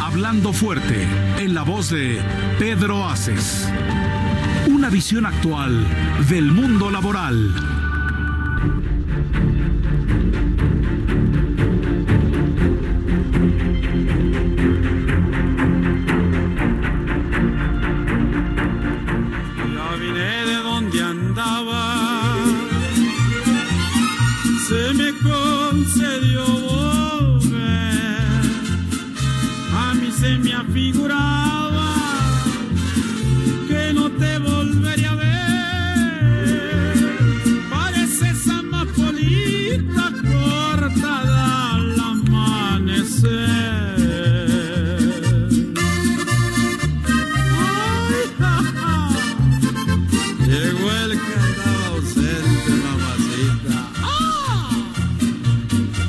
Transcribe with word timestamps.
Hablando 0.00 0.54
fuerte, 0.54 1.06
en 1.38 1.54
la 1.54 1.62
voz 1.62 1.90
de 1.90 2.20
Pedro 2.58 3.06
Aces. 3.06 3.70
Una 4.66 4.88
visión 4.88 5.26
actual 5.26 5.86
del 6.28 6.50
mundo 6.52 6.90
laboral. 6.90 7.89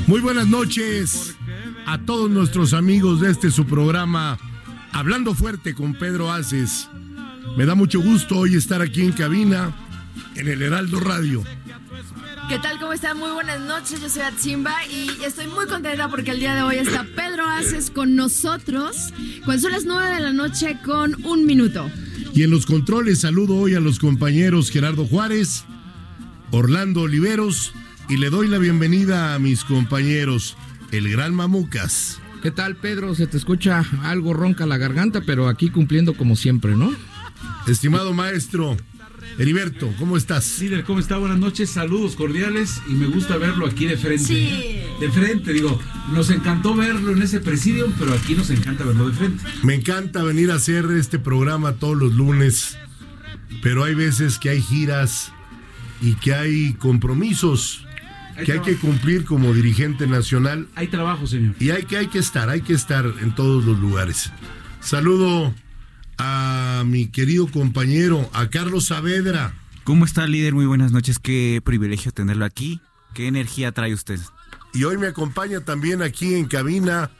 Muy 0.06 0.20
buenas 0.20 0.46
noches 0.46 1.36
a 1.86 1.98
todos 1.98 2.30
nuestros 2.30 2.74
amigos 2.74 3.20
de 3.22 3.30
este 3.30 3.50
su 3.50 3.64
programa 3.64 4.38
Hablando 4.92 5.34
Fuerte 5.34 5.74
con 5.74 5.94
Pedro 5.94 6.30
Aces. 6.30 6.90
Me 7.56 7.64
da 7.64 7.74
mucho 7.74 8.00
gusto 8.00 8.36
hoy 8.38 8.54
estar 8.54 8.82
aquí 8.82 9.00
en 9.00 9.12
cabina 9.12 9.74
en 10.34 10.48
el 10.48 10.60
Heraldo 10.60 11.00
Radio. 11.00 11.42
¿Qué 12.48 12.58
tal? 12.58 12.78
¿Cómo 12.78 12.92
están? 12.92 13.18
Muy 13.18 13.30
buenas 13.30 13.60
noches. 13.60 14.02
Yo 14.02 14.10
soy 14.10 14.22
Atzimba 14.22 14.84
y 14.86 15.08
estoy 15.24 15.46
muy 15.46 15.66
contenta 15.66 16.08
porque 16.08 16.32
el 16.32 16.40
día 16.40 16.54
de 16.54 16.62
hoy 16.62 16.76
está 16.76 17.06
Pedro 17.16 17.46
Aces 17.48 17.90
con 17.90 18.14
nosotros. 18.14 19.14
Cuando 19.46 19.62
son 19.62 19.72
las 19.72 19.86
9 19.86 20.14
de 20.14 20.20
la 20.20 20.32
noche 20.34 20.76
con 20.84 21.24
un 21.24 21.46
minuto. 21.46 21.90
Y 22.34 22.44
en 22.44 22.50
los 22.50 22.64
controles 22.64 23.20
saludo 23.20 23.56
hoy 23.56 23.74
a 23.74 23.80
los 23.80 23.98
compañeros 23.98 24.70
Gerardo 24.70 25.04
Juárez, 25.04 25.64
Orlando 26.50 27.02
Oliveros 27.02 27.74
y 28.08 28.16
le 28.16 28.30
doy 28.30 28.48
la 28.48 28.56
bienvenida 28.56 29.34
a 29.34 29.38
mis 29.38 29.64
compañeros, 29.64 30.56
el 30.92 31.10
Gran 31.10 31.34
Mamucas. 31.34 32.20
¿Qué 32.42 32.50
tal, 32.50 32.76
Pedro? 32.76 33.14
Se 33.14 33.26
te 33.26 33.36
escucha 33.36 33.84
algo 34.02 34.32
ronca 34.32 34.64
la 34.64 34.78
garganta, 34.78 35.20
pero 35.26 35.46
aquí 35.46 35.68
cumpliendo 35.68 36.14
como 36.14 36.34
siempre, 36.34 36.74
¿no? 36.74 36.90
Estimado 37.66 38.14
maestro, 38.14 38.78
Heriberto, 39.38 39.92
¿cómo 39.98 40.16
estás? 40.16 40.58
Líder, 40.60 40.84
¿cómo 40.84 40.98
está? 41.00 41.16
Buenas 41.18 41.38
noches, 41.38 41.70
saludos 41.70 42.16
cordiales 42.16 42.80
y 42.88 42.92
me 42.92 43.06
gusta 43.06 43.36
verlo 43.38 43.66
aquí 43.66 43.86
de 43.86 43.96
frente. 43.96 44.24
Sí. 44.24 44.80
De 45.00 45.10
frente, 45.10 45.52
digo, 45.52 45.80
nos 46.12 46.30
encantó 46.30 46.74
verlo 46.74 47.12
en 47.12 47.22
ese 47.22 47.40
presidio, 47.40 47.92
pero 47.98 48.12
aquí 48.12 48.34
nos 48.34 48.50
encanta 48.50 48.84
verlo 48.84 49.08
de 49.08 49.14
frente. 49.14 49.42
Me 49.62 49.74
encanta 49.74 50.22
venir 50.22 50.50
a 50.50 50.56
hacer 50.56 50.84
este 50.98 51.18
programa 51.18 51.72
todos 51.74 51.96
los 51.96 52.12
lunes, 52.12 52.76
pero 53.62 53.84
hay 53.84 53.94
veces 53.94 54.38
que 54.38 54.50
hay 54.50 54.60
giras 54.62 55.32
y 56.00 56.14
que 56.14 56.34
hay 56.34 56.72
compromisos 56.74 57.86
Hay 58.36 58.44
que 58.44 58.52
hay 58.52 58.60
que 58.60 58.76
cumplir 58.76 59.24
como 59.24 59.52
dirigente 59.54 60.06
nacional 60.08 60.66
Hay 60.74 60.88
trabajo, 60.88 61.26
señor. 61.26 61.54
y 61.60 61.70
hay 61.70 61.84
que, 61.84 61.96
hay 61.96 62.08
que 62.08 62.18
estar, 62.18 62.48
hay 62.48 62.60
que 62.60 62.72
estar 62.72 63.04
en 63.20 63.34
todos 63.34 63.64
los 63.64 63.78
lugares. 63.78 64.30
Saludo 64.80 65.54
a 66.24 66.84
mi 66.84 67.08
querido 67.08 67.48
compañero, 67.48 68.30
a 68.32 68.48
Carlos 68.48 68.86
Saavedra. 68.86 69.54
¿Cómo 69.82 70.04
está, 70.04 70.28
líder? 70.28 70.54
Muy 70.54 70.66
buenas 70.66 70.92
noches. 70.92 71.18
Qué 71.18 71.60
privilegio 71.64 72.12
tenerlo 72.12 72.44
aquí. 72.44 72.80
¿Qué 73.12 73.26
energía 73.26 73.72
trae 73.72 73.92
usted? 73.92 74.20
Y 74.72 74.84
hoy 74.84 74.98
me 74.98 75.08
acompaña 75.08 75.62
también 75.62 76.00
aquí 76.00 76.34
en 76.34 76.46
cabina 76.46 77.10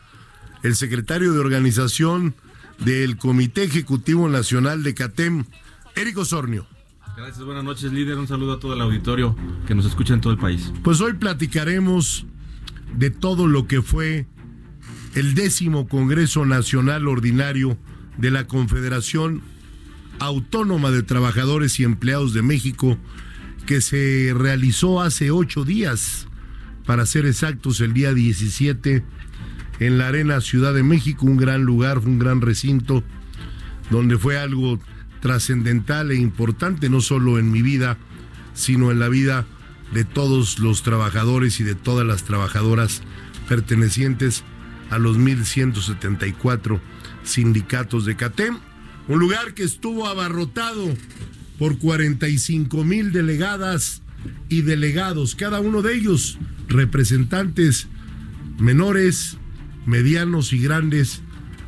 el 0.63 0.77
secretario 0.77 1.33
de 1.33 1.41
organización 1.41 2.37
del 2.79 3.17
Comité 3.17 3.65
Ejecutivo 3.65 4.29
Nacional 4.29 4.85
de 4.85 4.95
CATEM, 4.95 5.47
Eric 5.97 6.19
Osornio. 6.19 6.67
Gracias, 7.17 7.45
buenas 7.45 7.65
noches, 7.65 7.93
líder. 7.93 8.19
Un 8.19 8.29
saludo 8.29 8.53
a 8.53 8.61
todo 8.61 8.75
el 8.75 8.81
auditorio 8.81 9.37
que 9.67 9.75
nos 9.75 9.85
escucha 9.85 10.15
en 10.15 10.21
todo 10.21 10.33
el 10.33 10.39
país. 10.39 10.73
Pues 10.85 11.01
hoy 11.01 11.15
platicaremos 11.15 12.25
de 12.97 13.11
todo 13.11 13.49
lo 13.49 13.67
que 13.67 13.83
fue 13.83 14.27
el 15.15 15.35
décimo 15.35 15.89
Congreso 15.89 16.47
Nacional 16.47 17.09
Ordinario 17.09 17.77
de 18.19 18.31
la 18.31 18.47
Confederación 18.47 19.43
Autónoma 20.19 20.91
de 20.91 21.03
Trabajadores 21.03 21.81
y 21.81 21.85
Empleados 21.85 22.33
de 22.33 22.43
México, 22.43 22.99
que 23.67 23.81
se 23.81 24.33
realizó 24.37 25.01
hace 25.01 25.31
ocho 25.31 25.65
días, 25.65 26.29
para 26.87 27.07
ser 27.07 27.27
exactos, 27.27 27.81
el 27.81 27.95
día 27.95 28.13
17, 28.13 29.05
en 29.79 29.99
la 29.99 30.09
Arena 30.09 30.41
Ciudad 30.41 30.75
de 30.75 30.83
México, 30.83 31.27
un 31.27 31.37
gran 31.37 31.63
lugar, 31.63 31.99
un 31.99 32.19
gran 32.19 32.41
recinto, 32.41 33.03
donde 33.91 34.19
fue 34.19 34.39
algo 34.39 34.79
trascendental 35.21 36.11
e 36.11 36.17
importante, 36.17 36.89
no 36.89 37.01
solo 37.01 37.39
en 37.39 37.51
mi 37.51 37.63
vida, 37.63 37.99
sino 38.55 38.91
en 38.91 38.99
la 38.99 39.09
vida 39.09 39.47
de 39.93 40.05
todos 40.05 40.59
los 40.59 40.83
trabajadores 40.83 41.61
y 41.61 41.65
de 41.65 41.75
todas 41.75 42.07
las 42.07 42.25
trabajadoras 42.25 43.03
pertenecientes 43.49 44.45
a 44.91 44.99
los 44.99 45.19
1174 45.19 46.81
sindicatos 47.25 48.05
de 48.05 48.17
CATEM. 48.17 48.59
Un 49.09 49.19
lugar 49.19 49.55
que 49.55 49.65
estuvo 49.65 50.07
abarrotado 50.07 50.95
por 51.59 51.79
45 51.79 52.85
mil 52.85 53.13
delegadas 53.13 54.03
y 54.49 54.63
delegados, 54.63 55.35
cada 55.35 55.61
uno 55.61 55.83
de 55.83 55.95
ellos 55.95 56.39
representantes 56.69 57.89
menores, 58.59 59.37
medianos 59.87 60.53
y 60.53 60.59
grandes 60.59 61.23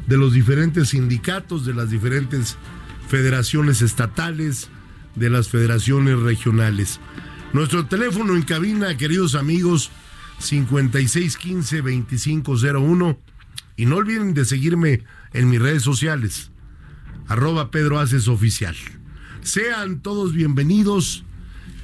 de 0.07 0.17
los 0.17 0.33
diferentes 0.33 0.91
sindicatos, 0.91 1.67
de 1.67 1.75
las 1.75 1.91
diferentes 1.91 2.57
federaciones 3.09 3.83
estatales, 3.83 4.69
de 5.15 5.31
las 5.31 5.49
federaciones 5.49 6.19
regionales. 6.21 7.01
Nuestro 7.53 7.87
teléfono 7.87 8.35
en 8.35 8.43
cabina, 8.43 8.97
queridos 8.97 9.35
amigos, 9.35 9.91
5615-2501. 10.41 13.19
Y 13.77 13.87
no 13.87 13.97
olviden 13.97 14.35
de 14.35 14.45
seguirme 14.45 15.03
en 15.35 15.51
mis 15.51 15.61
redes 15.61 15.83
sociales, 15.83 16.51
arroba 17.29 17.71
Pedro 17.71 17.99
Aces 17.99 18.29
Oficial. 18.29 18.77
Sean 19.43 20.01
todos 20.01 20.33
bienvenidos 20.33 21.25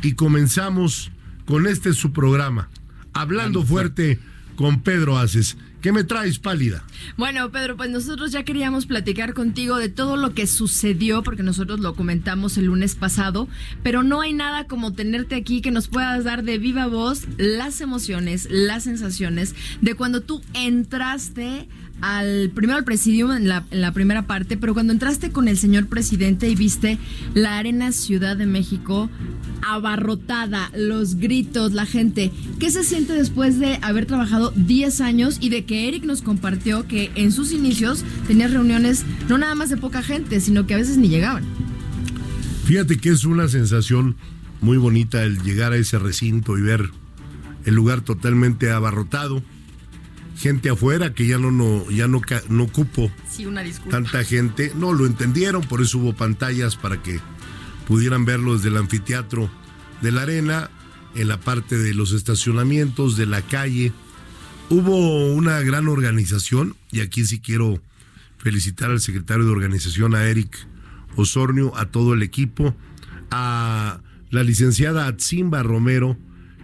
y 0.02 0.14
comenzamos 0.14 1.11
con 1.44 1.67
este 1.67 1.93
su 1.93 2.12
programa, 2.12 2.70
Hablando 3.12 3.62
Fuerte 3.62 4.19
con 4.56 4.82
Pedro 4.82 5.19
Aces. 5.19 5.58
¿Qué 5.81 5.93
me 5.93 6.05
traes, 6.05 6.38
pálida? 6.38 6.85
Bueno, 7.17 7.50
Pedro, 7.50 7.76
pues 7.76 7.88
nosotros 7.88 8.32
ya 8.32 8.44
queríamos 8.44 8.85
platicar 8.85 9.32
contigo 9.32 9.79
de 9.79 9.88
todo 9.88 10.17
lo 10.17 10.35
que 10.35 10.47
sucedió, 10.47 11.23
porque 11.23 11.43
nosotros 11.43 11.81
lo 11.81 11.94
comentamos 11.94 12.58
el 12.58 12.67
lunes 12.67 12.94
pasado, 12.94 13.49
pero 13.82 14.02
no 14.02 14.20
hay 14.20 14.35
nada 14.35 14.67
como 14.67 14.93
tenerte 14.93 15.37
aquí 15.37 15.62
que 15.62 15.70
nos 15.70 15.88
puedas 15.88 16.23
dar 16.23 16.44
de 16.44 16.58
viva 16.58 16.87
voz 16.87 17.26
las 17.38 17.81
emociones, 17.81 18.47
las 18.50 18.85
sensaciones 18.85 19.55
de 19.81 19.94
cuando 19.94 20.20
tú 20.20 20.43
entraste 20.52 21.67
al 22.00 22.50
primero 22.55 22.79
al 22.79 22.85
presidium 22.85 23.32
en 23.32 23.49
la, 23.49 23.64
en 23.70 23.81
la 23.81 23.93
primera 23.93 24.26
parte, 24.26 24.56
pero 24.56 24.75
cuando 24.75 24.93
entraste 24.93 25.31
con 25.31 25.49
el 25.49 25.58
señor 25.58 25.87
presidente 25.87 26.49
y 26.49 26.55
viste 26.55 26.99
la 27.35 27.58
Arena 27.58 27.93
Ciudad 27.93 28.37
de 28.37 28.47
México 28.47 29.11
abarrotada, 29.62 30.70
los 30.75 31.17
gritos, 31.17 31.73
la 31.73 31.87
gente, 31.87 32.32
¿qué 32.58 32.70
se 32.70 32.85
siente 32.85 33.12
después 33.12 33.58
de 33.58 33.79
haber 33.82 34.06
trabajado 34.06 34.52
10 34.56 35.00
años 35.00 35.38
y 35.41 35.50
de 35.50 35.64
que 35.64 35.88
Eric 35.88 36.05
nos 36.05 36.23
compartió 36.23 36.87
que 36.87 37.11
en 37.14 37.32
sus 37.32 37.52
inicios 37.52 38.05
tenía 38.26 38.49
reuniones 38.49 39.05
no 39.29 39.38
nada 39.38 39.55
más 39.55 39.70
de 39.70 39.76
poca 39.76 40.02
gente, 40.02 40.41
sino 40.41 40.67
que 40.67 40.75
a 40.75 40.79
veces 40.79 40.97
ni 40.97 41.08
llegaban? 41.08 41.44
Fíjate 42.64 42.99
que 42.99 43.11
es 43.11 43.25
una 43.25 43.49
sensación 43.49 44.17
muy 44.61 44.76
bonita 44.76 45.23
el 45.25 45.43
llegar 45.43 45.73
a 45.73 45.76
ese 45.76 45.99
recinto 45.99 46.56
y 46.58 46.62
ver 46.62 46.91
el 47.64 47.75
lugar 47.75 48.00
totalmente 48.02 48.70
abarrotado. 48.70 49.43
Gente 50.40 50.70
afuera 50.70 51.12
que 51.12 51.26
ya 51.26 51.37
no, 51.37 51.50
no, 51.50 51.90
ya 51.90 52.08
no, 52.08 52.22
no 52.48 52.66
cupo 52.69 53.10
Sí, 53.31 53.44
una 53.44 53.62
disculpa. 53.62 53.98
tanta 53.98 54.25
gente. 54.25 54.72
No 54.75 54.94
lo 54.94 55.04
entendieron, 55.04 55.60
por 55.62 55.82
eso 55.82 55.98
hubo 55.98 56.14
pantallas 56.14 56.76
para 56.76 57.02
que 57.02 57.20
pudieran 57.87 58.25
verlo 58.25 58.54
desde 58.56 58.70
el 58.70 58.78
anfiteatro 58.78 59.50
de 60.00 60.12
la 60.12 60.22
arena, 60.22 60.70
en 61.14 61.28
la 61.28 61.38
parte 61.38 61.76
de 61.76 61.92
los 61.92 62.12
estacionamientos, 62.12 63.19
de 63.19 63.26
la 63.26 63.42
calle. 63.42 63.92
Hubo 64.70 65.34
una 65.34 65.60
gran 65.60 65.88
organización, 65.88 66.75
y 66.90 67.00
aquí 67.00 67.26
sí 67.26 67.40
quiero 67.40 67.82
felicitar 68.38 68.90
al 68.90 69.00
secretario 69.00 69.44
de 69.44 69.50
organización, 69.50 70.14
a 70.14 70.25
Eric 70.25 70.56
Osornio, 71.16 71.76
a 71.76 71.87
todo 71.90 72.14
el 72.14 72.22
equipo, 72.22 72.75
a 73.31 74.00
la 74.31 74.42
licenciada 74.42 75.06
Atzimba 75.06 75.62
Romero, 75.62 76.16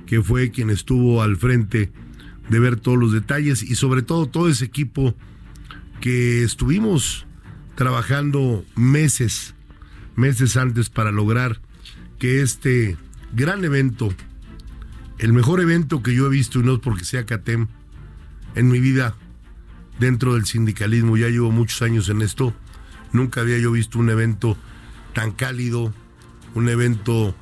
que 0.07 0.23
fue 0.23 0.51
quien 0.51 0.71
estuvo 0.71 1.23
al 1.23 1.37
frente 1.37 1.93
de 2.49 2.59
ver 2.59 2.77
todos 2.77 2.99
los 2.99 3.13
detalles, 3.13 3.63
y 3.63 3.75
sobre 3.75 4.03
todo 4.03 4.27
todo 4.27 4.49
ese 4.49 4.65
equipo 4.65 5.15
que 6.01 6.43
estuvimos 6.43 7.27
trabajando 7.75 8.65
meses, 8.75 9.55
meses 10.15 10.57
antes 10.57 10.89
para 10.89 11.11
lograr 11.11 11.61
que 12.19 12.43
este 12.43 12.97
gran 13.33 13.65
evento, 13.65 14.13
el 15.19 15.33
mejor 15.33 15.61
evento 15.61 16.03
que 16.03 16.15
yo 16.15 16.27
he 16.27 16.31
visto, 16.31 16.61
y 16.61 16.63
no 16.63 16.75
es 16.75 16.81
porque 16.81 17.05
sea 17.05 17.27
CATEM, 17.27 17.69
en 18.55 18.69
mi 18.69 18.81
vida 18.81 19.15
dentro 19.99 20.35
del 20.35 20.47
sindicalismo, 20.47 21.17
ya 21.17 21.29
llevo 21.29 21.51
muchos 21.51 21.83
años 21.83 22.09
en 22.09 22.23
esto, 22.23 22.55
nunca 23.13 23.41
había 23.41 23.59
yo 23.59 23.73
visto 23.73 23.99
un 23.99 24.11
evento 24.11 24.57
tan 25.15 25.33
cálido, 25.33 25.93
un 26.55 26.69
evento 26.69 27.35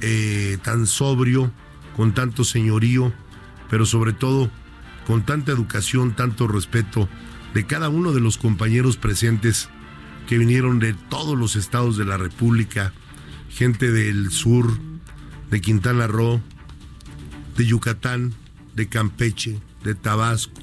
eh, 0.00 0.58
tan 0.62 0.86
sobrio, 0.86 1.50
con 1.96 2.12
tanto 2.14 2.44
señorío, 2.44 3.12
pero 3.70 3.86
sobre 3.86 4.12
todo 4.12 4.50
con 5.06 5.24
tanta 5.24 5.52
educación, 5.52 6.14
tanto 6.14 6.48
respeto 6.48 7.08
de 7.54 7.66
cada 7.66 7.88
uno 7.88 8.12
de 8.12 8.20
los 8.20 8.38
compañeros 8.38 8.96
presentes 8.96 9.68
que 10.26 10.38
vinieron 10.38 10.78
de 10.78 10.94
todos 10.94 11.38
los 11.38 11.56
estados 11.56 11.96
de 11.96 12.04
la 12.04 12.16
República, 12.16 12.92
gente 13.48 13.92
del 13.92 14.30
sur, 14.30 14.76
de 15.50 15.60
Quintana 15.60 16.06
Roo, 16.06 16.40
de 17.56 17.64
Yucatán, 17.64 18.34
de 18.74 18.88
Campeche, 18.88 19.60
de 19.84 19.94
Tabasco, 19.94 20.60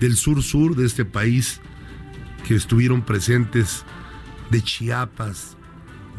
del 0.00 0.16
sur-sur 0.16 0.76
de 0.76 0.86
este 0.86 1.04
país, 1.04 1.60
que 2.46 2.54
estuvieron 2.54 3.02
presentes 3.02 3.84
de 4.50 4.62
Chiapas, 4.62 5.56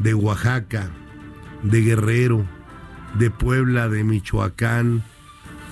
de 0.00 0.14
Oaxaca, 0.14 0.90
de 1.62 1.80
Guerrero, 1.82 2.44
de 3.18 3.30
Puebla, 3.30 3.88
de 3.88 4.02
Michoacán, 4.02 5.04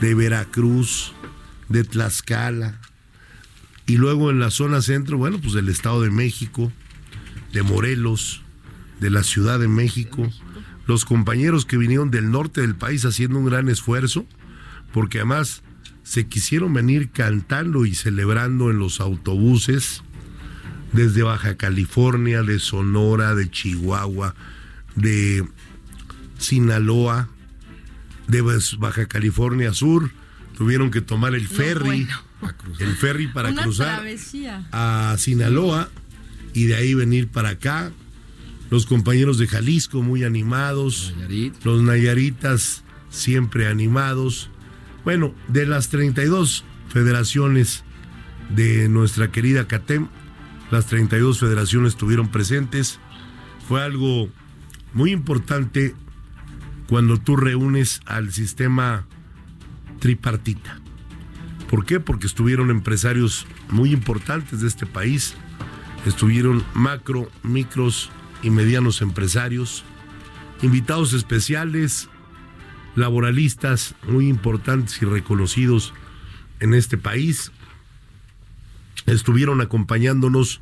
de 0.01 0.15
Veracruz, 0.15 1.13
de 1.69 1.85
Tlaxcala, 1.85 2.81
y 3.87 3.97
luego 3.97 4.31
en 4.31 4.41
la 4.41 4.51
zona 4.51 4.81
centro, 4.81 5.19
bueno, 5.19 5.39
pues 5.41 5.53
del 5.53 5.69
Estado 5.69 6.03
de 6.03 6.11
México, 6.11 6.73
de 7.53 7.63
Morelos, 7.63 8.43
de 9.01 9.11
la 9.11 9.23
Ciudad 9.23 9.59
de 9.59 9.69
México, 9.69 10.31
los 10.87 11.05
compañeros 11.05 11.67
que 11.67 11.77
vinieron 11.77 12.11
del 12.11 12.31
norte 12.31 12.61
del 12.61 12.75
país 12.75 13.05
haciendo 13.05 13.39
un 13.39 13.47
gran 13.47 13.69
esfuerzo, 13.69 14.27
porque 14.93 15.19
además 15.19 15.63
se 16.03 16.27
quisieron 16.27 16.73
venir 16.73 17.11
cantando 17.11 17.87
y 17.87 17.95
celebrando 17.95 18.71
en 18.71 18.79
los 18.79 19.01
autobuses 19.01 20.03
desde 20.93 21.23
Baja 21.23 21.57
California, 21.57 22.43
de 22.43 22.59
Sonora, 22.59 23.35
de 23.35 23.51
Chihuahua, 23.51 24.35
de 24.95 25.45
Sinaloa, 26.39 27.29
de 28.29 28.43
Baja 28.79 29.07
California 29.07 29.73
Sur, 29.73 30.11
tuvieron 30.57 30.91
que 30.91 31.01
tomar 31.01 31.35
el 31.35 31.49
ferry, 31.49 32.07
el 32.79 32.97
ferry 32.97 33.27
para 33.29 33.51
Una 33.51 33.63
cruzar 33.63 33.97
travesía. 33.97 34.67
a 34.73 35.17
Sinaloa 35.19 35.91
y 36.53 36.65
de 36.65 36.77
ahí 36.77 36.95
venir 36.95 37.29
para 37.29 37.51
acá. 37.51 37.93
Los 38.71 38.87
compañeros 38.87 39.39
de 39.39 39.47
Jalisco 39.47 40.03
muy 40.03 40.25
animados, 40.25 41.15
los 41.65 41.83
Nayaritas 41.83 42.83
siempre 43.11 43.69
animados. 43.69 44.51
Bueno, 45.05 45.35
de 45.49 45.67
las 45.67 45.91
32 45.91 46.65
federaciones 46.89 47.85
de 48.51 48.89
nuestra 48.89 49.31
querida 49.31 49.67
CATEM, 49.67 50.09
las 50.71 50.87
32 50.87 51.39
federaciones 51.39 51.93
estuvieron 51.93 52.29
presentes. 52.29 52.99
Fue 53.69 53.83
algo 53.83 54.29
muy 54.93 55.13
importante 55.13 55.95
cuando 56.89 57.19
tú 57.19 57.37
reúnes 57.37 58.01
al 58.07 58.33
sistema 58.33 59.07
tripartita. 60.01 60.81
¿Por 61.71 61.87
qué? 61.87 61.99
Porque 61.99 62.27
estuvieron 62.27 62.71
empresarios 62.71 63.47
muy 63.71 63.93
importantes 63.93 64.61
de 64.61 64.69
este 64.69 64.87
país, 64.87 65.35
estuvieron 66.07 66.63
macro, 66.75 67.31
micros 67.43 68.11
y 68.43 68.51
medianos 68.51 69.01
empresarios, 69.01 69.85
invitados 70.63 71.15
especiales, 71.15 72.09
laboralistas 72.95 73.95
muy 74.07 74.29
importantes 74.29 75.01
y 75.03 75.07
reconocidos 75.07 75.93
en 76.61 76.75
este 76.75 76.97
país. 76.97 77.51
Estuvieron 79.07 79.61
acompañándonos 79.61 80.61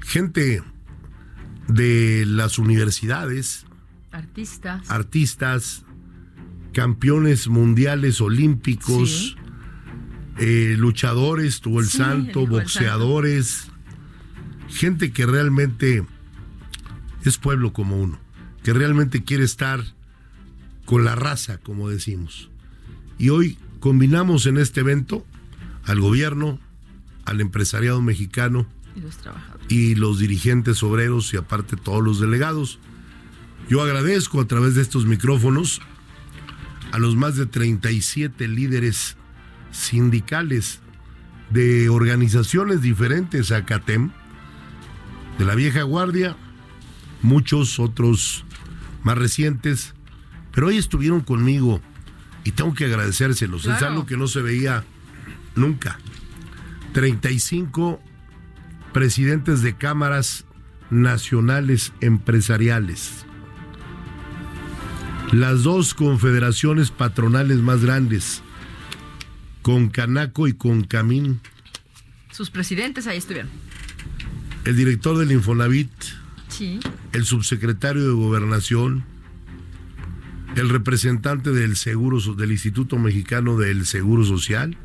gente 0.00 0.62
de 1.68 2.24
las 2.26 2.58
universidades, 2.58 3.66
Artistas. 4.14 4.90
artistas, 4.90 5.84
campeones 6.72 7.48
mundiales 7.48 8.20
olímpicos, 8.20 9.10
Sí. 9.10 9.36
eh, 10.38 10.76
luchadores, 10.78 11.60
tuvo 11.60 11.80
el 11.80 11.86
Sí, 11.86 11.98
santo, 11.98 12.46
boxeadores, 12.46 13.68
gente 14.68 15.10
que 15.12 15.26
realmente 15.26 16.06
es 17.24 17.38
pueblo 17.38 17.72
como 17.72 18.00
uno, 18.00 18.18
que 18.62 18.72
realmente 18.72 19.24
quiere 19.24 19.44
estar 19.44 19.82
con 20.84 21.04
la 21.04 21.14
raza, 21.16 21.58
como 21.58 21.88
decimos. 21.88 22.50
Y 23.18 23.30
hoy 23.30 23.58
combinamos 23.80 24.46
en 24.46 24.58
este 24.58 24.80
evento 24.80 25.26
al 25.84 26.00
gobierno, 26.00 26.58
al 27.24 27.40
empresariado 27.40 28.00
mexicano, 28.02 28.66
Y 28.96 29.00
los 29.00 29.16
trabajadores. 29.16 29.66
y 29.72 29.94
los 29.96 30.18
dirigentes 30.20 30.82
obreros 30.84 31.32
y 31.34 31.36
aparte 31.36 31.76
todos 31.76 32.02
los 32.02 32.20
delegados. 32.20 32.78
Yo 33.68 33.82
agradezco 33.82 34.40
a 34.40 34.46
través 34.46 34.74
de 34.74 34.82
estos 34.82 35.06
micrófonos 35.06 35.80
a 36.92 36.98
los 36.98 37.16
más 37.16 37.36
de 37.36 37.46
37 37.46 38.46
líderes 38.46 39.16
sindicales 39.72 40.80
de 41.50 41.88
organizaciones 41.88 42.82
diferentes 42.82 43.50
a 43.52 43.64
CATEM, 43.64 44.10
de 45.38 45.44
la 45.44 45.54
vieja 45.54 45.82
guardia, 45.82 46.36
muchos 47.22 47.80
otros 47.80 48.44
más 49.02 49.18
recientes, 49.18 49.94
pero 50.52 50.68
hoy 50.68 50.76
estuvieron 50.78 51.20
conmigo 51.20 51.80
y 52.44 52.52
tengo 52.52 52.74
que 52.74 52.84
agradecérselos. 52.84 53.62
Es 53.66 53.78
Claro. 53.78 53.86
algo 53.88 54.06
que 54.06 54.16
no 54.16 54.28
se 54.28 54.42
veía 54.42 54.84
nunca. 55.56 55.98
35 56.92 58.00
presidentes 58.92 59.62
de 59.62 59.74
cámaras 59.76 60.44
nacionales 60.90 61.92
empresariales. 62.00 63.26
Las 65.34 65.64
dos 65.64 65.94
confederaciones 65.94 66.92
patronales 66.92 67.56
más 67.58 67.82
grandes, 67.82 68.40
con 69.62 69.88
Canaco 69.88 70.46
y 70.46 70.52
con 70.52 70.84
Camín, 70.84 71.40
Sus 72.30 72.50
presidentes 72.50 73.08
ahí 73.08 73.18
estuvieron. 73.18 73.50
el 74.64 74.76
director 74.76 75.18
del 75.18 75.32
Infonavit, 75.32 75.90
Sí. 76.48 76.78
el 77.12 77.24
subsecretario 77.24 78.04
de 78.06 78.12
Gobernación, 78.12 79.02
el 80.54 80.68
representante 80.68 81.50
del 81.50 81.74
Seguro 81.74 82.20
del 82.36 82.52
Instituto 82.52 82.96
Mexicano 82.96 83.56
del 83.56 83.86
Seguro 83.86 84.22
Social, 84.22 84.76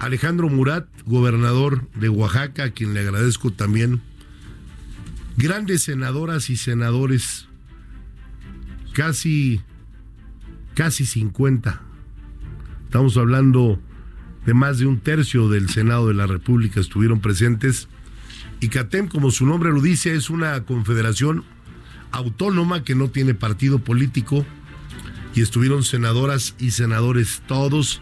Alejandro 0.00 0.48
Murat, 0.48 0.86
gobernador 1.04 1.86
de 1.96 2.08
Oaxaca, 2.08 2.64
a 2.64 2.70
quien 2.70 2.94
le 2.94 3.00
agradezco 3.00 3.50
también, 3.50 4.00
grandes 5.36 5.82
senadoras 5.82 6.48
y 6.48 6.56
senadores, 6.56 7.46
casi 8.92 9.60
casi 10.74 11.04
50. 11.06 11.80
Estamos 12.84 13.16
hablando 13.16 13.80
de 14.46 14.54
más 14.54 14.78
de 14.78 14.86
un 14.86 15.00
tercio 15.00 15.48
del 15.48 15.68
Senado 15.68 16.08
de 16.08 16.14
la 16.14 16.26
República 16.26 16.80
estuvieron 16.80 17.20
presentes. 17.20 17.88
Y 18.60 18.68
CATEM, 18.68 19.08
como 19.08 19.30
su 19.30 19.46
nombre 19.46 19.70
lo 19.70 19.80
dice, 19.80 20.14
es 20.14 20.30
una 20.30 20.64
confederación 20.64 21.44
autónoma 22.12 22.84
que 22.84 22.94
no 22.94 23.08
tiene 23.08 23.34
partido 23.34 23.78
político 23.78 24.44
y 25.34 25.42
estuvieron 25.42 25.84
senadoras 25.84 26.54
y 26.58 26.72
senadores 26.72 27.42
todos 27.46 28.00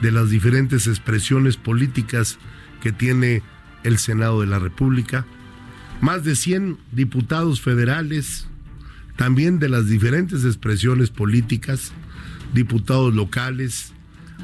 de 0.00 0.12
las 0.12 0.30
diferentes 0.30 0.86
expresiones 0.86 1.56
políticas 1.56 2.38
que 2.80 2.92
tiene 2.92 3.42
el 3.82 3.98
Senado 3.98 4.40
de 4.40 4.46
la 4.46 4.58
República, 4.58 5.26
más 6.00 6.24
de 6.24 6.34
100 6.34 6.78
diputados 6.92 7.60
federales, 7.60 8.48
también 9.20 9.58
de 9.58 9.68
las 9.68 9.86
diferentes 9.86 10.46
expresiones 10.46 11.10
políticas, 11.10 11.92
diputados 12.54 13.14
locales, 13.14 13.92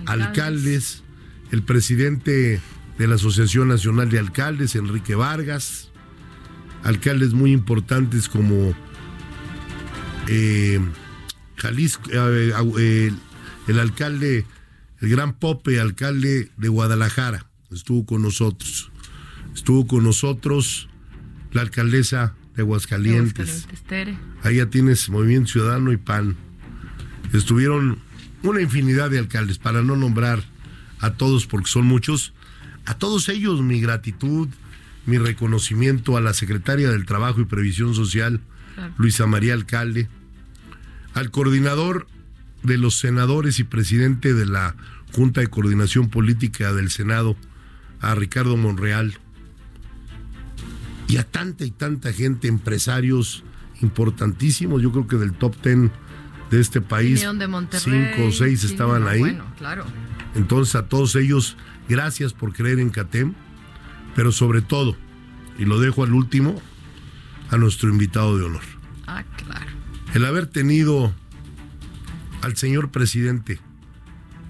alcaldes, 0.05 1.03
el 1.51 1.63
presidente 1.63 2.61
de 2.99 3.07
la 3.07 3.15
Asociación 3.15 3.69
Nacional 3.69 4.11
de 4.11 4.19
Alcaldes, 4.19 4.75
Enrique 4.75 5.15
Vargas, 5.15 5.89
alcaldes 6.85 7.33
muy 7.33 7.53
importantes 7.53 8.29
como 8.29 8.75
eh, 10.29 10.79
Jalisco, 11.57 12.11
eh, 12.13 12.53
eh, 12.79 13.13
el 13.69 13.79
alcalde, 13.79 14.45
el 15.01 15.09
gran 15.09 15.39
Pope, 15.39 15.81
alcalde 15.81 16.51
de 16.59 16.69
Guadalajara, 16.69 17.47
estuvo 17.71 18.05
con 18.05 18.21
nosotros. 18.21 18.91
Estuvo 19.55 19.87
con 19.87 20.05
nosotros 20.05 20.91
la 21.53 21.63
alcaldesa 21.63 22.35
de 22.57 22.63
Aguascalientes. 22.63 23.69
Ahí 24.43 24.57
ya 24.57 24.67
tienes 24.67 25.09
Movimiento 25.11 25.53
Ciudadano 25.53 25.93
y 25.93 25.97
PAN. 25.99 26.37
Estuvieron 27.33 27.99
una 28.43 28.61
infinidad 28.61 29.11
de 29.11 29.19
alcaldes, 29.19 29.59
para 29.59 29.83
no 29.83 29.97
nombrar 29.97 30.43
a 31.01 31.13
todos 31.15 31.47
porque 31.47 31.69
son 31.69 31.87
muchos. 31.87 32.33
A 32.87 32.95
todos 32.97 33.29
ellos 33.29 33.61
mi 33.63 33.81
gratitud, 33.81 34.49
mi 35.05 35.19
reconocimiento 35.19 36.17
a 36.17 36.21
la 36.21 36.33
secretaria 36.35 36.91
del 36.91 37.05
Trabajo 37.07 37.41
y 37.41 37.45
Previsión 37.45 37.95
Social, 37.95 38.41
Claro. 38.75 38.93
Luisa 38.99 39.27
María 39.27 39.55
Alcalde, 39.55 40.09
al 41.15 41.31
coordinador 41.31 42.07
de 42.63 42.77
los 42.77 42.99
senadores 42.99 43.59
y 43.59 43.65
presidente 43.65 44.35
de 44.35 44.45
la 44.45 44.77
Junta 45.13 45.41
de 45.41 45.47
Coordinación 45.49 46.11
Política 46.11 46.75
del 46.75 46.91
Senado, 46.91 47.37
a 48.01 48.15
Ricardo 48.15 48.57
Monreal, 48.59 49.19
y 51.09 51.19
a 51.19 51.25
tanta 51.25 51.65
y 51.65 51.71
tanta 51.71 52.13
gente, 52.13 52.49
empresarios 52.49 53.45
importantísimos, 53.83 54.83
yo 54.83 54.91
creo 54.93 55.07
que 55.07 55.17
del 55.17 55.33
top 55.33 55.57
ten 55.57 55.93
de 56.51 56.61
este 56.61 56.81
país, 56.81 57.21
de 57.21 57.69
cinco 57.79 58.27
o 58.29 58.33
seis 58.33 58.65
estaban 58.65 59.07
ahí. 59.07 59.21
Bueno, 59.21 59.45
claro. 59.59 59.85
Entonces 60.35 60.75
a 60.75 60.87
todos 60.87 61.17
ellos, 61.17 61.57
gracias 61.89 62.33
por 62.33 62.53
creer 62.53 62.79
en 62.79 62.91
CATEM, 62.91 63.35
pero 64.15 64.33
sobre 64.33 64.63
todo, 64.63 64.97
y 65.59 65.65
lo 65.65 65.81
dejo 65.81 66.05
al 66.05 66.13
último, 66.13 66.61
a 67.51 67.57
nuestro 67.57 67.89
invitado 67.91 68.39
de 68.39 68.45
honor. 68.45 68.63
Ah, 69.07 69.25
claro. 69.45 69.67
El 70.15 70.25
haber 70.25 70.47
tenido 70.47 71.13
al 72.43 72.57
señor 72.57 72.91
presidente 72.91 73.61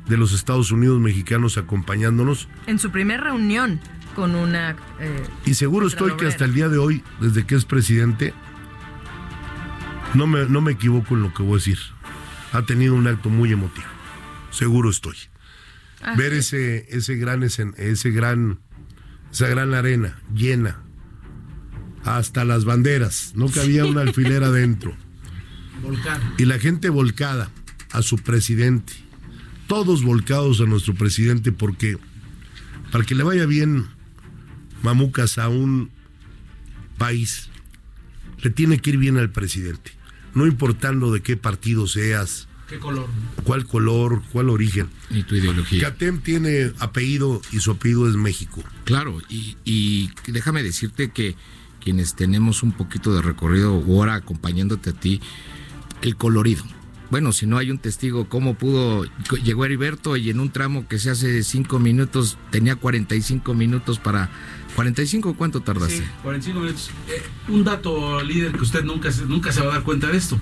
de 0.06 0.16
los 0.16 0.32
Estados 0.32 0.70
Unidos 0.70 1.00
mexicanos 1.00 1.58
acompañándonos, 1.58 2.48
En 2.66 2.78
su 2.78 2.90
primera 2.90 3.24
reunión 3.24 3.80
con 4.16 4.34
una. 4.34 4.74
eh, 4.98 5.22
y 5.44 5.54
seguro 5.54 5.86
estoy 5.86 6.16
que 6.16 6.26
hasta 6.26 6.46
el 6.46 6.54
día 6.54 6.68
de 6.70 6.78
hoy, 6.78 7.04
desde 7.20 7.46
que 7.46 7.54
es 7.54 7.66
presidente, 7.66 8.32
no 10.14 10.26
me, 10.26 10.46
no 10.46 10.62
me 10.62 10.72
equivoco 10.72 11.14
en 11.14 11.22
lo 11.22 11.34
que 11.34 11.42
voy 11.42 11.52
a 11.52 11.56
decir, 11.56 11.78
ha 12.52 12.62
tenido 12.62 12.94
un 12.94 13.06
acto 13.06 13.28
muy 13.28 13.52
emotivo, 13.52 13.86
seguro 14.50 14.88
estoy. 14.88 15.16
ah, 16.02 16.14
ver 16.16 16.32
ese 16.32 16.86
ese 16.88 17.16
gran 17.16 17.42
ese 17.42 18.10
gran 18.10 18.58
esa 19.30 19.48
gran 19.48 19.74
arena 19.74 20.18
llena 20.34 20.80
hasta 22.04 22.44
las 22.44 22.64
banderas 22.64 23.32
no 23.34 23.48
cabía 23.48 23.84
un 23.84 23.98
alfiler 23.98 24.42
adentro. 24.52 24.96
Y 26.38 26.46
la 26.46 26.58
gente 26.58 26.88
volcada 26.88 27.50
a 27.92 28.00
su 28.02 28.16
presidente. 28.16 28.94
Todos 29.66 30.02
volcados 30.02 30.60
a 30.60 30.64
nuestro 30.64 30.94
presidente 30.94 31.52
porque 31.52 31.98
para 32.90 33.04
que 33.04 33.14
le 33.14 33.24
vaya 33.24 33.46
bien 33.46 33.86
mamucas 34.86 35.38
a 35.38 35.48
un 35.48 35.90
país 36.96 37.50
le 38.38 38.50
tiene 38.50 38.78
que 38.78 38.90
ir 38.90 38.98
bien 38.98 39.16
al 39.18 39.30
presidente 39.30 39.90
no 40.34 40.46
importando 40.46 41.12
de 41.12 41.22
qué 41.22 41.36
partido 41.36 41.88
seas 41.88 42.46
¿Qué 42.68 42.78
color? 42.78 43.08
cuál 43.42 43.64
color 43.66 44.22
cuál 44.32 44.48
origen 44.48 44.88
Y 45.10 45.24
tu 45.24 45.34
ideología. 45.34 45.80
CATEM 45.90 46.20
tiene 46.20 46.72
apellido 46.78 47.40
y 47.52 47.60
su 47.60 47.70
apellido 47.70 48.08
es 48.08 48.16
México. 48.16 48.62
Claro, 48.84 49.20
y, 49.28 49.56
y 49.64 50.10
déjame 50.26 50.62
decirte 50.64 51.10
que 51.12 51.36
quienes 51.80 52.16
tenemos 52.16 52.64
un 52.64 52.72
poquito 52.72 53.14
de 53.14 53.22
recorrido 53.22 53.70
ahora 53.72 54.14
acompañándote 54.16 54.90
a 54.90 54.92
ti, 54.94 55.20
el 56.02 56.16
colorido. 56.16 56.64
Bueno, 57.10 57.32
si 57.32 57.46
no 57.46 57.56
hay 57.56 57.70
un 57.70 57.78
testigo, 57.78 58.28
¿cómo 58.28 58.54
pudo? 58.54 59.04
Llegó 59.44 59.64
Heriberto 59.64 60.16
y 60.16 60.30
en 60.30 60.40
un 60.40 60.50
tramo 60.50 60.88
que 60.88 60.98
se 60.98 61.10
hace 61.10 61.42
cinco 61.44 61.78
minutos, 61.78 62.36
tenía 62.50 62.76
45 62.76 63.54
minutos 63.54 63.98
para... 63.98 64.30
¿45 64.76 65.36
cuánto 65.36 65.60
tardaste? 65.60 65.98
Sí, 65.98 66.04
45 66.22 66.60
minutos. 66.60 66.90
Eh, 67.08 67.22
un 67.48 67.64
dato, 67.64 68.22
líder, 68.22 68.52
que 68.52 68.62
usted 68.62 68.84
nunca, 68.84 69.10
nunca 69.26 69.50
se 69.50 69.60
va 69.60 69.70
a 69.70 69.74
dar 69.74 69.82
cuenta 69.84 70.08
de 70.08 70.18
esto. 70.18 70.38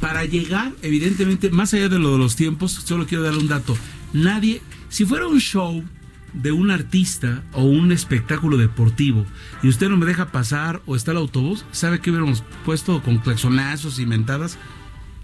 Para 0.00 0.24
llegar, 0.24 0.72
evidentemente, 0.80 1.50
más 1.50 1.74
allá 1.74 1.88
de 1.88 1.98
lo 1.98 2.12
de 2.12 2.18
los 2.18 2.36
tiempos, 2.36 2.72
solo 2.72 3.06
quiero 3.06 3.22
darle 3.22 3.40
un 3.40 3.48
dato. 3.48 3.76
Nadie, 4.12 4.62
si 4.88 5.04
fuera 5.04 5.26
un 5.26 5.40
show 5.40 5.84
de 6.32 6.52
un 6.52 6.70
artista 6.70 7.42
o 7.52 7.64
un 7.64 7.92
espectáculo 7.92 8.56
deportivo 8.56 9.26
y 9.62 9.68
usted 9.68 9.88
no 9.88 9.96
me 9.96 10.06
deja 10.06 10.30
pasar 10.30 10.80
o 10.86 10.96
está 10.96 11.10
el 11.10 11.18
autobús, 11.18 11.64
¿sabe 11.72 12.00
qué 12.00 12.10
hubiéramos 12.10 12.44
puesto 12.64 13.02
con 13.02 13.18
claxonazos 13.18 13.98
y 13.98 14.06
mentadas? 14.06 14.56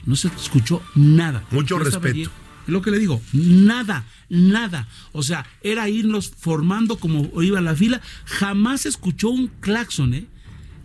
No 0.06 0.16
se 0.16 0.28
escuchó 0.28 0.82
nada. 0.94 1.44
Mucho 1.50 1.78
No 1.78 1.84
respeto. 1.84 2.30
lo 2.66 2.80
que 2.80 2.90
le 2.90 2.98
digo, 2.98 3.20
nada, 3.32 4.04
nada. 4.28 4.88
O 5.12 5.22
sea, 5.22 5.46
era 5.62 5.88
irnos 5.88 6.32
formando 6.38 6.96
como 6.98 7.42
iba 7.42 7.60
la 7.60 7.75
fila. 7.75 8.00
Jamás 8.25 8.82
se 8.82 8.88
escuchó 8.88 9.28
un 9.30 9.48
claxon, 9.60 10.14
¿eh? 10.14 10.26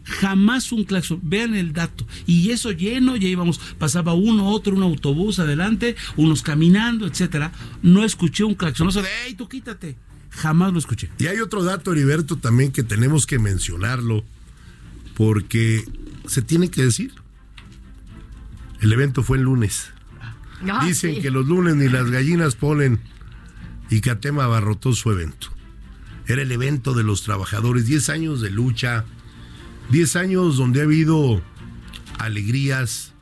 Jamás 0.04 0.72
un 0.72 0.84
claxon. 0.84 1.20
Vean 1.22 1.54
el 1.56 1.74
dato. 1.74 2.08
Y 2.25 2.50
eso 2.50 2.72
lleno, 2.72 3.16
ya 3.16 3.28
íbamos, 3.28 3.60
pasaba 3.78 4.13
uno, 4.16 4.50
otro, 4.50 4.75
un 4.75 4.82
autobús 4.84 5.38
adelante, 5.40 5.96
unos 6.18 6.42
caminando, 6.42 7.06
etcétera. 7.06 7.51
No 7.84 8.04
escuché 8.04 8.44
un 8.44 8.56
claxonazo 8.56 9.01
de, 9.04 9.10
¡ey, 9.28 9.36
tú 9.36 9.48
quítate! 9.48 9.96
Jamás 10.32 10.74
lo 10.74 10.80
escuché. 10.80 11.10
Y 11.20 11.28
hay 11.28 11.40
otro 11.40 11.63
dato, 11.63 11.92
Heriberto, 11.92 12.38
también 12.38 12.72
que 12.72 12.84
tenemos 12.84 13.28
que 13.28 13.38
mencionarlo, 13.38 14.24
porque 15.16 15.84
se 16.25 16.42
tiene 16.42 16.70
que 16.72 16.84
decir. 16.84 17.13
El 18.82 18.92
evento 18.94 19.24
fue 19.24 19.38
el 19.38 19.44
lunes. 19.44 19.92
Ah, 20.70 20.84
Dicen 20.86 21.16
sí. 21.16 21.22
que 21.22 21.32
los 21.32 21.48
lunes 21.48 21.76
ni 21.76 21.88
las 21.90 22.10
gallinas 22.12 22.56
ponen 22.56 23.00
y 23.90 24.02
Catema 24.02 24.44
abarrotó 24.44 24.94
su 24.94 25.12
evento. 25.12 25.48
Era 26.28 26.42
el 26.44 26.52
evento 26.52 26.94
de 26.94 27.04
los 27.04 27.24
trabajadores, 27.24 27.86
10 27.86 28.10
años 28.10 28.42
de 28.42 28.50
lucha, 28.52 29.06
10 29.90 30.16
años 30.18 30.58
donde 30.58 30.82
ha 30.82 30.84
habido 30.84 31.42
alegrías, 32.20 33.14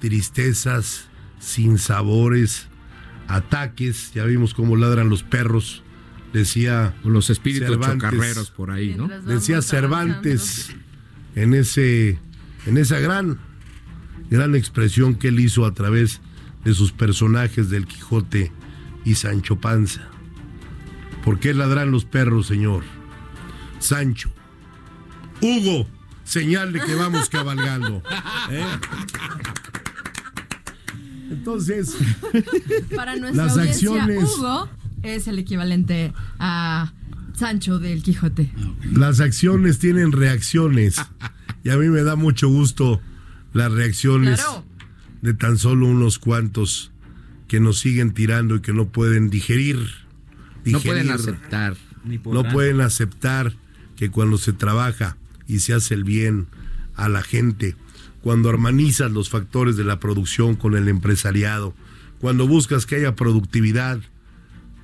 tristezas, 0.00 1.06
sinsabores, 1.40 2.68
ataques, 3.28 4.12
ya 4.14 4.24
vimos 4.24 4.54
cómo 4.54 4.76
ladran 4.76 5.08
los 5.08 5.22
perros, 5.22 5.82
decía 6.32 6.94
Los 7.04 7.30
espíritus 7.30 7.68
Cervantes. 7.68 8.10
chocarreros 8.10 8.50
por 8.50 8.70
ahí, 8.70 8.94
¿no? 8.94 9.08
Decía. 9.08 9.62
Cervantes 9.62 10.74
en 11.34 11.54
ese 11.54 12.18
en 12.66 12.76
esa 12.76 12.98
gran 12.98 13.38
gran 14.32 14.54
expresión 14.54 15.14
que 15.14 15.28
él 15.28 15.38
hizo 15.40 15.64
a 15.66 15.72
través 15.74 16.20
de 16.64 16.74
sus 16.74 16.92
personajes 16.92 17.70
del 17.70 17.86
Quijote 17.86 18.50
y 19.04 19.14
Sancho 19.16 19.60
Panza. 19.60 20.08
¿Por 21.24 21.38
qué 21.38 21.54
ladran 21.54 21.90
los 21.90 22.04
perros, 22.04 22.46
señor? 22.46 22.82
Sancho. 23.78 24.30
Hugo, 25.40 25.86
señal 26.24 26.72
de 26.72 26.80
que 26.80 26.94
vamos 26.94 27.28
cabalgando. 27.28 28.02
¿eh? 28.50 28.64
Entonces, 31.30 31.96
Para 32.94 33.16
nuestra 33.16 33.44
Las 33.46 33.56
audiencia, 33.56 33.90
acciones- 34.04 34.24
Hugo 34.38 34.68
es 35.02 35.26
el 35.28 35.38
equivalente 35.38 36.12
a 36.38 36.92
Sancho 37.34 37.78
del 37.78 38.02
Quijote. 38.02 38.52
Las 38.92 39.20
acciones 39.20 39.78
tienen 39.78 40.12
reacciones. 40.12 40.96
Y 41.64 41.70
a 41.70 41.76
mí 41.76 41.88
me 41.88 42.02
da 42.02 42.16
mucho 42.16 42.48
gusto 42.48 43.00
las 43.52 43.72
reacciones 43.72 44.40
Claro. 44.40 44.64
de 45.20 45.34
tan 45.34 45.58
solo 45.58 45.86
unos 45.86 46.18
cuantos 46.18 46.90
que 47.48 47.60
nos 47.60 47.78
siguen 47.78 48.12
tirando 48.12 48.56
y 48.56 48.60
que 48.60 48.72
no 48.72 48.88
pueden 48.88 49.30
digerir. 49.30 49.78
No 50.64 50.80
pueden 50.80 51.10
aceptar. 51.10 51.76
Ni 52.04 52.18
no 52.18 52.44
pueden 52.50 52.80
aceptar 52.80 53.54
que 53.96 54.10
cuando 54.10 54.38
se 54.38 54.52
trabaja 54.52 55.16
y 55.46 55.58
se 55.60 55.74
hace 55.74 55.94
el 55.94 56.04
bien 56.04 56.46
a 56.96 57.08
la 57.08 57.22
gente, 57.22 57.76
cuando 58.22 58.48
armonizas 58.48 59.10
los 59.12 59.28
factores 59.28 59.76
de 59.76 59.84
la 59.84 60.00
producción 60.00 60.56
con 60.56 60.74
el 60.76 60.88
empresariado, 60.88 61.74
cuando 62.20 62.46
buscas 62.46 62.86
que 62.86 62.96
haya 62.96 63.14
productividad 63.16 64.00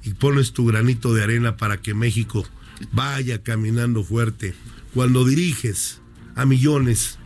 y 0.05 0.15
pones 0.15 0.53
tu 0.53 0.67
granito 0.67 1.15
de 1.15 1.23
arena 1.25 1.57
para 1.57 1.79
que 1.79 1.95
México 1.95 2.47
vaya 2.93 3.43
caminando 3.43 4.05
fuerte. 4.05 4.55
Cuando 4.95 5.25
diriges 5.25 6.01
a 6.35 6.45
millones 6.47 7.18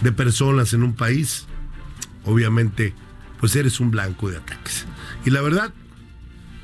de 0.00 0.12
personas 0.12 0.72
en 0.72 0.82
un 0.82 0.94
país, 0.94 1.46
obviamente, 2.24 2.94
pues 3.38 3.54
eres 3.56 3.80
un 3.80 3.90
blanco 3.90 4.30
de 4.30 4.38
ataques. 4.38 4.86
Y 5.24 5.30
la 5.30 5.40
verdad, 5.42 5.72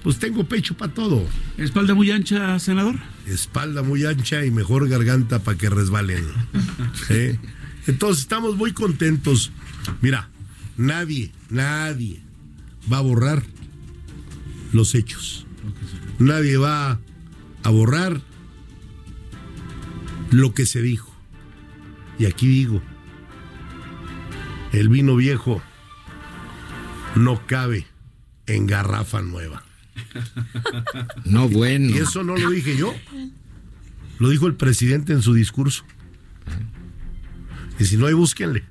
pues 0.02 0.18
tengo 0.18 0.44
pecho 0.44 0.76
para 0.76 0.92
todo. 0.92 1.26
¿Espalda 1.56 1.94
muy 1.94 2.10
ancha, 2.10 2.58
senador? 2.58 2.96
Espalda 3.26 3.82
muy 3.82 4.04
ancha 4.04 4.44
y 4.44 4.50
mejor 4.50 4.88
garganta 4.88 5.40
para 5.40 5.58
que 5.58 5.68
resbalen. 5.68 6.24
¿Eh? 7.08 7.38
Entonces 7.86 8.22
estamos 8.22 8.56
muy 8.56 8.72
contentos. 8.72 9.52
Mira, 10.00 10.30
nadie, 10.76 11.32
nadie 11.50 12.20
va 12.90 12.98
a 12.98 13.02
borrar 13.02 13.42
los 14.72 14.94
hechos. 14.94 15.46
Nadie 16.18 16.56
va 16.56 17.00
a 17.62 17.70
borrar 17.70 18.20
lo 20.30 20.54
que 20.54 20.66
se 20.66 20.82
dijo. 20.82 21.12
Y 22.18 22.26
aquí 22.26 22.46
digo, 22.46 22.80
el 24.72 24.88
vino 24.88 25.16
viejo 25.16 25.62
no 27.14 27.46
cabe 27.46 27.86
en 28.46 28.66
garrafa 28.66 29.22
nueva. 29.22 29.62
No, 31.24 31.48
bueno. 31.48 31.90
Y 31.90 31.98
eso 31.98 32.22
no 32.22 32.36
lo 32.36 32.50
dije 32.50 32.76
yo. 32.76 32.94
Lo 34.18 34.28
dijo 34.28 34.46
el 34.46 34.54
presidente 34.54 35.12
en 35.12 35.22
su 35.22 35.34
discurso. 35.34 35.84
Y 37.78 37.84
si 37.84 37.96
no 37.96 38.06
hay, 38.06 38.14
búsquenle. 38.14 38.64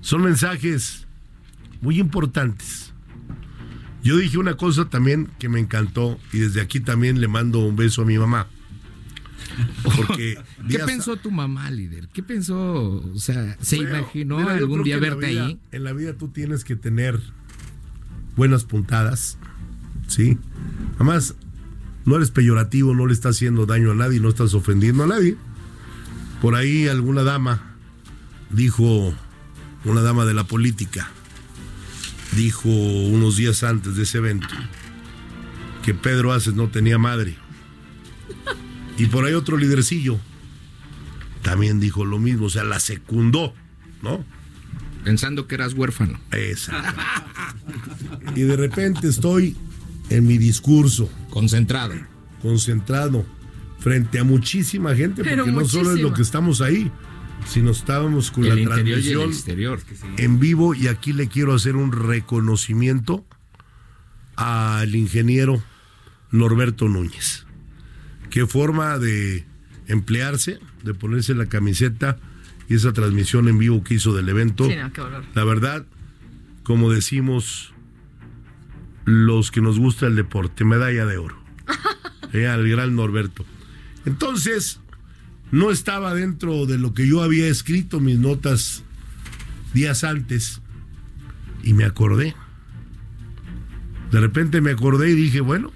Son 0.00 0.22
mensajes 0.22 1.06
muy 1.80 1.98
importantes. 1.98 2.92
Yo 4.02 4.16
dije 4.16 4.38
una 4.38 4.56
cosa 4.56 4.88
también 4.88 5.28
que 5.38 5.48
me 5.48 5.58
encantó 5.58 6.18
y 6.32 6.38
desde 6.38 6.60
aquí 6.60 6.80
también 6.80 7.20
le 7.20 7.28
mando 7.28 7.58
un 7.60 7.76
beso 7.76 8.02
a 8.02 8.04
mi 8.04 8.18
mamá. 8.18 8.46
Porque 9.82 10.38
¿Qué 10.68 10.78
pensó 10.80 11.16
tu 11.16 11.30
mamá, 11.30 11.70
líder? 11.70 12.08
¿Qué 12.08 12.22
pensó? 12.22 13.02
O 13.14 13.18
sea, 13.18 13.56
¿se 13.60 13.76
Bueno, 13.76 13.98
imaginó 13.98 14.38
mira, 14.38 14.54
algún 14.54 14.82
día 14.82 14.98
verte 14.98 15.28
vida- 15.28 15.46
ahí? 15.46 15.58
En 15.72 15.84
la 15.84 15.92
vida 15.92 16.12
tú 16.14 16.28
tienes 16.28 16.64
que 16.64 16.76
tener 16.76 17.20
buenas 18.36 18.64
puntadas, 18.64 19.38
¿sí? 20.08 20.38
Además, 20.96 21.34
no 22.04 22.16
eres 22.16 22.30
peyorativo, 22.30 22.94
no 22.94 23.06
le 23.06 23.12
estás 23.12 23.36
haciendo 23.36 23.66
daño 23.66 23.92
a 23.92 23.94
nadie, 23.94 24.20
no 24.20 24.28
estás 24.28 24.54
ofendiendo 24.54 25.04
a 25.04 25.06
nadie. 25.06 25.36
Por 26.42 26.54
ahí 26.54 26.86
alguna 26.86 27.22
dama 27.22 27.74
dijo, 28.50 29.14
una 29.84 30.02
dama 30.02 30.24
de 30.26 30.34
la 30.34 30.44
política, 30.44 31.08
dijo 32.36 32.68
unos 32.68 33.36
días 33.36 33.62
antes 33.64 33.96
de 33.96 34.02
ese 34.02 34.18
evento 34.18 34.46
que 35.84 35.94
Pedro 35.94 36.32
Aces 36.32 36.54
no 36.54 36.68
tenía 36.68 36.98
madre. 36.98 37.36
Y 38.98 39.06
por 39.06 39.24
ahí 39.24 39.34
otro 39.34 39.56
lidercillo 39.56 40.18
también 41.42 41.78
dijo 41.80 42.04
lo 42.04 42.18
mismo, 42.18 42.46
o 42.46 42.50
sea, 42.50 42.64
la 42.64 42.80
secundó, 42.80 43.54
¿no? 44.02 44.24
Pensando 45.04 45.46
que 45.46 45.54
eras 45.54 45.74
huérfano. 45.74 46.18
Exacto. 46.32 47.00
Y 48.34 48.40
de 48.42 48.56
repente 48.56 49.06
estoy 49.08 49.56
en 50.10 50.26
mi 50.26 50.38
discurso, 50.38 51.08
Concentrado. 51.30 51.94
concentrado, 52.42 53.24
frente 53.78 54.18
a 54.18 54.24
muchísima 54.24 54.94
gente, 54.96 55.22
Pero 55.22 55.44
porque 55.44 55.60
no 55.60 55.68
solo 55.68 55.92
es 55.94 56.00
lo 56.00 56.12
que 56.12 56.22
estamos 56.22 56.60
ahí, 56.60 56.90
sino 57.46 57.70
estábamos 57.70 58.32
con 58.32 58.44
el 58.44 58.64
la 58.64 58.74
transmisión 58.74 59.28
exterior. 59.30 59.80
en 60.16 60.40
vivo 60.40 60.74
y 60.74 60.88
aquí 60.88 61.12
le 61.12 61.28
quiero 61.28 61.54
hacer 61.54 61.76
un 61.76 61.92
reconocimiento 61.92 63.24
al 64.34 64.94
ingeniero 64.96 65.62
Norberto 66.32 66.88
Núñez. 66.88 67.45
Qué 68.36 68.46
forma 68.46 68.98
de 68.98 69.46
emplearse, 69.86 70.58
de 70.84 70.92
ponerse 70.92 71.34
la 71.34 71.46
camiseta 71.46 72.18
y 72.68 72.74
esa 72.74 72.92
transmisión 72.92 73.48
en 73.48 73.56
vivo 73.56 73.82
que 73.82 73.94
hizo 73.94 74.14
del 74.14 74.28
evento. 74.28 74.68
Sí, 74.68 74.76
no, 74.76 74.92
qué 74.92 75.00
horror. 75.00 75.24
La 75.34 75.42
verdad, 75.44 75.86
como 76.62 76.92
decimos 76.92 77.72
los 79.06 79.50
que 79.50 79.62
nos 79.62 79.78
gusta 79.78 80.06
el 80.06 80.16
deporte, 80.16 80.66
medalla 80.66 81.06
de 81.06 81.16
oro. 81.16 81.38
Eh, 82.34 82.46
al 82.46 82.68
gran 82.68 82.94
Norberto. 82.94 83.46
Entonces, 84.04 84.80
no 85.52 85.70
estaba 85.70 86.12
dentro 86.12 86.66
de 86.66 86.76
lo 86.76 86.92
que 86.92 87.08
yo 87.08 87.22
había 87.22 87.46
escrito 87.46 88.00
mis 88.00 88.18
notas 88.18 88.82
días 89.72 90.04
antes 90.04 90.60
y 91.62 91.72
me 91.72 91.84
acordé. 91.84 92.34
De 94.10 94.20
repente 94.20 94.60
me 94.60 94.72
acordé 94.72 95.12
y 95.12 95.14
dije, 95.14 95.40
bueno, 95.40 95.72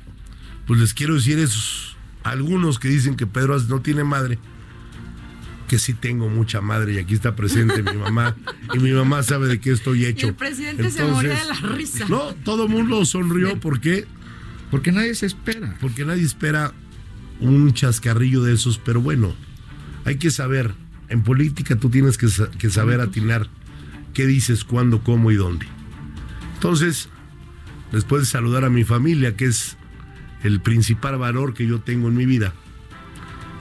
pues 0.66 0.78
les 0.80 0.92
quiero 0.92 1.14
decir 1.14 1.38
esos 1.38 1.89
algunos 2.22 2.78
que 2.78 2.88
dicen 2.88 3.16
que 3.16 3.26
Pedro 3.26 3.58
no 3.68 3.80
tiene 3.80 4.04
madre, 4.04 4.38
que 5.68 5.78
sí 5.78 5.94
tengo 5.94 6.28
mucha 6.28 6.60
madre 6.60 6.94
y 6.94 6.98
aquí 6.98 7.14
está 7.14 7.36
presente 7.36 7.82
mi 7.82 7.96
mamá 7.96 8.36
y 8.74 8.78
mi 8.78 8.92
mamá 8.92 9.22
sabe 9.22 9.46
de 9.48 9.60
qué 9.60 9.70
estoy 9.70 10.02
Y 10.02 10.06
hecho. 10.06 10.28
el 10.28 10.34
presidente 10.34 10.90
se 10.90 11.04
moría 11.04 11.34
de 11.34 11.44
la 11.46 11.54
risa. 11.76 12.06
No, 12.08 12.34
todo 12.44 12.68
mundo 12.68 13.04
sonrió 13.04 13.58
porque 13.60 14.06
Porque 14.70 14.92
nadie 14.92 15.14
se 15.14 15.26
espera. 15.26 15.76
porque 15.80 16.04
nadie 16.04 16.24
espera 16.24 16.72
un 17.40 17.72
chascarrillo 17.72 18.42
de 18.42 18.52
esos, 18.54 18.78
pero 18.78 19.00
bueno, 19.00 19.34
hay 20.04 20.16
que 20.16 20.30
saber, 20.30 20.74
en 21.08 21.22
política 21.22 21.76
tú 21.76 21.88
tienes 21.88 22.18
que, 22.18 22.26
que 22.58 22.68
saber 22.70 23.00
atinar 23.00 23.48
qué 24.12 24.26
dices, 24.26 24.64
cuándo, 24.64 25.02
cómo 25.04 25.30
y 25.30 25.36
dónde. 25.36 25.66
Entonces, 26.54 27.08
después 27.92 28.22
de 28.22 28.26
saludar 28.26 28.64
a 28.64 28.70
mi 28.70 28.84
familia, 28.84 29.36
que 29.36 29.46
es 29.46 29.76
el 30.42 30.60
principal 30.60 31.18
valor 31.18 31.54
que 31.54 31.66
yo 31.66 31.80
tengo 31.80 32.08
en 32.08 32.16
mi 32.16 32.26
vida, 32.26 32.54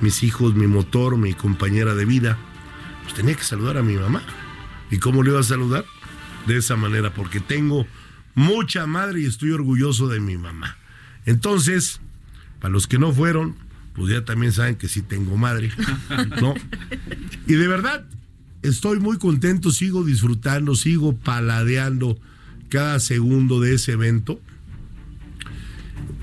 mis 0.01 0.23
hijos, 0.23 0.55
mi 0.55 0.67
motor, 0.67 1.17
mi 1.17 1.33
compañera 1.33 1.95
de 1.95 2.05
vida, 2.05 2.37
pues 3.03 3.13
tenía 3.13 3.35
que 3.35 3.43
saludar 3.43 3.77
a 3.77 3.83
mi 3.83 3.95
mamá. 3.95 4.21
¿Y 4.91 4.97
cómo 4.97 5.23
le 5.23 5.31
iba 5.31 5.39
a 5.39 5.43
saludar? 5.43 5.85
De 6.47 6.57
esa 6.57 6.75
manera, 6.75 7.13
porque 7.13 7.39
tengo 7.39 7.85
mucha 8.33 8.87
madre 8.87 9.21
y 9.21 9.25
estoy 9.25 9.51
orgulloso 9.51 10.07
de 10.07 10.19
mi 10.19 10.37
mamá. 10.37 10.77
Entonces, 11.25 11.99
para 12.59 12.71
los 12.71 12.87
que 12.87 12.97
no 12.97 13.11
fueron, 13.11 13.55
pues 13.93 14.11
ya 14.11 14.23
también 14.23 14.53
saben 14.53 14.75
que 14.75 14.87
sí 14.87 15.01
tengo 15.01 15.35
madre, 15.37 15.71
¿no? 16.41 16.53
Y 17.47 17.53
de 17.53 17.67
verdad, 17.67 18.05
estoy 18.61 18.99
muy 18.99 19.17
contento, 19.17 19.71
sigo 19.71 20.03
disfrutando, 20.03 20.75
sigo 20.75 21.17
paladeando 21.17 22.17
cada 22.69 22.99
segundo 22.99 23.59
de 23.59 23.75
ese 23.75 23.93
evento. 23.93 24.39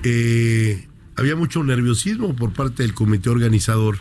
Eh, 0.09 0.87
había 1.17 1.35
mucho 1.35 1.65
nerviosismo 1.65 2.37
por 2.37 2.53
parte 2.53 2.85
del 2.85 2.95
comité 2.95 3.29
organizador, 3.29 3.99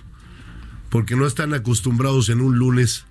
porque 0.91 1.15
no 1.15 1.25
están 1.25 1.55
acostumbrados 1.55 2.29
en 2.29 2.41
un 2.41 2.59
lunes 2.59 3.05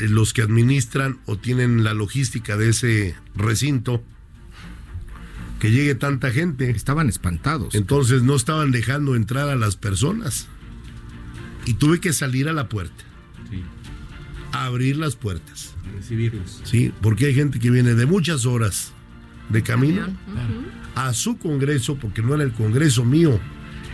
eh, 0.00 0.06
los 0.08 0.34
que 0.34 0.42
administran 0.42 1.18
o 1.24 1.38
tienen 1.38 1.82
la 1.82 1.94
logística 1.94 2.58
de 2.58 2.68
ese 2.68 3.14
recinto 3.34 4.04
que 5.60 5.70
llegue 5.70 5.94
tanta 5.94 6.30
gente. 6.30 6.68
Estaban 6.70 7.08
espantados. 7.08 7.74
Entonces 7.74 8.22
no 8.22 8.36
estaban 8.36 8.70
dejando 8.70 9.14
entrar 9.14 9.48
a 9.48 9.56
las 9.56 9.76
personas. 9.76 10.46
Y 11.64 11.74
tuve 11.74 12.00
que 12.00 12.12
salir 12.12 12.48
a 12.50 12.52
la 12.52 12.68
puerta, 12.68 13.02
Sí, 13.50 13.62
a 14.52 14.64
abrir 14.66 14.96
las 14.98 15.16
puertas. 15.16 15.74
recibirlos. 15.96 16.60
¿sí? 16.64 16.92
Porque 17.00 17.26
hay 17.26 17.34
gente 17.34 17.58
que 17.60 17.70
viene 17.70 17.94
de 17.94 18.04
muchas 18.04 18.44
horas 18.44 18.92
de 19.48 19.62
camino. 19.62 20.06
A 21.06 21.14
su 21.14 21.38
congreso, 21.38 21.96
porque 21.96 22.22
no 22.22 22.34
era 22.34 22.44
el 22.44 22.52
congreso 22.52 23.04
mío, 23.04 23.38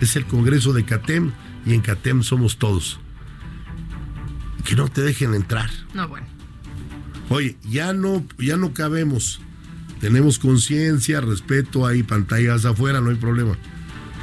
es 0.00 0.16
el 0.16 0.26
congreso 0.26 0.72
de 0.72 0.84
CATEM 0.84 1.32
y 1.64 1.74
en 1.74 1.80
CATEM 1.80 2.22
somos 2.22 2.58
todos. 2.58 2.98
Que 4.64 4.74
no 4.74 4.88
te 4.88 5.02
dejen 5.02 5.34
entrar. 5.34 5.70
No, 5.94 6.08
bueno. 6.08 6.26
Oye, 7.28 7.56
ya 7.68 7.92
no, 7.92 8.24
ya 8.38 8.56
no 8.56 8.72
cabemos. 8.72 9.40
Tenemos 10.00 10.38
conciencia, 10.38 11.20
respeto, 11.20 11.86
hay 11.86 12.02
pantallas 12.02 12.64
afuera, 12.64 13.00
no 13.00 13.10
hay 13.10 13.16
problema. 13.16 13.56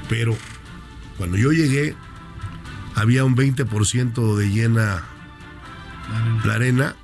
Pero 0.09 0.37
cuando 1.17 1.37
yo 1.37 1.51
llegué, 1.51 1.95
había 2.95 3.25
un 3.25 3.35
20% 3.35 4.35
de 4.35 4.49
llena 4.49 5.03
la 6.45 6.53
arena 6.53 6.95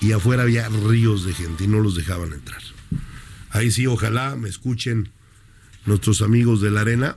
y 0.00 0.12
afuera 0.12 0.42
había 0.42 0.68
ríos 0.68 1.24
de 1.24 1.34
gente 1.34 1.64
y 1.64 1.66
no 1.68 1.80
los 1.80 1.94
dejaban 1.94 2.32
entrar. 2.32 2.62
Ahí 3.50 3.70
sí, 3.70 3.86
ojalá 3.86 4.36
me 4.36 4.48
escuchen 4.48 5.10
nuestros 5.86 6.22
amigos 6.22 6.60
de 6.60 6.70
la 6.70 6.82
arena 6.82 7.16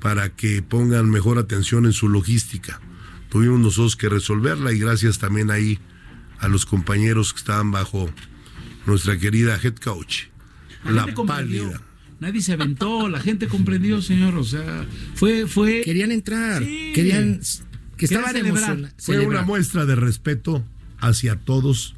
para 0.00 0.36
que 0.36 0.62
pongan 0.62 1.10
mejor 1.10 1.38
atención 1.38 1.86
en 1.86 1.92
su 1.92 2.08
logística. 2.08 2.80
Tuvimos 3.30 3.60
nosotros 3.60 3.96
que 3.96 4.08
resolverla 4.08 4.72
y 4.72 4.78
gracias 4.78 5.18
también 5.18 5.50
ahí 5.50 5.78
a 6.38 6.48
los 6.48 6.66
compañeros 6.66 7.32
que 7.32 7.38
estaban 7.38 7.70
bajo 7.70 8.10
nuestra 8.86 9.18
querida 9.18 9.58
head 9.62 9.76
coach, 9.76 10.24
La, 10.84 11.06
pálida. 11.06 11.82
Nadie 12.20 12.40
se 12.40 12.52
aventó, 12.52 13.08
la 13.08 13.20
gente 13.20 13.48
comprendió, 13.48 14.00
señor. 14.00 14.36
O 14.36 14.44
sea, 14.44 14.86
fue, 15.14 15.46
fue. 15.46 15.82
Querían 15.82 16.12
entrar. 16.12 16.62
Sí. 16.62 16.92
Querían. 16.94 17.40
Que 17.96 18.04
estaban 18.04 18.32
celebrar. 18.32 18.92
Fue 18.98 19.26
una 19.26 19.42
muestra 19.42 19.86
de 19.86 19.96
respeto 19.96 20.64
hacia 20.98 21.36
todos, 21.36 21.94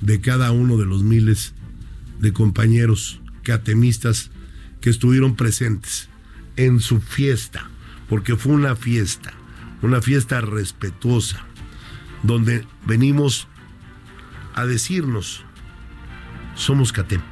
de 0.00 0.20
cada 0.20 0.52
uno 0.52 0.76
de 0.76 0.86
los 0.86 1.02
miles 1.02 1.54
de 2.20 2.32
compañeros 2.32 3.20
catemistas 3.42 4.30
que 4.80 4.90
estuvieron 4.90 5.36
presentes 5.36 6.08
en 6.56 6.80
su 6.80 7.00
fiesta, 7.00 7.68
porque 8.08 8.36
fue 8.36 8.52
una 8.52 8.76
fiesta, 8.76 9.32
una 9.82 10.02
fiesta 10.02 10.40
respetuosa, 10.40 11.44
donde 12.22 12.66
venimos 12.86 13.48
a 14.54 14.66
decirnos, 14.66 15.44
somos 16.54 16.92
CATEM. 16.92 17.22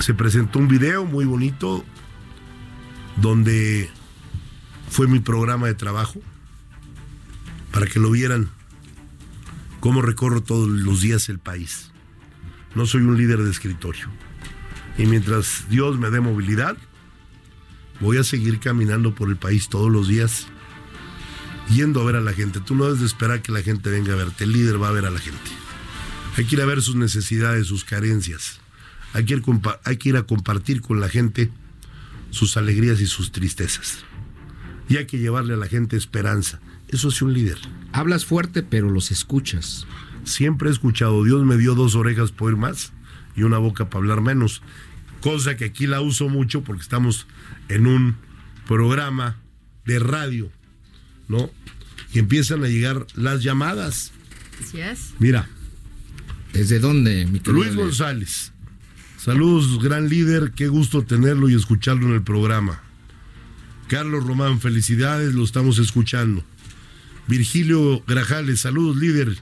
Se 0.00 0.14
presentó 0.14 0.58
un 0.58 0.68
video 0.68 1.04
muy 1.04 1.24
bonito 1.24 1.84
donde 3.16 3.90
fue 4.88 5.06
mi 5.06 5.20
programa 5.20 5.66
de 5.66 5.74
trabajo 5.74 6.20
para 7.70 7.86
que 7.86 8.00
lo 8.00 8.10
vieran 8.10 8.50
cómo 9.80 10.02
recorro 10.02 10.42
todos 10.42 10.68
los 10.68 11.02
días 11.02 11.28
el 11.28 11.38
país. 11.38 11.89
No 12.74 12.86
soy 12.86 13.02
un 13.02 13.16
líder 13.16 13.38
de 13.42 13.50
escritorio. 13.50 14.08
Y 14.98 15.06
mientras 15.06 15.68
Dios 15.68 15.98
me 15.98 16.10
dé 16.10 16.20
movilidad, 16.20 16.76
voy 18.00 18.18
a 18.18 18.24
seguir 18.24 18.60
caminando 18.60 19.14
por 19.14 19.28
el 19.28 19.36
país 19.36 19.68
todos 19.68 19.90
los 19.90 20.08
días, 20.08 20.46
yendo 21.68 22.00
a 22.00 22.04
ver 22.04 22.16
a 22.16 22.20
la 22.20 22.32
gente. 22.32 22.60
Tú 22.60 22.74
no 22.74 22.84
debes 22.84 23.00
de 23.00 23.06
esperar 23.06 23.42
que 23.42 23.52
la 23.52 23.62
gente 23.62 23.90
venga 23.90 24.12
a 24.12 24.16
verte, 24.16 24.44
el 24.44 24.52
líder 24.52 24.82
va 24.82 24.88
a 24.88 24.92
ver 24.92 25.06
a 25.06 25.10
la 25.10 25.18
gente. 25.18 25.50
Hay 26.36 26.44
que 26.44 26.56
ir 26.56 26.62
a 26.62 26.66
ver 26.66 26.82
sus 26.82 26.96
necesidades, 26.96 27.66
sus 27.66 27.84
carencias. 27.84 28.60
Hay 29.12 29.24
que 29.24 29.34
ir, 30.08 30.16
a 30.16 30.22
compartir 30.22 30.80
con 30.80 31.00
la 31.00 31.08
gente 31.08 31.50
sus 32.30 32.56
alegrías 32.56 33.00
y 33.00 33.06
sus 33.06 33.32
tristezas. 33.32 33.98
Y 34.88 34.96
hay 34.96 35.06
que 35.06 35.18
llevarle 35.18 35.54
a 35.54 35.56
la 35.56 35.66
gente 35.66 35.96
esperanza. 35.96 36.60
Eso 36.88 37.08
es 37.08 37.20
un 37.22 37.32
líder. 37.32 37.58
Hablas 37.92 38.24
fuerte, 38.24 38.62
pero 38.62 38.90
los 38.90 39.10
escuchas. 39.10 39.86
Siempre 40.24 40.68
he 40.68 40.72
escuchado, 40.72 41.24
Dios 41.24 41.44
me 41.44 41.56
dio 41.56 41.74
dos 41.74 41.94
orejas 41.94 42.32
para 42.32 42.46
oír 42.46 42.56
más 42.56 42.92
y 43.36 43.42
una 43.42 43.58
boca 43.58 43.88
para 43.88 44.00
hablar 44.00 44.20
menos. 44.20 44.62
Cosa 45.20 45.56
que 45.56 45.66
aquí 45.66 45.86
la 45.86 46.00
uso 46.00 46.28
mucho 46.28 46.62
porque 46.62 46.82
estamos 46.82 47.26
en 47.68 47.86
un 47.86 48.16
programa 48.66 49.36
de 49.84 49.98
radio, 49.98 50.50
¿no? 51.28 51.50
Y 52.12 52.18
empiezan 52.18 52.64
a 52.64 52.68
llegar 52.68 53.06
las 53.14 53.42
llamadas. 53.42 54.12
Así 54.62 54.80
es. 54.80 55.14
Mira. 55.18 55.48
¿Desde 56.52 56.80
dónde, 56.80 57.26
mi 57.26 57.40
Luis 57.44 57.76
González. 57.76 58.52
Saludos, 59.16 59.82
gran 59.82 60.08
líder. 60.08 60.52
Qué 60.52 60.68
gusto 60.68 61.04
tenerlo 61.04 61.48
y 61.48 61.54
escucharlo 61.54 62.08
en 62.08 62.14
el 62.14 62.22
programa. 62.22 62.82
Carlos 63.88 64.24
Román, 64.24 64.60
felicidades, 64.60 65.34
lo 65.34 65.44
estamos 65.44 65.78
escuchando. 65.78 66.44
Virgilio 67.26 68.02
Grajales, 68.06 68.60
saludos, 68.60 68.96
líder. 68.96 69.38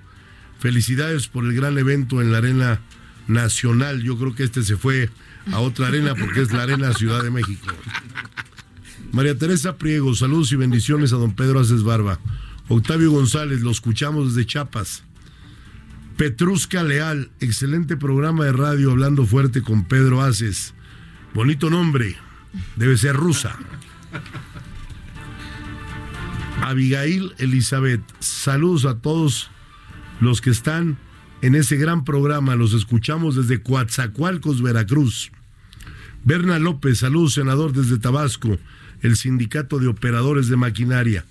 Felicidades 0.58 1.28
por 1.28 1.44
el 1.44 1.54
gran 1.54 1.78
evento 1.78 2.20
en 2.20 2.32
la 2.32 2.38
Arena 2.38 2.80
Nacional. 3.28 4.02
Yo 4.02 4.18
creo 4.18 4.34
que 4.34 4.44
este 4.44 4.62
se 4.62 4.76
fue 4.76 5.10
a 5.52 5.60
otra 5.60 5.88
arena 5.88 6.14
porque 6.14 6.42
es 6.42 6.52
la 6.52 6.64
Arena 6.64 6.92
Ciudad 6.92 7.22
de 7.22 7.30
México. 7.30 7.66
María 9.12 9.38
Teresa 9.38 9.76
Priego, 9.76 10.14
saludos 10.14 10.52
y 10.52 10.56
bendiciones 10.56 11.12
a 11.12 11.16
don 11.16 11.34
Pedro 11.34 11.60
Aces 11.60 11.82
Barba. 11.82 12.18
Octavio 12.68 13.10
González, 13.10 13.60
lo 13.60 13.70
escuchamos 13.70 14.34
desde 14.34 14.46
Chiapas. 14.46 15.04
Petrusca 16.16 16.82
Leal, 16.82 17.30
excelente 17.40 17.96
programa 17.96 18.44
de 18.44 18.52
radio 18.52 18.90
hablando 18.90 19.24
fuerte 19.24 19.62
con 19.62 19.84
Pedro 19.84 20.20
Aces. 20.22 20.74
Bonito 21.32 21.70
nombre, 21.70 22.16
debe 22.76 22.96
ser 22.96 23.14
rusa. 23.14 23.56
Abigail 26.62 27.32
Elizabeth, 27.38 28.02
saludos 28.18 28.84
a 28.84 28.98
todos 28.98 29.50
los 30.20 30.40
que 30.40 30.50
están 30.50 30.98
en 31.42 31.54
ese 31.54 31.76
gran 31.76 32.04
programa. 32.04 32.56
Los 32.56 32.74
escuchamos 32.74 33.36
desde 33.36 33.62
Coatzacoalcos, 33.62 34.62
Veracruz. 34.62 35.30
Berna 36.24 36.58
López, 36.58 36.98
saludos, 36.98 37.34
senador 37.34 37.72
desde 37.72 37.98
Tabasco, 37.98 38.58
el 39.02 39.16
Sindicato 39.16 39.78
de 39.78 39.88
Operadores 39.88 40.48
de 40.48 40.56
Maquinaria. 40.56 41.24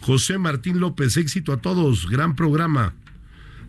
José 0.00 0.38
Martín 0.38 0.80
López, 0.80 1.16
éxito 1.16 1.52
a 1.52 1.56
todos, 1.56 2.08
gran 2.08 2.36
programa. 2.36 2.92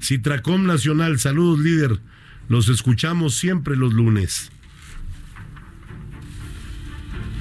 Citracom 0.01 0.65
Nacional, 0.65 1.17
saludos, 1.19 1.59
líder. 1.59 2.01
Los 2.49 2.69
escuchamos 2.69 3.35
siempre 3.35 3.75
los 3.75 3.93
lunes. 3.93 4.51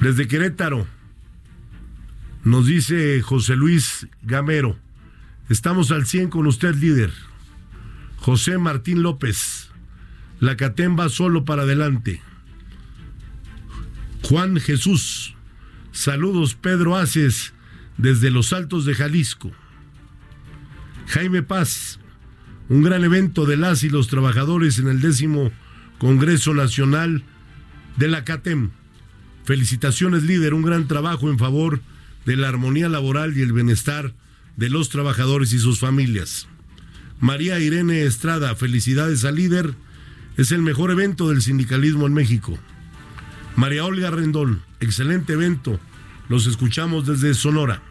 Desde 0.01 0.27
Querétaro, 0.27 0.87
nos 2.43 2.67
dice 2.67 3.21
José 3.21 3.55
Luis 3.55 4.07
Gamero, 4.21 4.77
estamos 5.49 5.91
al 5.91 6.05
100 6.05 6.29
con 6.29 6.47
usted, 6.47 6.75
líder. 6.75 7.11
José 8.17 8.57
Martín 8.57 9.03
López, 9.03 9.69
la 10.39 10.57
CATEM 10.57 10.97
va 10.97 11.09
solo 11.09 11.45
para 11.45 11.63
adelante. 11.63 12.21
Juan 14.23 14.59
Jesús, 14.59 15.35
saludos 15.91 16.55
Pedro 16.55 16.97
Aces 16.97 17.53
desde 17.97 18.31
los 18.31 18.53
Altos 18.53 18.85
de 18.85 18.95
Jalisco. 18.95 19.51
Jaime 21.07 21.43
Paz, 21.43 21.99
un 22.67 22.81
gran 22.81 23.03
evento 23.03 23.45
de 23.45 23.57
las 23.57 23.83
y 23.83 23.89
los 23.89 24.07
trabajadores 24.07 24.79
en 24.79 24.87
el 24.87 25.01
décimo 25.01 25.51
Congreso 25.99 26.53
Nacional 26.53 27.23
de 27.97 28.07
la 28.07 28.25
CATEM. 28.25 28.71
Felicitaciones 29.43 30.23
líder, 30.23 30.55
un 30.55 30.63
gran 30.63 30.87
trabajo 30.87 31.29
en 31.29 31.37
favor 31.37 31.81
de 32.25 32.35
la 32.35 32.49
armonía 32.49 32.89
laboral 32.89 33.37
y 33.37 33.41
el 33.41 33.53
bienestar 33.53 34.15
de 34.57 34.69
los 34.69 34.89
trabajadores 34.89 35.53
y 35.53 35.59
sus 35.59 35.79
familias. 35.79 36.47
María 37.19 37.59
Irene 37.59 38.03
Estrada, 38.03 38.55
felicidades 38.55 39.25
al 39.25 39.35
líder, 39.35 39.75
es 40.37 40.51
el 40.51 40.61
mejor 40.61 40.91
evento 40.91 41.29
del 41.29 41.41
sindicalismo 41.41 42.07
en 42.07 42.13
México. 42.13 42.57
María 43.55 43.85
Olga 43.85 44.11
Rendón, 44.11 44.61
excelente 44.79 45.33
evento, 45.33 45.79
los 46.27 46.45
escuchamos 46.47 47.05
desde 47.07 47.33
Sonora. 47.33 47.81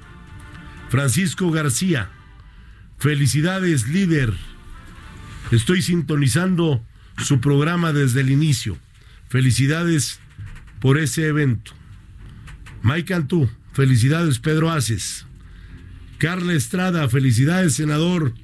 Francisco 0.90 1.50
García, 1.50 2.10
felicidades 2.98 3.88
líder, 3.88 4.34
estoy 5.50 5.82
sintonizando 5.82 6.84
su 7.18 7.40
programa 7.40 7.92
desde 7.92 8.20
el 8.20 8.30
inicio. 8.30 8.76
Felicidades 9.28 10.20
por 10.80 10.98
ese 10.98 11.26
evento. 11.26 11.72
Mike 12.82 13.06
Cantú, 13.06 13.48
Felicidades, 13.74 14.38
Pedro 14.38 14.70
Aces. 14.70 15.23
Carla 16.18 16.54
Estrada, 16.54 17.08
felicidades, 17.08 17.74
senador, 17.74 18.34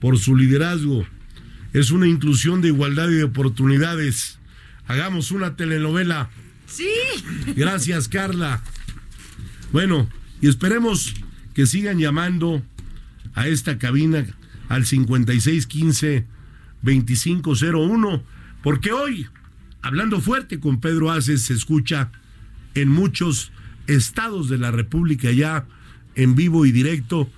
por 0.00 0.18
su 0.18 0.36
liderazgo. 0.36 1.06
Es 1.72 1.90
una 1.90 2.08
inclusión 2.08 2.60
de 2.60 2.68
igualdad 2.68 3.08
y 3.10 3.14
de 3.14 3.24
oportunidades. 3.24 4.38
Hagamos 4.86 5.30
una 5.30 5.56
telenovela. 5.56 6.30
Sí. 6.66 6.90
Gracias, 7.56 8.08
Carla. 8.08 8.62
Bueno, 9.72 10.08
y 10.40 10.48
esperemos 10.48 11.14
que 11.54 11.66
sigan 11.66 11.98
llamando 11.98 12.62
a 13.34 13.46
esta 13.46 13.78
cabina 13.78 14.26
al 14.68 14.86
5615 14.86 16.26
2501, 16.82 18.22
porque 18.62 18.92
hoy, 18.92 19.26
hablando 19.82 20.20
fuerte 20.20 20.60
con 20.60 20.80
Pedro 20.80 21.10
Aces, 21.10 21.42
se 21.42 21.54
escucha 21.54 22.10
en 22.74 22.88
muchos 22.88 23.52
estados 23.86 24.48
de 24.48 24.58
la 24.58 24.70
República 24.70 25.30
ya 25.30 25.66
en 26.14 26.34
vivo 26.34 26.66
y 26.66 26.72
directo 26.72 27.28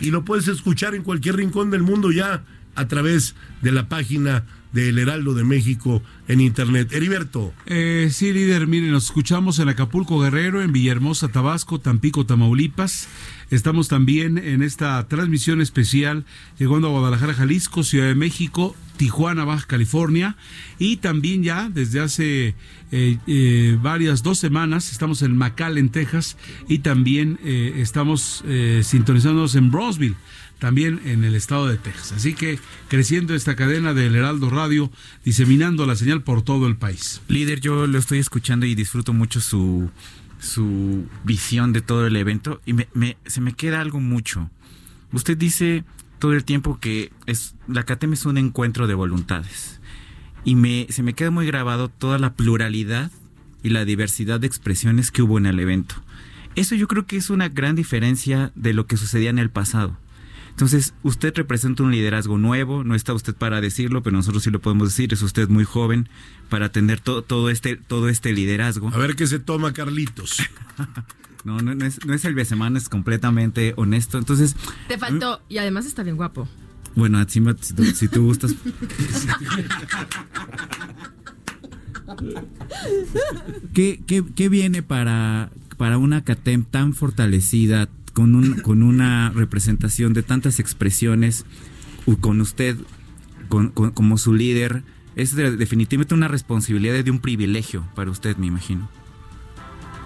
y 0.00 0.10
lo 0.10 0.24
puedes 0.24 0.48
escuchar 0.48 0.94
en 0.94 1.02
cualquier 1.02 1.36
rincón 1.36 1.70
del 1.70 1.82
mundo 1.82 2.10
ya 2.10 2.44
a 2.74 2.88
través 2.88 3.34
de 3.62 3.72
la 3.72 3.88
página 3.88 4.44
del 4.74 4.98
Heraldo 4.98 5.34
de 5.34 5.44
México 5.44 6.02
en 6.28 6.40
internet. 6.40 6.92
Heriberto. 6.92 7.54
Eh, 7.64 8.08
sí, 8.12 8.32
líder, 8.32 8.66
miren, 8.66 8.90
nos 8.90 9.04
escuchamos 9.04 9.60
en 9.60 9.68
Acapulco 9.68 10.18
Guerrero, 10.18 10.60
en 10.62 10.72
Villahermosa, 10.72 11.28
Tabasco, 11.28 11.78
Tampico, 11.80 12.26
Tamaulipas. 12.26 13.08
Estamos 13.50 13.88
también 13.88 14.36
en 14.36 14.62
esta 14.62 15.06
transmisión 15.06 15.60
especial 15.60 16.24
llegando 16.58 16.88
a 16.88 16.90
Guadalajara, 16.90 17.34
Jalisco, 17.34 17.84
Ciudad 17.84 18.08
de 18.08 18.16
México, 18.16 18.74
Tijuana, 18.96 19.44
Baja 19.44 19.66
California. 19.66 20.36
Y 20.80 20.96
también 20.96 21.44
ya 21.44 21.68
desde 21.68 22.00
hace 22.00 22.54
eh, 22.90 23.18
eh, 23.26 23.78
varias, 23.80 24.24
dos 24.24 24.38
semanas, 24.38 24.90
estamos 24.90 25.22
en 25.22 25.36
McAllen, 25.36 25.90
Texas. 25.90 26.36
Y 26.68 26.78
también 26.78 27.38
eh, 27.44 27.74
estamos 27.76 28.42
sintonizándonos 28.82 29.54
en 29.54 29.70
Brosville 29.70 30.16
también 30.64 31.02
en 31.04 31.24
el 31.24 31.34
estado 31.34 31.66
de 31.66 31.76
Texas. 31.76 32.12
Así 32.12 32.32
que 32.32 32.58
creciendo 32.88 33.34
esta 33.34 33.54
cadena 33.54 33.92
del 33.92 34.14
Heraldo 34.14 34.48
Radio, 34.48 34.90
diseminando 35.22 35.84
la 35.84 35.94
señal 35.94 36.22
por 36.22 36.40
todo 36.40 36.66
el 36.66 36.76
país. 36.76 37.20
Líder, 37.28 37.60
yo 37.60 37.86
lo 37.86 37.98
estoy 37.98 38.18
escuchando 38.18 38.64
y 38.64 38.74
disfruto 38.74 39.12
mucho 39.12 39.42
su, 39.42 39.90
su 40.38 41.04
visión 41.22 41.74
de 41.74 41.82
todo 41.82 42.06
el 42.06 42.16
evento 42.16 42.62
y 42.64 42.72
me, 42.72 42.88
se 43.26 43.42
me 43.42 43.52
queda 43.52 43.82
algo 43.82 44.00
mucho. 44.00 44.48
Usted 45.12 45.36
dice 45.36 45.84
todo 46.18 46.32
el 46.32 46.44
tiempo 46.44 46.80
que 46.80 47.12
es, 47.26 47.54
la 47.68 47.82
CATEM 47.82 48.14
es 48.14 48.24
un 48.24 48.38
encuentro 48.38 48.86
de 48.86 48.94
voluntades 48.94 49.82
y 50.44 50.54
me, 50.54 50.86
se 50.88 51.02
me 51.02 51.12
queda 51.12 51.30
muy 51.30 51.44
grabado 51.46 51.90
toda 51.90 52.18
la 52.18 52.32
pluralidad 52.32 53.10
y 53.62 53.68
la 53.68 53.84
diversidad 53.84 54.40
de 54.40 54.46
expresiones 54.46 55.10
que 55.10 55.20
hubo 55.20 55.36
en 55.36 55.44
el 55.44 55.60
evento. 55.60 55.96
Eso 56.54 56.74
yo 56.74 56.88
creo 56.88 57.04
que 57.04 57.18
es 57.18 57.28
una 57.28 57.50
gran 57.50 57.76
diferencia 57.76 58.50
de 58.54 58.72
lo 58.72 58.86
que 58.86 58.96
sucedía 58.96 59.28
en 59.28 59.38
el 59.38 59.50
pasado 59.50 59.98
Entonces, 60.54 60.94
usted 61.02 61.34
representa 61.34 61.82
un 61.82 61.90
liderazgo 61.90 62.38
nuevo, 62.38 62.84
no 62.84 62.94
está 62.94 63.12
usted 63.12 63.34
para 63.34 63.60
decirlo, 63.60 64.04
pero 64.04 64.16
nosotros 64.16 64.44
sí 64.44 64.50
lo 64.50 64.60
podemos 64.60 64.90
decir, 64.90 65.12
es 65.12 65.20
usted 65.20 65.48
muy 65.48 65.64
joven 65.64 66.08
para 66.48 66.66
atender 66.66 67.00
todo, 67.00 67.22
todo, 67.22 67.50
este, 67.50 67.74
todo 67.74 68.08
este 68.08 68.32
liderazgo. 68.32 68.88
A 68.94 68.98
ver 68.98 69.16
qué 69.16 69.26
se 69.26 69.40
toma 69.40 69.72
Carlitos. 69.72 70.44
no, 71.44 71.60
no, 71.60 71.74
no, 71.74 71.84
es, 71.84 72.06
no 72.06 72.14
es 72.14 72.24
el 72.24 72.36
Besemán, 72.36 72.76
es 72.76 72.88
completamente 72.88 73.74
honesto. 73.76 74.16
Entonces... 74.16 74.54
Te 74.86 74.96
faltó, 74.96 75.42
y 75.48 75.58
además 75.58 75.86
está 75.86 76.04
bien 76.04 76.14
guapo. 76.14 76.48
Bueno, 76.94 77.20
encima, 77.20 77.56
si 77.60 77.74
tú, 77.74 77.84
si 77.86 78.06
tú 78.06 78.22
gustas... 78.22 78.54
¿Qué, 83.72 84.04
qué, 84.06 84.22
qué 84.36 84.48
viene 84.48 84.84
para, 84.84 85.50
para 85.76 85.98
una 85.98 86.22
CATEM 86.22 86.64
tan 86.64 86.94
fortalecida, 86.94 87.88
con, 88.14 88.34
un, 88.34 88.54
con 88.60 88.82
una 88.82 89.30
representación 89.30 90.14
de 90.14 90.22
tantas 90.22 90.58
expresiones, 90.60 91.44
con 92.20 92.40
usted 92.40 92.76
con- 93.48 93.70
como 93.70 94.16
su 94.18 94.32
líder? 94.32 94.82
Es 95.16 95.36
de- 95.36 95.56
definitivamente 95.56 96.14
una 96.14 96.28
responsabilidad 96.28 97.04
de 97.04 97.10
un 97.10 97.20
privilegio 97.20 97.86
para 97.94 98.10
usted, 98.10 98.36
me 98.38 98.46
imagino. 98.46 98.88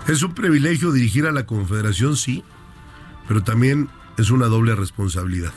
Es 0.09 0.23
un 0.23 0.35
privilegio 0.35 0.91
dirigir 0.93 1.27
a 1.27 1.33
la 1.33 1.47
Confederación, 1.47 2.17
sí, 2.17 2.43
pero 3.29 3.43
también 3.43 3.89
es 4.17 4.31
una 4.31 4.47
doble 4.47 4.75
responsabilidad. 4.75 5.53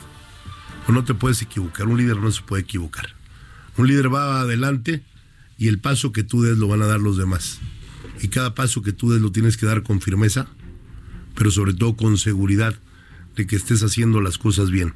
No 0.88 1.04
te 1.06 1.14
puedes 1.14 1.42
equivocar, 1.42 1.88
un 1.88 1.98
líder 1.98 2.18
no 2.18 2.32
se 2.32 2.42
puede 2.42 2.64
equivocar. 2.64 3.08
Un 3.78 3.88
líder 3.88 4.14
va 4.14 4.42
adelante 4.42 5.04
y 5.58 5.70
el 5.70 5.80
paso 5.80 6.12
que 6.12 6.24
tú 6.24 6.42
des 6.42 6.58
lo 6.58 6.68
van 6.68 6.82
a 6.82 6.86
dar 6.86 7.00
los 7.00 7.18
demás. 7.18 7.60
Y 8.22 8.28
cada 8.28 8.54
paso 8.56 8.82
que 8.82 8.92
tú 8.92 9.10
des 9.12 9.22
lo 9.22 9.32
tienes 9.32 9.56
que 9.56 9.66
dar 9.66 9.84
con 9.84 10.02
firmeza, 10.02 10.48
pero 11.36 11.52
sobre 11.52 11.74
todo 11.74 11.96
con 11.96 12.18
seguridad 12.18 12.76
de 13.36 13.48
que 13.48 13.56
estés 13.56 13.84
haciendo 13.84 14.22
las 14.22 14.38
cosas 14.38 14.72
bien, 14.72 14.94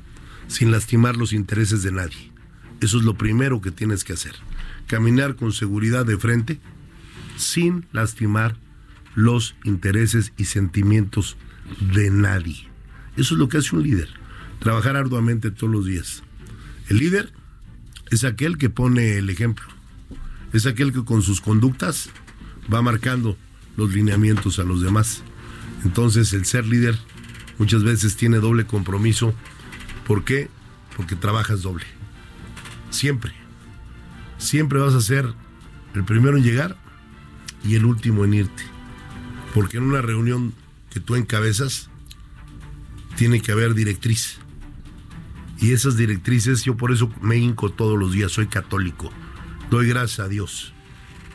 sin 0.48 0.72
lastimar 0.72 1.16
los 1.18 1.34
intereses 1.34 1.84
de 1.84 1.92
nadie. 1.92 2.32
Eso 2.82 2.98
es 2.98 3.04
lo 3.04 3.18
primero 3.18 3.62
que 3.62 3.72
tienes 3.72 4.04
que 4.04 4.14
hacer. 4.14 4.36
Caminar 4.88 5.36
con 5.36 5.54
seguridad 5.54 6.06
de 6.06 6.18
frente, 6.18 6.60
sin 7.38 7.86
lastimar 7.92 8.56
los 9.16 9.56
intereses 9.64 10.34
y 10.38 10.46
sentimientos 10.46 11.38
de 11.94 12.12
nadie. 12.12 12.68
Eso 13.18 13.36
es 13.36 13.40
lo 13.40 13.50
que 13.50 13.58
hace 13.58 13.76
un 13.76 13.84
líder, 13.84 14.10
trabajar 14.60 14.98
arduamente 14.98 15.52
todos 15.52 15.72
los 15.72 15.86
días. 15.86 16.24
El 16.90 16.98
líder 16.98 17.32
es 18.12 18.24
aquel 18.24 18.58
que 18.58 18.70
pone 18.70 19.18
el 19.18 19.30
ejemplo, 19.30 19.66
es 20.54 20.66
aquel 20.66 20.94
que 20.94 21.04
con 21.04 21.22
sus 21.22 21.42
conductas 21.42 22.10
va 22.72 22.82
marcando 22.82 23.38
los 23.78 23.94
lineamientos 23.94 24.60
a 24.60 24.64
los 24.64 24.82
demás. 24.82 25.24
Entonces 25.86 26.34
el 26.34 26.46
ser 26.46 26.66
líder 26.66 26.98
muchas 27.60 27.84
veces 27.84 28.18
tiene 28.18 28.40
doble 28.40 28.66
compromiso. 28.66 29.34
¿Por 30.06 30.26
qué? 30.26 30.50
Porque 30.98 31.16
trabajas 31.16 31.62
doble. 31.62 31.86
Siempre. 32.90 33.32
Siempre 34.38 34.80
vas 34.80 34.96
a 34.96 35.02
ser 35.02 35.32
el 35.94 36.04
primero 36.04 36.38
en 36.38 36.44
llegar 36.44 36.76
y 37.64 37.76
el 37.76 37.86
último 37.86 38.26
en 38.26 38.34
irte. 38.34 38.64
Porque 39.54 39.78
en 39.78 39.84
una 39.84 40.02
reunión 40.02 40.54
que 40.90 41.00
tú 41.00 41.16
encabezas, 41.16 41.90
tiene 43.16 43.42
que 43.42 43.52
haber 43.52 43.76
directriz. 43.76 44.40
Y 45.60 45.72
esas 45.72 45.96
directrices, 45.96 46.64
yo 46.64 46.76
por 46.76 46.92
eso 46.92 47.14
me 47.22 47.38
hinco 47.38 47.70
todos 47.70 47.98
los 47.98 48.12
días, 48.12 48.32
soy 48.32 48.48
católico. 48.48 49.12
Doy 49.70 49.88
gracias 49.88 50.20
a 50.20 50.28
Dios 50.28 50.74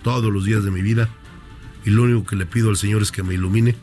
todos 0.03 0.33
los 0.33 0.45
días 0.45 0.65
de 0.65 0.71
mi 0.71 0.83
vida. 0.83 1.09
Y 1.85 1.91
lo 1.91 2.03
único 2.03 2.27
que 2.27 2.37
le 2.37 2.47
pido 2.47 2.69
al 2.69 2.77
Señor 2.77 3.01
es 3.01 3.13
que 3.13 3.23
me 3.23 3.35
ilumine 3.35 3.77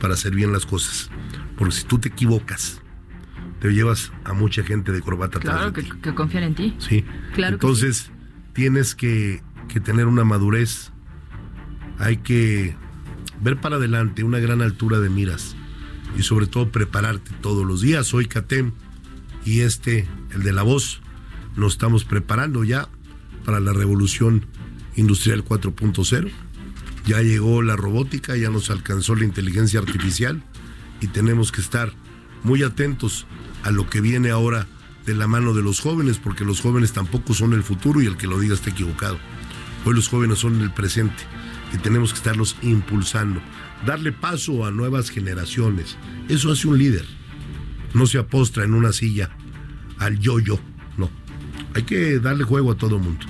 para 0.00 0.14
hacer 0.14 0.34
bien 0.34 0.52
las 0.52 0.66
cosas. 0.66 1.10
Porque 1.56 1.74
si 1.74 1.84
tú 1.84 1.98
te 1.98 2.08
equivocas, 2.08 2.82
te 3.60 3.70
llevas 3.72 4.12
a 4.24 4.32
mucha 4.32 4.64
gente 4.64 4.90
de 4.90 5.00
corbata 5.02 5.38
atrás 5.38 5.56
Claro, 5.56 5.72
que, 5.72 6.14
confían 6.14 6.44
en 6.44 6.54
ti. 6.54 6.74
Sí. 6.78 7.04
Claro 7.34 7.58
que 7.58 7.66
Entonces, 7.66 8.10
tienes 8.52 8.94
que, 8.94 9.42
que 9.68 9.78
tener 9.78 10.06
una 10.06 10.24
madurez. 10.24 10.90
Hay 11.98 12.16
que 12.16 12.74
ver 13.40 13.60
para 13.60 13.76
adelante, 13.76 14.24
una 14.24 14.38
gran 14.38 14.62
altura 14.62 14.98
de 14.98 15.10
miras. 15.10 15.54
Y 16.18 16.22
sobre 16.22 16.46
todo 16.46 16.72
prepararte 16.72 17.30
todos 17.40 17.64
los 17.64 17.82
días. 17.82 18.06
Soy 18.06 18.26
CATEM 18.26 18.72
y 19.44 19.60
este, 19.60 20.08
el 20.34 20.42
de 20.42 20.52
la 20.52 20.62
voz, 20.62 21.00
nos 21.56 21.72
estamos 21.72 22.04
preparando 22.04 22.64
ya 22.64 22.88
para 23.44 23.60
la 23.60 23.72
revolución 23.72 24.46
industrial 24.96 25.44
4.0. 25.44 26.30
Ya 27.06 27.22
llegó 27.22 27.62
la 27.62 27.76
robótica, 27.76 28.36
ya 28.36 28.50
nos 28.50 28.70
alcanzó 28.70 29.14
la 29.14 29.24
inteligencia 29.24 29.80
artificial 29.80 30.42
y 31.00 31.06
tenemos 31.08 31.52
que 31.52 31.60
estar 31.60 31.92
muy 32.42 32.62
atentos 32.62 33.26
a 33.62 33.70
lo 33.70 33.88
que 33.88 34.00
viene 34.00 34.30
ahora 34.30 34.66
de 35.06 35.14
la 35.14 35.26
mano 35.26 35.54
de 35.54 35.62
los 35.62 35.80
jóvenes, 35.80 36.18
porque 36.18 36.44
los 36.44 36.60
jóvenes 36.60 36.92
tampoco 36.92 37.34
son 37.34 37.52
el 37.52 37.62
futuro 37.62 38.02
y 38.02 38.06
el 38.06 38.16
que 38.16 38.26
lo 38.26 38.38
diga 38.38 38.54
está 38.54 38.70
equivocado. 38.70 39.18
Hoy 39.84 39.94
los 39.94 40.08
jóvenes 40.08 40.38
son 40.38 40.60
el 40.60 40.72
presente 40.72 41.22
y 41.72 41.78
tenemos 41.78 42.12
que 42.12 42.18
estarlos 42.18 42.56
impulsando, 42.62 43.40
darle 43.86 44.12
paso 44.12 44.66
a 44.66 44.70
nuevas 44.70 45.10
generaciones. 45.10 45.96
Eso 46.28 46.52
hace 46.52 46.68
un 46.68 46.78
líder. 46.78 47.06
No 47.94 48.06
se 48.06 48.18
apostra 48.18 48.64
en 48.64 48.74
una 48.74 48.92
silla 48.92 49.30
al 49.98 50.18
yo-yo, 50.18 50.60
no. 50.96 51.10
Hay 51.74 51.82
que 51.82 52.18
darle 52.18 52.44
juego 52.44 52.72
a 52.72 52.76
todo 52.76 52.98
mundo. 52.98 53.26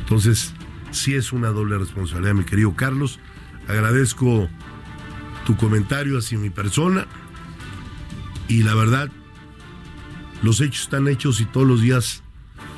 Entonces, 0.00 0.52
sí 0.90 1.14
es 1.14 1.32
una 1.32 1.48
doble 1.48 1.78
responsabilidad, 1.78 2.34
mi 2.34 2.44
querido 2.44 2.74
Carlos. 2.74 3.18
Agradezco 3.68 4.48
tu 5.46 5.56
comentario 5.56 6.18
hacia 6.18 6.38
mi 6.38 6.50
persona 6.50 7.06
y 8.48 8.62
la 8.62 8.74
verdad, 8.74 9.10
los 10.42 10.60
hechos 10.60 10.82
están 10.82 11.08
hechos 11.08 11.40
y 11.40 11.44
todos 11.44 11.66
los 11.66 11.80
días 11.80 12.22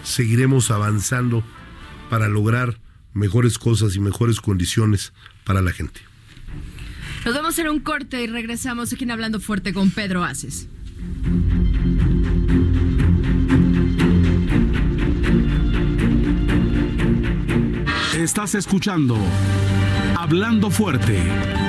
seguiremos 0.03 0.71
avanzando 0.71 1.45
para 2.09 2.29
lograr 2.29 2.81
mejores 3.13 3.59
cosas 3.59 3.97
y 3.97 4.01
mejores 4.01 4.41
condiciones 4.41 5.13
para 5.45 5.63
la 5.63 5.73
gente. 5.73 6.01
Nos 7.25 7.35
vamos 7.35 7.49
a 7.49 7.53
hacer 7.53 7.69
un 7.69 7.81
corte 7.81 8.23
y 8.23 8.27
regresamos 8.27 8.93
aquí 8.93 9.05
en 9.05 9.11
Hablando 9.11 9.41
Fuerte 9.41 9.73
con 9.73 9.91
Pedro 9.91 10.25
Aces. 10.25 10.69
Estás 18.31 18.55
escuchando 18.55 19.17
Hablando 20.17 20.71
Fuerte 20.71 21.19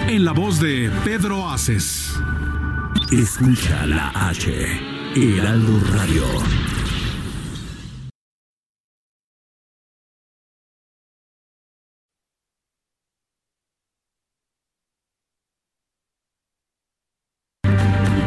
en 0.08 0.24
la 0.24 0.32
voz 0.32 0.60
de 0.60 0.92
Pedro 1.04 1.50
Aces. 1.50 2.14
Escucha 3.12 3.88
la 3.88 4.12
H, 4.30 4.52
Heraldo 5.16 5.80
Radio. 5.92 6.24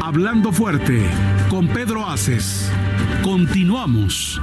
Hablando 0.02 0.52
Fuerte 0.52 1.08
con 1.48 1.68
Pedro 1.68 2.04
Aces. 2.04 2.68
Continuamos. 3.22 4.40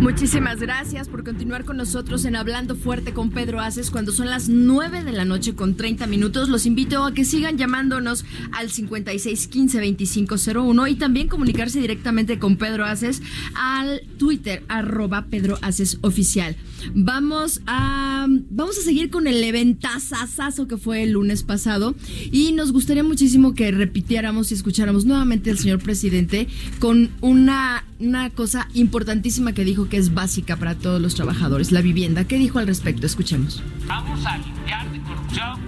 Muchísimas 0.00 0.60
gracias 0.60 1.08
por 1.08 1.24
continuar 1.24 1.64
con 1.64 1.76
nosotros 1.76 2.24
en 2.24 2.36
Hablando 2.36 2.76
Fuerte 2.76 3.12
con 3.12 3.30
Pedro 3.30 3.60
Aces 3.60 3.90
cuando 3.90 4.12
son 4.12 4.30
las 4.30 4.48
9 4.48 5.02
de 5.02 5.10
la 5.10 5.24
noche 5.24 5.56
con 5.56 5.74
30 5.74 6.06
minutos. 6.06 6.48
Los 6.48 6.66
invito 6.66 7.04
a 7.04 7.12
que 7.12 7.24
sigan 7.24 7.58
llamándonos 7.58 8.24
al 8.52 8.70
56 8.70 9.48
15 9.48 9.78
2501 9.78 10.86
y 10.86 10.94
también 10.94 11.26
comunicarse 11.26 11.80
directamente 11.80 12.38
con 12.38 12.56
Pedro 12.56 12.84
Aces 12.84 13.22
al 13.54 14.02
Twitter 14.18 14.62
arroba 14.68 15.26
Pedro 15.26 15.58
Aces 15.62 15.98
Oficial. 16.02 16.56
Vamos 16.94 17.60
a, 17.66 18.26
vamos 18.50 18.78
a 18.78 18.82
seguir 18.82 19.10
con 19.10 19.26
el 19.26 19.42
eventazazazo 19.42 20.68
que 20.68 20.76
fue 20.76 21.02
el 21.02 21.10
lunes 21.10 21.42
pasado 21.42 21.96
y 22.30 22.52
nos 22.52 22.70
gustaría 22.70 23.02
muchísimo 23.02 23.54
que 23.54 23.72
repitiéramos 23.72 24.52
y 24.52 24.54
escucháramos 24.54 25.06
nuevamente 25.06 25.50
al 25.50 25.58
señor 25.58 25.80
presidente 25.80 26.46
con 26.78 27.10
una, 27.20 27.84
una 28.00 28.30
cosa 28.30 28.68
importantísima 28.74 29.52
que 29.52 29.64
dijo 29.64 29.88
que 29.88 29.96
es 29.96 30.14
básica 30.14 30.56
para 30.56 30.76
todos 30.76 31.00
los 31.00 31.14
trabajadores, 31.14 31.72
la 31.72 31.80
vivienda. 31.80 32.24
¿Qué 32.24 32.36
dijo 32.36 32.58
al 32.58 32.66
respecto? 32.66 33.06
Escuchemos. 33.06 33.62
Vamos 33.86 34.24
a 34.24 34.38
limpiar 34.38 34.90
de 34.90 35.00
corrupción 35.00 35.60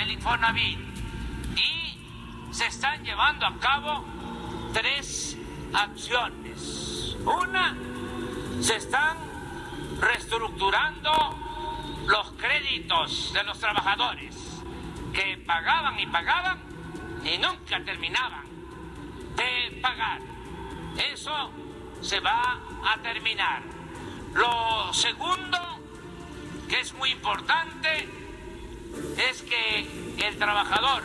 el 0.00 0.10
Infonavit 0.12 0.78
y 1.56 2.54
se 2.54 2.66
están 2.66 3.02
llevando 3.02 3.46
a 3.46 3.58
cabo 3.58 4.04
tres 4.72 5.36
acciones. 5.72 7.16
Una, 7.24 7.76
se 8.60 8.76
están 8.76 9.16
reestructurando 10.00 11.10
los 12.06 12.32
créditos 12.32 13.32
de 13.32 13.44
los 13.44 13.58
trabajadores 13.58 14.34
que 15.14 15.38
pagaban 15.46 15.98
y 15.98 16.06
pagaban 16.06 16.58
y 17.24 17.38
nunca 17.38 17.82
terminaban 17.84 18.44
de 19.36 19.80
pagar. 19.80 20.33
Eso 20.98 21.50
se 22.00 22.20
va 22.20 22.60
a 22.86 22.98
terminar. 23.02 23.62
Lo 24.34 24.92
segundo, 24.92 25.58
que 26.68 26.80
es 26.80 26.92
muy 26.94 27.10
importante, 27.10 28.08
es 29.30 29.42
que 29.42 30.16
el 30.26 30.38
trabajador 30.38 31.02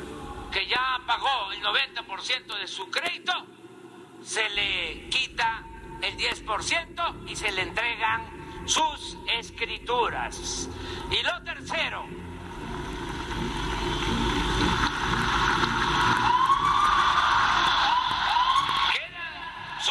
que 0.51 0.67
ya 0.67 0.99
pagó 1.05 1.51
el 1.51 1.61
90% 1.61 2.59
de 2.59 2.67
su 2.67 2.89
crédito, 2.89 3.33
se 4.23 4.49
le 4.49 5.09
quita 5.09 5.63
el 6.01 6.17
10% 6.17 7.29
y 7.29 7.35
se 7.35 7.51
le 7.51 7.61
entregan 7.61 8.23
sus 8.65 9.17
escrituras. 9.27 10.69
Y 11.11 11.23
lo 11.23 11.41
tercero, 11.43 12.05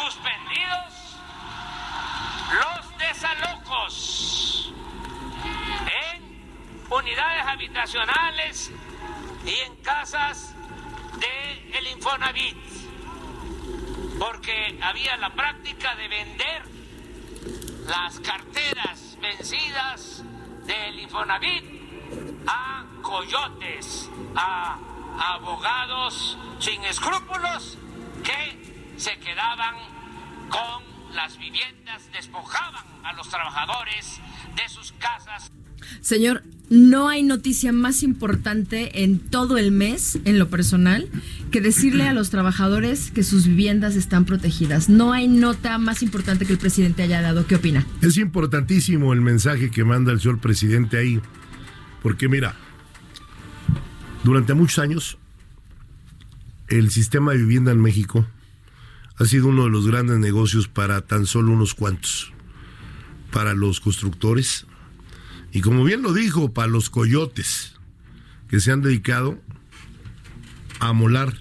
suspendidos 0.05 1.17
los 2.53 2.97
desalojos 2.97 4.73
en 6.05 6.41
unidades 6.89 7.45
habitacionales 7.45 8.71
y 9.45 9.59
en 9.65 9.75
casas 9.77 10.55
de 11.19 11.77
el 11.77 11.87
Infonavit, 11.87 12.57
porque 14.19 14.79
había 14.81 15.17
la 15.17 15.31
práctica 15.31 15.95
de 15.95 16.07
vender 16.07 16.63
las 17.87 18.19
carteras 18.21 19.17
vencidas 19.21 20.23
del 20.65 20.99
Infonavit 20.99 21.65
a 22.47 22.85
coyotes, 23.01 24.09
a 24.35 24.77
abogados 25.35 26.37
sin 26.59 26.83
escrúpulos 26.85 27.77
que 28.23 28.68
se 28.99 29.17
quedaban 29.19 29.75
con 30.49 31.15
las 31.15 31.37
viviendas, 31.39 32.09
despojaban 32.11 32.83
a 33.05 33.13
los 33.13 33.29
trabajadores 33.29 34.19
de 34.55 34.67
sus 34.67 34.91
casas. 34.93 35.49
Señor, 36.01 36.43
no 36.69 37.07
hay 37.07 37.23
noticia 37.23 37.71
más 37.71 38.03
importante 38.03 39.03
en 39.03 39.19
todo 39.19 39.57
el 39.57 39.71
mes, 39.71 40.19
en 40.25 40.37
lo 40.37 40.49
personal, 40.49 41.07
que 41.49 41.61
decirle 41.61 42.09
a 42.09 42.13
los 42.13 42.29
trabajadores 42.29 43.09
que 43.11 43.23
sus 43.23 43.47
viviendas 43.47 43.95
están 43.95 44.25
protegidas. 44.25 44.89
No 44.89 45.13
hay 45.13 45.29
nota 45.29 45.77
más 45.77 46.03
importante 46.03 46.45
que 46.45 46.51
el 46.51 46.59
presidente 46.59 47.01
haya 47.01 47.21
dado. 47.21 47.47
¿Qué 47.47 47.55
opina? 47.55 47.87
Es 48.01 48.17
importantísimo 48.17 49.13
el 49.13 49.21
mensaje 49.21 49.71
que 49.71 49.85
manda 49.85 50.11
el 50.11 50.19
señor 50.19 50.39
presidente 50.39 50.97
ahí, 50.97 51.21
porque 52.03 52.27
mira, 52.27 52.53
durante 54.25 54.53
muchos 54.53 54.79
años 54.79 55.17
el 56.67 56.91
sistema 56.91 57.31
de 57.31 57.37
vivienda 57.37 57.71
en 57.71 57.81
México 57.81 58.27
ha 59.19 59.25
sido 59.25 59.47
uno 59.47 59.65
de 59.65 59.69
los 59.69 59.85
grandes 59.85 60.17
negocios 60.17 60.69
para 60.69 61.01
tan 61.01 61.25
solo 61.25 61.51
unos 61.51 61.75
cuantos, 61.75 62.31
para 63.31 63.53
los 63.53 63.81
constructores, 63.81 64.65
y 65.51 65.61
como 65.61 65.83
bien 65.83 66.01
lo 66.01 66.13
dijo, 66.13 66.53
para 66.53 66.67
los 66.67 66.89
coyotes 66.89 67.73
que 68.47 68.59
se 68.59 68.71
han 68.71 68.81
dedicado 68.81 69.39
a 70.79 70.93
molar 70.93 71.37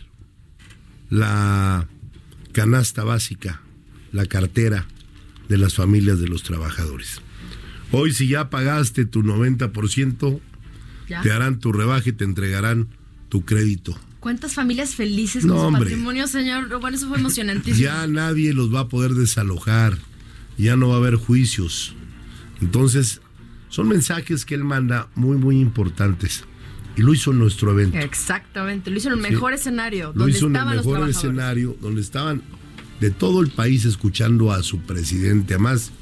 la 1.09 1.87
canasta 2.53 3.05
básica, 3.05 3.63
la 4.13 4.27
cartera 4.27 4.87
de 5.49 5.59
las 5.59 5.75
familias 5.75 6.19
de 6.19 6.29
los 6.29 6.43
trabajadores. 6.43 7.23
Hoy 7.93 8.13
si 8.13 8.29
ya 8.29 8.51
pagaste 8.51 9.07
tu 9.07 9.23
90%, 9.23 10.41
¿Ya? 11.09 11.23
te 11.23 11.33
harán 11.33 11.59
tu 11.61 11.73
rebaje 11.73 12.11
y 12.11 12.13
te 12.13 12.25
entregarán 12.25 12.89
tu 13.29 13.45
crédito. 13.45 13.99
¿Cuántas 14.21 14.55
familias 14.55 14.95
felices 14.95 15.45
No, 15.45 15.53
con 15.55 15.61
su 15.61 15.67
hombre. 15.69 15.83
patrimonio, 15.85 16.27
señor? 16.27 16.69
Bueno, 16.81 16.97
eso 16.97 17.09
fue 17.09 17.19
emocionantísimo. 17.21 17.85
Ya 17.85 18.07
nadie 18.07 18.53
los 18.53 18.75
va 18.75 18.81
a 18.81 18.89
poder 18.89 19.15
desalojar, 19.15 19.99
ya 20.57 20.77
no 20.77 20.89
va 20.89 20.95
a 20.95 20.99
haber 20.99 21.15
juicios. 21.17 21.95
Entonces, 22.61 23.21
son 23.69 23.89
mensajes 23.89 24.45
que 24.45 24.55
él 24.55 24.65
manda 24.65 25.09
muy, 25.15 25.37
muy 25.37 25.61
importantes. 25.61 26.45
Y 26.97 27.03
lo 27.03 27.15
hizo 27.15 27.31
en 27.31 27.39
nuestro 27.39 27.71
evento. 27.71 27.97
Exactamente, 27.99 28.91
lo 28.91 28.97
hizo 28.97 29.09
en 29.09 29.19
el 29.21 29.25
Sí. 29.25 29.31
mejor 29.33 29.53
escenario, 29.53 30.09
Lo 30.09 30.13
donde 30.25 30.33
hizo 30.37 30.47
en 30.49 30.57
el 30.57 30.65
mejor 30.67 31.09
escenario, 31.09 31.77
donde 31.81 32.01
estaban 32.01 32.43
de 33.01 33.11
todo 33.13 33.41
el 33.41 33.51
país 33.51 33.85
escuchando 33.85 34.51
a 34.51 34.65
su 34.65 34.81
presidente. 34.81 35.55
Además, 35.55 35.93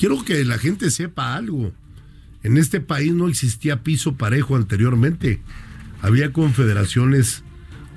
quiero 0.00 0.24
que 0.24 0.44
la 0.44 0.58
gente 0.58 0.90
sepa 0.90 1.36
algo. 1.36 1.72
En 2.42 2.56
este 2.58 2.80
país 2.80 3.12
no 3.14 3.28
existía 3.28 3.84
piso 3.84 4.16
parejo 4.16 4.56
anteriormente. 4.56 5.40
Había 6.02 6.32
confederaciones 6.32 7.42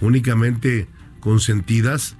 únicamente 0.01 0.87
consentidas 1.19 2.17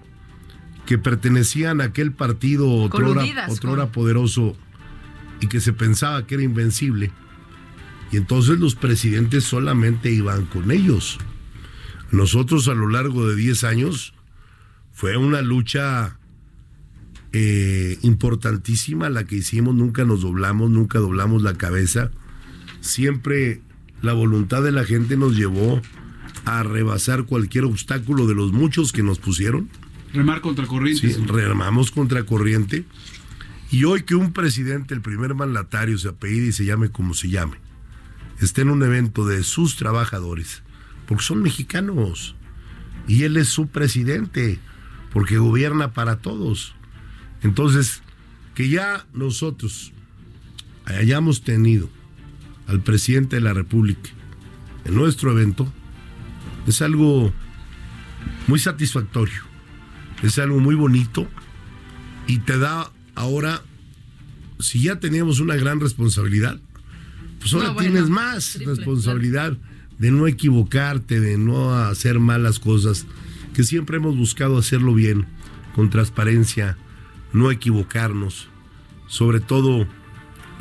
que 0.85 0.97
pertenecían 0.97 1.81
a 1.81 1.85
aquel 1.85 2.11
partido 2.11 2.69
otrora, 2.69 3.23
otrora 3.49 3.91
poderoso 3.91 4.55
y 5.41 5.47
que 5.47 5.59
se 5.59 5.73
pensaba 5.73 6.25
que 6.25 6.35
era 6.35 6.43
invencible. 6.43 7.11
Y 8.11 8.17
entonces 8.17 8.59
los 8.59 8.75
presidentes 8.75 9.43
solamente 9.43 10.11
iban 10.11 10.45
con 10.45 10.71
ellos. 10.71 11.17
Nosotros 12.11 12.67
a 12.67 12.73
lo 12.73 12.87
largo 12.87 13.27
de 13.27 13.35
10 13.35 13.63
años 13.63 14.13
fue 14.91 15.17
una 15.17 15.41
lucha 15.41 16.19
eh, 17.31 17.97
importantísima 18.03 19.09
la 19.09 19.23
que 19.23 19.37
hicimos, 19.37 19.73
nunca 19.73 20.05
nos 20.05 20.21
doblamos, 20.21 20.69
nunca 20.69 20.99
doblamos 20.99 21.41
la 21.41 21.55
cabeza. 21.55 22.11
Siempre 22.81 23.61
la 24.03 24.11
voluntad 24.11 24.61
de 24.61 24.73
la 24.73 24.83
gente 24.83 25.15
nos 25.15 25.35
llevó 25.35 25.81
a 26.43 26.61
rebasar 26.61 27.23
cualquier 27.23 27.63
obstáculo 27.63 28.27
de 28.27 28.35
los 28.35 28.51
muchos 28.51 28.91
que 28.91 29.01
nos 29.01 29.17
pusieron. 29.17 29.69
Remar 30.13 30.41
contra 30.41 30.67
corriente. 30.67 31.09
Sí, 31.09 31.23
remamos 31.25 31.89
contra 31.89 32.25
corriente. 32.25 32.85
Y 33.71 33.85
hoy 33.85 34.03
que 34.03 34.15
un 34.15 34.33
presidente, 34.33 34.93
el 34.93 35.01
primer 35.01 35.35
mandatario, 35.35 35.97
se 35.97 36.09
apellide 36.09 36.47
y 36.47 36.51
se 36.51 36.65
llame 36.65 36.89
como 36.89 37.13
se 37.13 37.29
llame, 37.29 37.55
esté 38.41 38.61
en 38.61 38.71
un 38.71 38.83
evento 38.83 39.25
de 39.25 39.41
sus 39.41 39.77
trabajadores, 39.77 40.63
porque 41.07 41.23
son 41.23 41.41
mexicanos, 41.41 42.35
y 43.07 43.23
él 43.23 43.37
es 43.37 43.47
su 43.47 43.67
presidente, 43.67 44.59
porque 45.13 45.37
gobierna 45.37 45.93
para 45.93 46.17
todos. 46.17 46.75
Entonces, 47.41 48.03
que 48.53 48.67
ya 48.67 49.07
nosotros 49.13 49.93
hayamos 50.85 51.41
tenido 51.41 51.89
al 52.67 52.81
presidente 52.81 53.35
de 53.37 53.41
la 53.41 53.53
República 53.53 54.09
en 54.85 54.95
nuestro 54.95 55.31
evento, 55.31 55.71
es 56.67 56.81
algo 56.81 57.33
muy 58.47 58.59
satisfactorio, 58.59 59.41
es 60.21 60.39
algo 60.39 60.59
muy 60.59 60.75
bonito 60.75 61.27
y 62.27 62.39
te 62.39 62.57
da 62.57 62.91
ahora, 63.15 63.61
si 64.59 64.81
ya 64.81 64.99
teníamos 64.99 65.39
una 65.39 65.55
gran 65.55 65.79
responsabilidad, 65.79 66.59
pues 67.39 67.53
ahora 67.53 67.67
No, 67.69 67.73
bueno, 67.75 67.91
tienes 67.91 68.09
más 68.09 68.53
triple, 68.53 68.75
responsabilidad 68.75 69.57
de 69.99 70.11
no 70.11 70.27
equivocarte, 70.27 71.19
de 71.19 71.37
no 71.37 71.75
hacer 71.75 72.19
malas 72.19 72.59
cosas, 72.59 73.05
que 73.53 73.63
siempre 73.63 73.97
hemos 73.97 74.17
buscado 74.17 74.57
hacerlo 74.57 74.93
bien, 74.93 75.27
con 75.75 75.89
transparencia, 75.89 76.77
no 77.33 77.51
equivocarnos, 77.51 78.47
sobre 79.07 79.39
todo 79.39 79.87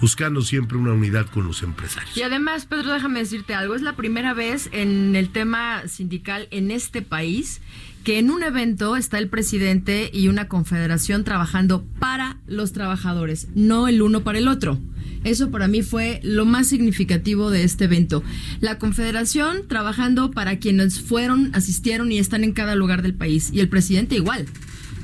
buscando 0.02 0.42
siempre 0.42 0.76
una 0.76 0.92
unidad 0.92 1.26
con 1.26 1.46
los 1.46 1.62
empresarios. 1.62 2.16
Y 2.16 2.22
además, 2.22 2.66
Pedro, 2.66 2.92
déjame 2.92 3.20
decirte 3.20 3.54
algo, 3.54 3.76
es 3.76 3.82
la 3.82 3.94
primera 3.94 4.34
vez 4.34 4.68
en 4.72 5.14
el 5.14 5.30
tema 5.30 5.86
sindical 5.86 6.48
en 6.50 6.72
este 6.72 7.02
país 7.02 7.60
que 8.02 8.18
en 8.18 8.32
un 8.32 8.42
evento 8.42 8.96
está 8.96 9.18
el 9.18 9.28
presidente 9.28 10.10
y 10.12 10.26
una 10.26 10.48
confederación 10.48 11.22
trabajando 11.22 11.84
para 12.00 12.36
los 12.48 12.72
trabajadores, 12.72 13.46
no 13.54 13.86
el 13.86 14.02
uno 14.02 14.24
para 14.24 14.38
el 14.38 14.48
otro. 14.48 14.80
Eso 15.22 15.52
para 15.52 15.68
mí 15.68 15.82
fue 15.82 16.18
lo 16.24 16.46
más 16.46 16.66
significativo 16.66 17.52
de 17.52 17.62
este 17.62 17.84
evento. 17.84 18.24
La 18.60 18.78
confederación 18.80 19.68
trabajando 19.68 20.32
para 20.32 20.58
quienes 20.58 21.00
fueron, 21.00 21.54
asistieron 21.54 22.10
y 22.10 22.18
están 22.18 22.42
en 22.42 22.54
cada 22.54 22.74
lugar 22.74 23.02
del 23.02 23.14
país. 23.14 23.50
Y 23.52 23.60
el 23.60 23.68
presidente 23.68 24.16
igual. 24.16 24.46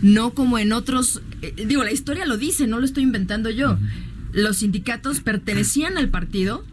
No 0.03 0.35
como 0.35 0.59
en 0.59 0.73
otros, 0.73 1.23
eh, 1.43 1.55
digo, 1.69 1.85
la 1.85 1.93
historia 1.93 2.27
lo 2.27 2.37
dice, 2.37 2.67
no 2.67 2.81
lo 2.81 2.85
estoy 2.85 3.05
inventando 3.05 3.49
yo. 3.49 3.79
Los 4.33 4.59
sindicatos 4.59 5.21
pertenecían 5.21 5.97
al 5.99 6.09
partido, 6.11 6.65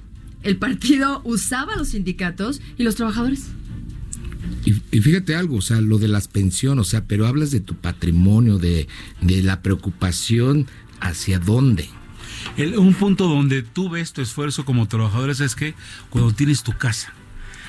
el 0.43 0.57
partido 0.57 1.21
usaba 1.23 1.75
los 1.75 1.89
sindicatos 1.89 2.61
y 2.77 2.83
los 2.83 2.95
trabajadores. 2.95 3.45
Y, 4.65 4.73
y 4.91 5.01
fíjate 5.01 5.35
algo, 5.35 5.57
o 5.57 5.61
sea, 5.61 5.81
lo 5.81 5.97
de 5.97 6.07
las 6.07 6.27
pensiones, 6.27 6.81
o 6.81 6.89
sea, 6.89 7.05
pero 7.05 7.27
hablas 7.27 7.51
de 7.51 7.59
tu 7.61 7.75
patrimonio, 7.75 8.57
de, 8.57 8.87
de 9.21 9.41
la 9.43 9.61
preocupación 9.61 10.67
hacia 10.99 11.39
dónde. 11.39 11.87
El- 12.57 12.77
un 12.77 12.93
punto 12.93 13.27
donde 13.27 13.63
tú 13.63 13.89
ves 13.89 14.13
tu 14.13 14.21
esfuerzo 14.21 14.65
como 14.65 14.88
trabajador 14.88 15.30
es 15.30 15.55
que 15.55 15.73
cuando 16.09 16.32
tienes 16.34 16.63
tu 16.63 16.73
casa. 16.77 17.13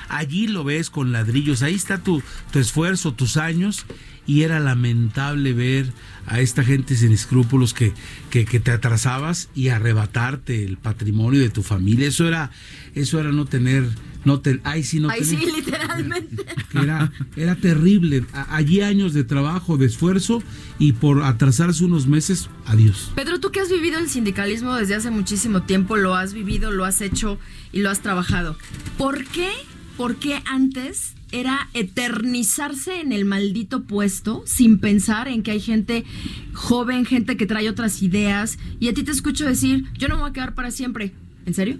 Allí 0.09 0.47
lo 0.47 0.63
ves 0.63 0.89
con 0.89 1.11
ladrillos, 1.11 1.61
ahí 1.61 1.75
está 1.75 1.97
tu, 1.99 2.21
tu 2.51 2.59
esfuerzo, 2.59 3.13
tus 3.13 3.37
años, 3.37 3.85
y 4.25 4.41
era 4.43 4.59
lamentable 4.59 5.53
ver 5.53 5.87
a 6.25 6.41
esta 6.41 6.63
gente 6.63 6.95
sin 6.97 7.13
escrúpulos 7.13 7.73
que, 7.73 7.93
que, 8.29 8.43
que 8.45 8.59
te 8.59 8.71
atrasabas 8.71 9.49
y 9.55 9.69
arrebatarte 9.69 10.65
el 10.65 10.77
patrimonio 10.77 11.39
de 11.39 11.49
tu 11.49 11.63
familia. 11.63 12.07
Eso 12.07 12.27
era, 12.27 12.51
eso 12.93 13.19
era 13.21 13.31
no 13.31 13.45
tener, 13.45 13.87
no 14.25 14.41
ay, 14.63 14.83
sí, 14.83 14.99
no 14.99 15.07
tener- 15.07 15.25
sí, 15.25 15.37
literalmente. 15.55 16.45
era, 16.73 17.13
era 17.37 17.55
terrible. 17.55 18.25
Allí 18.49 18.81
años 18.81 19.13
de 19.13 19.23
trabajo, 19.23 19.77
de 19.77 19.85
esfuerzo, 19.85 20.43
y 20.77 20.91
por 20.91 21.23
atrasarse 21.23 21.85
unos 21.85 22.07
meses, 22.07 22.49
adiós. 22.65 23.11
Pedro, 23.15 23.39
tú 23.39 23.51
que 23.51 23.61
has 23.61 23.69
vivido 23.69 23.97
el 23.97 24.09
sindicalismo 24.09 24.75
desde 24.75 24.95
hace 24.95 25.09
muchísimo 25.09 25.63
tiempo, 25.63 25.95
lo 25.95 26.15
has 26.15 26.33
vivido, 26.33 26.71
lo 26.71 26.83
has 26.83 26.99
hecho 26.99 27.39
y 27.71 27.79
lo 27.81 27.89
has 27.89 28.01
trabajado. 28.01 28.57
¿Por 28.97 29.23
qué? 29.23 29.49
¿Por 29.97 30.17
qué 30.17 30.41
antes 30.45 31.15
era 31.31 31.69
eternizarse 31.73 33.01
en 33.01 33.11
el 33.11 33.25
maldito 33.25 33.83
puesto 33.83 34.43
sin 34.45 34.79
pensar 34.79 35.27
en 35.27 35.43
que 35.43 35.51
hay 35.51 35.59
gente 35.59 36.05
joven, 36.53 37.05
gente 37.05 37.37
que 37.37 37.45
trae 37.45 37.69
otras 37.69 38.01
ideas. 38.01 38.57
Y 38.79 38.87
a 38.87 38.93
ti 38.93 39.03
te 39.03 39.11
escucho 39.11 39.45
decir, 39.45 39.85
yo 39.97 40.07
no 40.07 40.15
me 40.15 40.21
voy 40.21 40.29
a 40.29 40.33
quedar 40.33 40.55
para 40.55 40.71
siempre. 40.71 41.13
¿En 41.45 41.53
serio? 41.53 41.77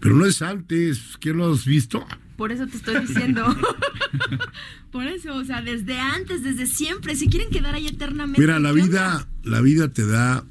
Pero 0.00 0.16
no 0.16 0.26
es 0.26 0.42
antes, 0.42 1.16
¿qué 1.20 1.32
lo 1.32 1.52
has 1.52 1.64
visto? 1.64 2.04
Por 2.36 2.52
eso 2.52 2.66
te 2.66 2.78
estoy 2.78 3.06
diciendo. 3.06 3.44
Por 4.90 5.06
eso, 5.06 5.34
o 5.34 5.44
sea, 5.44 5.62
desde 5.62 5.98
antes, 5.98 6.42
desde 6.42 6.66
siempre, 6.66 7.14
si 7.14 7.28
quieren 7.28 7.50
quedar 7.50 7.74
ahí 7.74 7.86
eternamente. 7.86 8.40
Mira, 8.40 8.58
la 8.58 8.72
¿qué 8.74 8.82
vida, 8.82 9.28
la 9.44 9.60
vida 9.60 9.92
te 9.92 10.06
da 10.06 10.44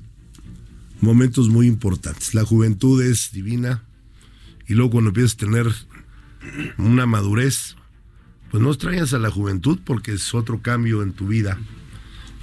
momentos 1.02 1.50
muy 1.50 1.68
importantes. 1.68 2.34
La 2.34 2.46
juventud 2.46 3.02
es 3.02 3.32
divina 3.32 3.84
y 4.68 4.76
luego 4.76 4.92
cuando 4.92 5.10
empiezas 5.10 5.34
a 5.34 5.38
tener 5.38 5.74
una 6.78 7.06
madurez, 7.06 7.76
pues 8.52 8.64
no 8.64 8.70
extrañas 8.70 9.14
a 9.14 9.20
la 9.20 9.32
juventud 9.32 9.80
porque 9.84 10.14
es 10.14 10.34
otro 10.34 10.62
cambio 10.62 11.04
en 11.04 11.14
tu 11.14 11.28
vida. 11.28 11.58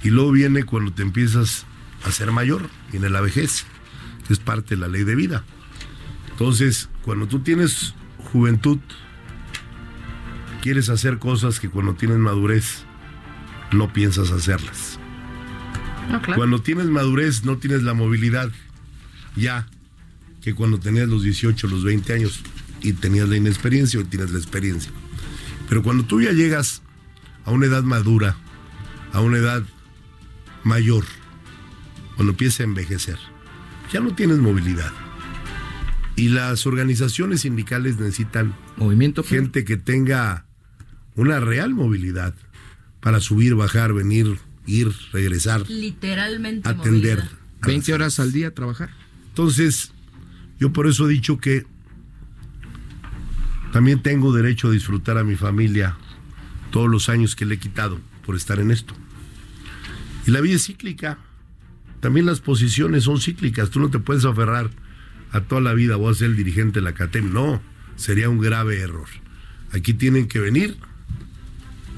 Y 0.03 0.09
luego 0.09 0.31
viene 0.31 0.63
cuando 0.63 0.91
te 0.93 1.01
empiezas 1.01 1.65
a 2.03 2.11
ser 2.11 2.31
mayor, 2.31 2.69
viene 2.91 3.09
la 3.09 3.21
vejez, 3.21 3.65
que 4.27 4.33
es 4.33 4.39
parte 4.39 4.75
de 4.75 4.81
la 4.81 4.87
ley 4.87 5.03
de 5.03 5.15
vida. 5.15 5.43
Entonces, 6.31 6.89
cuando 7.01 7.27
tú 7.27 7.39
tienes 7.39 7.95
juventud, 8.31 8.79
quieres 10.61 10.89
hacer 10.89 11.17
cosas 11.17 11.59
que 11.59 11.69
cuando 11.69 11.95
tienes 11.95 12.17
madurez 12.17 12.83
no 13.71 13.91
piensas 13.91 14.31
hacerlas. 14.31 14.99
No, 16.11 16.21
claro. 16.21 16.37
Cuando 16.37 16.61
tienes 16.61 16.85
madurez 16.85 17.43
no 17.43 17.57
tienes 17.57 17.83
la 17.83 17.93
movilidad 17.93 18.51
ya 19.35 19.67
que 20.41 20.53
cuando 20.53 20.79
tenías 20.79 21.07
los 21.07 21.23
18, 21.23 21.67
los 21.67 21.83
20 21.83 22.13
años 22.13 22.41
y 22.81 22.93
tenías 22.93 23.27
la 23.29 23.37
inexperiencia 23.37 23.99
o 23.99 24.05
tienes 24.05 24.31
la 24.31 24.37
experiencia. 24.37 24.91
Pero 25.69 25.83
cuando 25.83 26.05
tú 26.05 26.21
ya 26.21 26.31
llegas 26.31 26.81
a 27.45 27.51
una 27.51 27.65
edad 27.65 27.83
madura, 27.83 28.37
a 29.13 29.21
una 29.21 29.37
edad 29.37 29.63
mayor, 30.63 31.05
cuando 32.15 32.31
empieza 32.31 32.63
a 32.63 32.65
envejecer, 32.65 33.17
ya 33.91 33.99
no 33.99 34.15
tienes 34.15 34.37
movilidad. 34.39 34.91
Y 36.15 36.29
las 36.29 36.65
organizaciones 36.65 37.41
sindicales 37.41 37.99
necesitan 37.99 38.55
movimiento 38.75 39.23
gente 39.23 39.63
que 39.63 39.77
tenga 39.77 40.45
una 41.15 41.39
real 41.39 41.73
movilidad 41.73 42.33
para 43.01 43.19
subir, 43.19 43.55
bajar, 43.55 43.93
venir, 43.93 44.39
ir, 44.65 44.91
regresar, 45.13 45.69
Literalmente. 45.69 46.67
atender. 46.67 47.19
movilidad. 47.19 47.39
20 47.65 47.93
horas 47.93 48.19
al 48.19 48.31
día 48.31 48.53
trabajar. 48.53 48.89
Entonces, 49.29 49.91
yo 50.59 50.73
por 50.73 50.87
eso 50.87 51.07
he 51.07 51.11
dicho 51.11 51.37
que 51.37 51.65
también 53.77 54.01
tengo 54.01 54.33
derecho 54.33 54.69
a 54.69 54.71
disfrutar 54.71 55.19
a 55.19 55.23
mi 55.23 55.35
familia 55.35 55.95
todos 56.71 56.89
los 56.89 57.09
años 57.09 57.35
que 57.35 57.45
le 57.45 57.53
he 57.53 57.59
quitado 57.59 57.99
por 58.25 58.35
estar 58.35 58.57
en 58.57 58.71
esto. 58.71 58.95
Y 60.25 60.31
la 60.31 60.41
vida 60.41 60.55
es 60.55 60.65
cíclica. 60.65 61.19
También 61.99 62.25
las 62.25 62.39
posiciones 62.39 63.03
son 63.03 63.21
cíclicas. 63.21 63.69
Tú 63.69 63.79
no 63.79 63.91
te 63.91 63.99
puedes 63.99 64.25
aferrar 64.25 64.71
a 65.31 65.41
toda 65.41 65.61
la 65.61 65.75
vida, 65.75 65.95
voy 65.95 66.11
a 66.11 66.15
ser 66.15 66.31
el 66.31 66.35
dirigente 66.35 66.79
de 66.79 66.85
la 66.85 66.95
CATEM. 66.95 67.31
No, 67.31 67.61
sería 67.97 68.29
un 68.29 68.39
grave 68.39 68.79
error. 68.79 69.09
Aquí 69.71 69.93
tienen 69.93 70.27
que 70.27 70.39
venir 70.39 70.75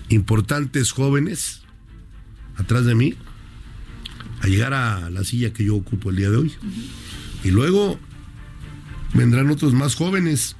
importantes 0.10 0.92
jóvenes 0.92 1.62
atrás 2.58 2.84
de 2.84 2.94
mí 2.94 3.16
a 4.42 4.48
llegar 4.48 4.74
a 4.74 5.10
la 5.10 5.24
silla 5.24 5.54
que 5.54 5.64
yo 5.64 5.78
ocupo 5.78 6.10
el 6.10 6.18
día 6.18 6.30
de 6.30 6.36
hoy. 6.36 6.54
Y 7.46 7.52
luego 7.52 7.98
vendrán 9.14 9.50
otros 9.50 9.74
más 9.74 9.96
jóvenes 9.96 10.58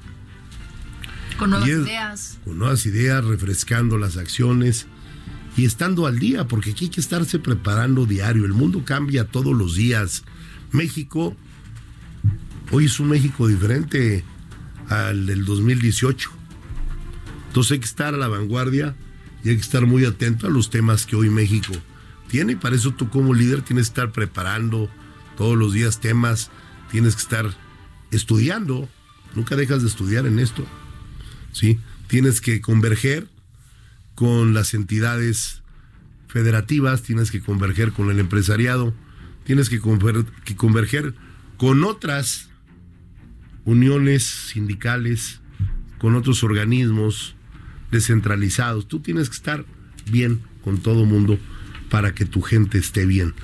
Con 1.40 1.50
nuevas 1.50 1.68
ideas. 1.68 2.38
con 2.44 2.58
nuevas 2.58 2.84
ideas, 2.84 3.24
refrescando 3.24 3.96
las 3.96 4.18
acciones 4.18 4.86
y 5.56 5.64
estando 5.64 6.06
al 6.06 6.18
día, 6.18 6.46
porque 6.46 6.72
aquí 6.72 6.84
hay 6.84 6.90
que 6.90 7.00
estarse 7.00 7.38
preparando 7.38 8.04
diario. 8.04 8.44
El 8.44 8.52
mundo 8.52 8.84
cambia 8.84 9.24
todos 9.24 9.56
los 9.56 9.74
días. 9.74 10.22
México, 10.70 11.34
hoy 12.70 12.84
es 12.84 13.00
un 13.00 13.08
México 13.08 13.48
diferente 13.48 14.22
al 14.90 15.24
del 15.24 15.46
2018. 15.46 16.30
Entonces 17.46 17.72
hay 17.72 17.78
que 17.78 17.86
estar 17.86 18.14
a 18.14 18.18
la 18.18 18.28
vanguardia 18.28 18.94
y 19.42 19.48
hay 19.48 19.56
que 19.56 19.62
estar 19.62 19.86
muy 19.86 20.04
atento 20.04 20.46
a 20.46 20.50
los 20.50 20.68
temas 20.68 21.06
que 21.06 21.16
hoy 21.16 21.30
México 21.30 21.72
tiene. 22.28 22.52
Y 22.52 22.56
para 22.56 22.76
eso 22.76 22.92
tú 22.92 23.08
como 23.08 23.32
líder 23.32 23.62
tienes 23.62 23.86
que 23.86 23.92
estar 23.92 24.12
preparando 24.12 24.90
todos 25.38 25.56
los 25.56 25.72
días 25.72 26.00
temas, 26.00 26.50
tienes 26.90 27.16
que 27.16 27.22
estar 27.22 27.46
estudiando. 28.10 28.90
Nunca 29.34 29.56
dejas 29.56 29.80
de 29.80 29.88
estudiar 29.88 30.26
en 30.26 30.38
esto. 30.38 30.66
¿Sí? 31.52 31.78
Tienes 32.06 32.40
que 32.40 32.60
converger 32.60 33.28
con 34.14 34.54
las 34.54 34.74
entidades 34.74 35.62
federativas, 36.28 37.02
tienes 37.02 37.30
que 37.30 37.40
converger 37.40 37.92
con 37.92 38.10
el 38.10 38.18
empresariado, 38.18 38.94
tienes 39.44 39.68
que, 39.68 39.80
que 40.44 40.56
converger 40.56 41.14
con 41.56 41.84
otras 41.84 42.50
uniones 43.64 44.24
sindicales, 44.24 45.40
con 45.98 46.14
otros 46.14 46.42
organismos 46.42 47.34
descentralizados. 47.90 48.88
Tú 48.88 49.00
tienes 49.00 49.28
que 49.28 49.36
estar 49.36 49.64
bien 50.10 50.40
con 50.62 50.78
todo 50.78 51.04
mundo 51.04 51.38
para 51.88 52.14
que 52.14 52.24
tu 52.24 52.42
gente 52.42 52.78
esté 52.78 53.06
bien, 53.06 53.34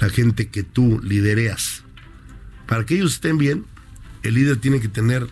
la 0.00 0.08
gente 0.08 0.48
que 0.48 0.62
tú 0.62 1.00
lidereas. 1.02 1.84
Para 2.66 2.84
que 2.84 2.94
ellos 2.96 3.14
estén 3.14 3.38
bien, 3.38 3.64
el 4.22 4.34
líder 4.34 4.56
tiene 4.56 4.80
que 4.80 4.88
tener 4.88 5.28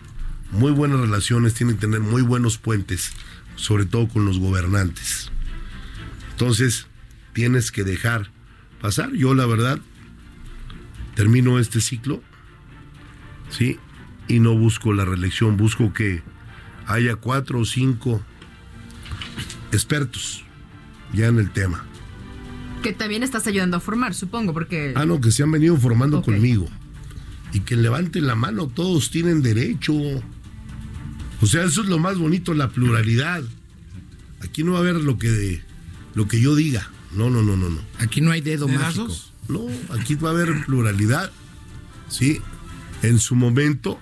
muy 0.51 0.71
buenas 0.71 0.99
relaciones, 0.99 1.53
tiene 1.53 1.73
que 1.73 1.79
tener 1.79 2.01
muy 2.01 2.21
buenos 2.21 2.57
puentes, 2.57 3.11
sobre 3.55 3.85
todo 3.85 4.07
con 4.07 4.25
los 4.25 4.39
gobernantes. 4.39 5.31
Entonces, 6.31 6.87
tienes 7.33 7.71
que 7.71 7.83
dejar 7.83 8.31
pasar. 8.81 9.11
Yo, 9.13 9.33
la 9.33 9.45
verdad, 9.45 9.79
termino 11.15 11.59
este 11.59 11.81
ciclo, 11.81 12.21
¿sí? 13.49 13.79
Y 14.27 14.39
no 14.39 14.57
busco 14.57 14.93
la 14.93 15.05
reelección, 15.05 15.57
busco 15.57 15.93
que 15.93 16.21
haya 16.87 17.15
cuatro 17.15 17.59
o 17.59 17.65
cinco 17.65 18.21
expertos 19.71 20.43
ya 21.13 21.27
en 21.27 21.39
el 21.39 21.51
tema. 21.51 21.85
Que 22.81 22.93
también 22.93 23.23
estás 23.23 23.45
ayudando 23.47 23.77
a 23.77 23.79
formar, 23.79 24.13
supongo, 24.13 24.53
porque. 24.53 24.93
Ah, 24.95 25.05
no, 25.05 25.21
que 25.21 25.31
se 25.31 25.43
han 25.43 25.51
venido 25.51 25.77
formando 25.77 26.21
conmigo. 26.21 26.67
Y 27.53 27.59
que 27.59 27.75
levanten 27.75 28.25
la 28.25 28.35
mano, 28.35 28.67
todos 28.67 29.11
tienen 29.11 29.41
derecho. 29.41 29.93
O 31.41 31.45
sea, 31.47 31.63
eso 31.63 31.81
es 31.81 31.89
lo 31.89 31.99
más 31.99 32.17
bonito, 32.17 32.53
la 32.53 32.69
pluralidad. 32.69 33.43
Aquí 34.41 34.63
no 34.63 34.73
va 34.73 34.79
a 34.79 34.81
haber 34.81 34.95
lo 34.95 35.17
que, 35.17 35.61
lo 36.13 36.27
que 36.27 36.39
yo 36.39 36.55
diga. 36.55 36.89
No, 37.13 37.29
no, 37.29 37.41
no, 37.41 37.57
no, 37.57 37.69
no. 37.69 37.81
Aquí 37.99 38.21
no 38.21 38.31
hay 38.31 38.41
dedo 38.41 38.67
mágico. 38.67 39.07
¿Dedazos? 39.07 39.33
No, 39.47 39.67
aquí 39.89 40.15
va 40.15 40.29
a 40.29 40.33
haber 40.33 40.65
pluralidad. 40.65 41.31
Sí, 42.07 42.41
en 43.01 43.19
su 43.19 43.35
momento, 43.35 43.99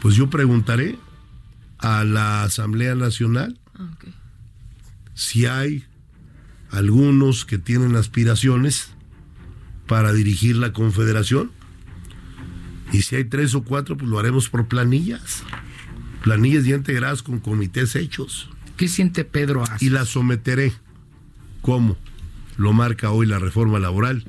pues 0.00 0.16
yo 0.16 0.28
preguntaré 0.28 0.98
a 1.78 2.04
la 2.04 2.42
Asamblea 2.42 2.94
Nacional 2.94 3.58
Ah, 3.78 3.90
si 5.14 5.46
hay 5.46 5.84
algunos 6.70 7.44
que 7.44 7.58
tienen 7.58 7.94
aspiraciones 7.96 8.90
para 9.86 10.12
dirigir 10.12 10.56
la 10.56 10.72
confederación. 10.72 11.52
Y 12.92 13.02
si 13.02 13.16
hay 13.16 13.24
tres 13.24 13.54
o 13.54 13.62
cuatro, 13.62 13.96
pues 13.96 14.10
lo 14.10 14.18
haremos 14.18 14.48
por 14.48 14.66
planillas. 14.66 15.44
Planillas 16.28 16.66
ya 16.66 16.76
integradas 16.76 17.22
con 17.22 17.38
comités 17.40 17.96
hechos. 17.96 18.50
¿Qué 18.76 18.86
siente 18.86 19.24
Pedro 19.24 19.62
Aces? 19.62 19.80
Y 19.82 19.88
la 19.88 20.04
someteré. 20.04 20.74
¿Cómo? 21.62 21.96
Lo 22.58 22.74
marca 22.74 23.10
hoy 23.12 23.24
la 23.26 23.38
reforma 23.38 23.78
laboral, 23.78 24.24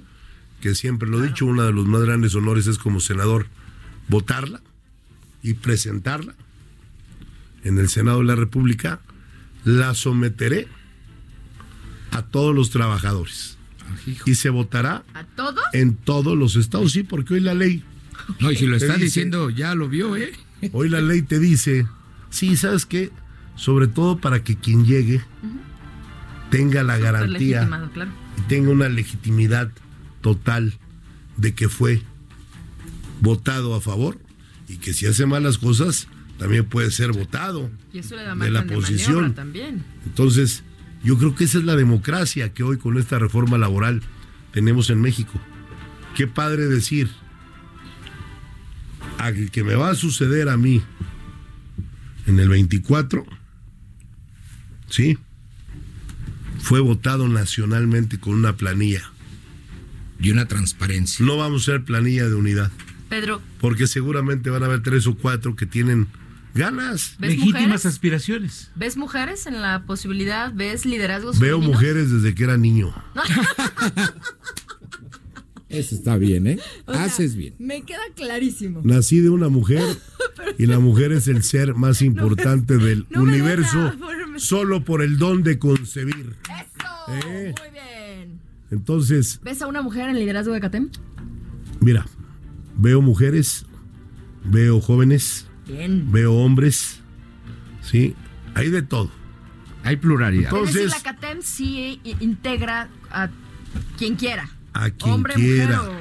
que 0.62 0.76
siempre 0.76 1.10
lo 1.10 1.22
he 1.22 1.28
dicho, 1.28 1.46
uno 1.46 1.64
de 1.64 1.74
los 1.74 1.88
más 1.88 2.02
grandes 2.04 2.34
honores 2.36 2.68
es 2.68 2.78
como 2.78 3.02
senador 3.02 3.48
votarla 4.08 4.62
y 5.44 5.56
presentarla 5.56 6.36
en 7.66 7.78
el 7.80 7.90
Senado 7.90 8.20
de 8.20 8.26
la 8.26 8.36
República. 8.36 9.02
La 9.66 9.94
someteré 9.94 10.70
a 12.12 12.22
todos 12.22 12.56
los 12.56 12.70
trabajadores. 12.70 13.58
Y 14.26 14.36
se 14.36 14.50
votará 14.50 15.04
¿A 15.14 15.26
todos? 15.26 15.62
en 15.74 15.96
todos 15.96 16.38
los 16.38 16.56
estados, 16.56 16.94
sí, 16.94 17.04
porque 17.04 17.34
hoy 17.34 17.40
la 17.42 17.56
ley, 17.56 17.84
No, 18.40 18.52
y 18.52 18.56
si 18.56 18.68
lo 18.68 18.78
está 18.78 18.94
dice- 18.94 19.04
diciendo, 19.06 19.50
ya 19.50 19.76
lo 19.76 19.90
vio, 19.90 20.16
¿eh? 20.16 20.32
Hoy 20.72 20.90
la 20.90 21.02
ley 21.02 21.22
te 21.22 21.40
dice, 21.40 21.88
sí, 22.30 22.56
¿sabes 22.56 22.86
qué? 22.86 23.12
Sobre 23.56 23.88
todo 23.88 24.20
para 24.20 24.44
que 24.44 24.56
quien 24.56 24.86
llegue 24.86 25.22
tenga 26.50 26.84
la 26.84 26.98
garantía 26.98 27.68
claro. 27.94 28.12
y 28.38 28.42
tenga 28.44 28.72
una 28.72 28.90
legitimidad 28.90 29.72
total 30.22 30.74
de 31.38 31.54
que 31.54 31.70
fue 31.70 32.02
votado 33.22 33.76
a 33.76 33.82
favor 33.82 34.18
y 34.68 34.78
que 34.78 34.94
si 34.94 35.06
hace 35.06 35.26
malas 35.26 35.58
cosas 35.58 36.08
también 36.38 36.66
puede 36.66 36.90
ser 36.92 37.12
votado. 37.12 37.70
Y 37.94 38.00
eso 38.00 38.16
le 38.16 38.24
da 38.24 38.36
de 38.36 38.50
la 38.50 38.66
posición. 38.66 39.36
también. 39.36 39.84
Entonces, 40.06 40.64
yo 41.04 41.18
creo 41.18 41.36
que 41.36 41.44
esa 41.44 41.58
es 41.58 41.66
la 41.66 41.76
democracia 41.76 42.54
que 42.54 42.64
hoy 42.64 42.78
con 42.78 42.98
esta 42.98 43.20
reforma 43.20 43.58
laboral 43.58 44.02
tenemos 44.54 44.90
en 44.90 45.02
México. 45.02 45.34
Qué 46.16 46.28
padre 46.28 46.68
decir, 46.68 47.10
al 49.20 49.52
que 49.52 49.64
me 49.64 49.76
va 49.76 49.90
a 49.92 49.96
suceder 49.96 50.50
a 50.50 50.58
mí 50.58 50.82
en 52.26 52.40
el 52.40 52.50
24, 52.50 53.26
¿sí? 54.90 55.18
Fue 56.60 56.80
votado 56.80 57.28
nacionalmente 57.28 58.20
con 58.20 58.34
una 58.34 58.56
planilla. 58.58 59.12
Y 60.22 60.32
una 60.32 60.48
transparencia. 60.48 61.26
No 61.26 61.38
vamos 61.38 61.62
a 61.62 61.66
ser 61.72 61.86
planilla 61.86 62.28
de 62.28 62.36
unidad, 62.36 62.72
Pedro, 63.08 63.42
porque 63.62 63.88
seguramente 63.88 64.50
van 64.50 64.64
a 64.64 64.66
haber 64.66 64.84
tres 64.84 65.08
o 65.08 65.16
cuatro 65.16 65.56
que 65.56 65.66
tienen 65.66 66.08
ganas. 66.54 67.16
¿ves 67.20 67.30
Legítimas 67.38 67.62
mujeres? 67.62 67.86
aspiraciones. 67.86 68.72
¿Ves 68.76 68.98
mujeres 68.98 69.48
en 69.48 69.62
la 69.62 69.84
posibilidad? 69.86 70.52
¿Ves 70.54 70.86
liderazgos 70.86 71.40
Veo 71.40 71.56
femeninos? 71.58 71.76
mujeres 71.82 72.12
desde 72.12 72.36
que 72.36 72.44
era 72.44 72.58
niño. 72.58 72.94
Eso 75.70 75.96
está 75.96 76.18
bien, 76.18 76.48
¿eh? 76.48 76.60
O 76.86 76.94
sea, 76.94 77.04
Haces 77.06 77.36
bien. 77.36 77.54
Me 77.60 77.84
queda 77.84 78.02
clarísimo. 78.16 78.82
Nací 78.84 79.20
de 79.20 79.30
una 79.30 79.50
mujer 79.50 79.84
y 80.58 80.66
la 80.66 80.80
mujer 80.80 81.12
es 81.12 81.28
el 81.28 81.44
ser 81.44 81.76
más 81.76 82.02
importante 82.02 82.78
del 82.78 83.06
no 83.10 83.22
universo 83.24 83.94
solo 84.38 84.84
por 84.84 85.02
el 85.04 85.18
don 85.18 85.44
de 85.44 85.60
concebir. 85.60 86.36
¡Eso! 86.44 87.28
Eh. 87.28 87.54
Muy 87.60 87.70
bien. 87.72 88.40
Entonces, 88.72 89.40
¿Ves 89.44 89.62
a 89.62 89.68
una 89.68 89.82
mujer 89.82 90.10
en 90.10 90.16
liderazgo 90.20 90.54
de 90.54 90.60
CATEM? 90.62 90.90
mira, 91.82 92.06
veo 92.78 93.02
mujeres, 93.02 93.66
veo 94.44 94.80
jóvenes, 94.82 95.48
Bien. 95.66 96.12
veo 96.12 96.34
hombres, 96.36 97.00
¿sí? 97.82 98.16
Hay 98.56 98.70
de 98.70 98.82
todo. 98.82 99.10
Hay 99.84 99.96
pluralidad. 99.96 100.54
es 100.54 100.66
decir, 100.68 100.82
Entonces, 100.82 101.04
la 101.04 101.12
CATEM 101.14 101.42
sí 101.42 102.02
integra 102.20 102.90
a 103.12 103.30
quien 103.98 104.16
quiera. 104.16 104.50
A 104.84 104.90
quien 104.92 105.14
Hombre, 105.16 105.34
quiera. 105.34 105.82
o... 105.84 105.94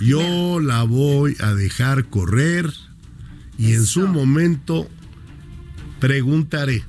Yo 0.00 0.60
la 0.60 0.82
voy 0.82 1.36
a 1.40 1.54
dejar 1.54 2.06
correr 2.06 2.72
y 3.58 3.72
en 3.72 3.86
su 3.86 4.06
momento 4.06 4.88
preguntaré 6.00 6.84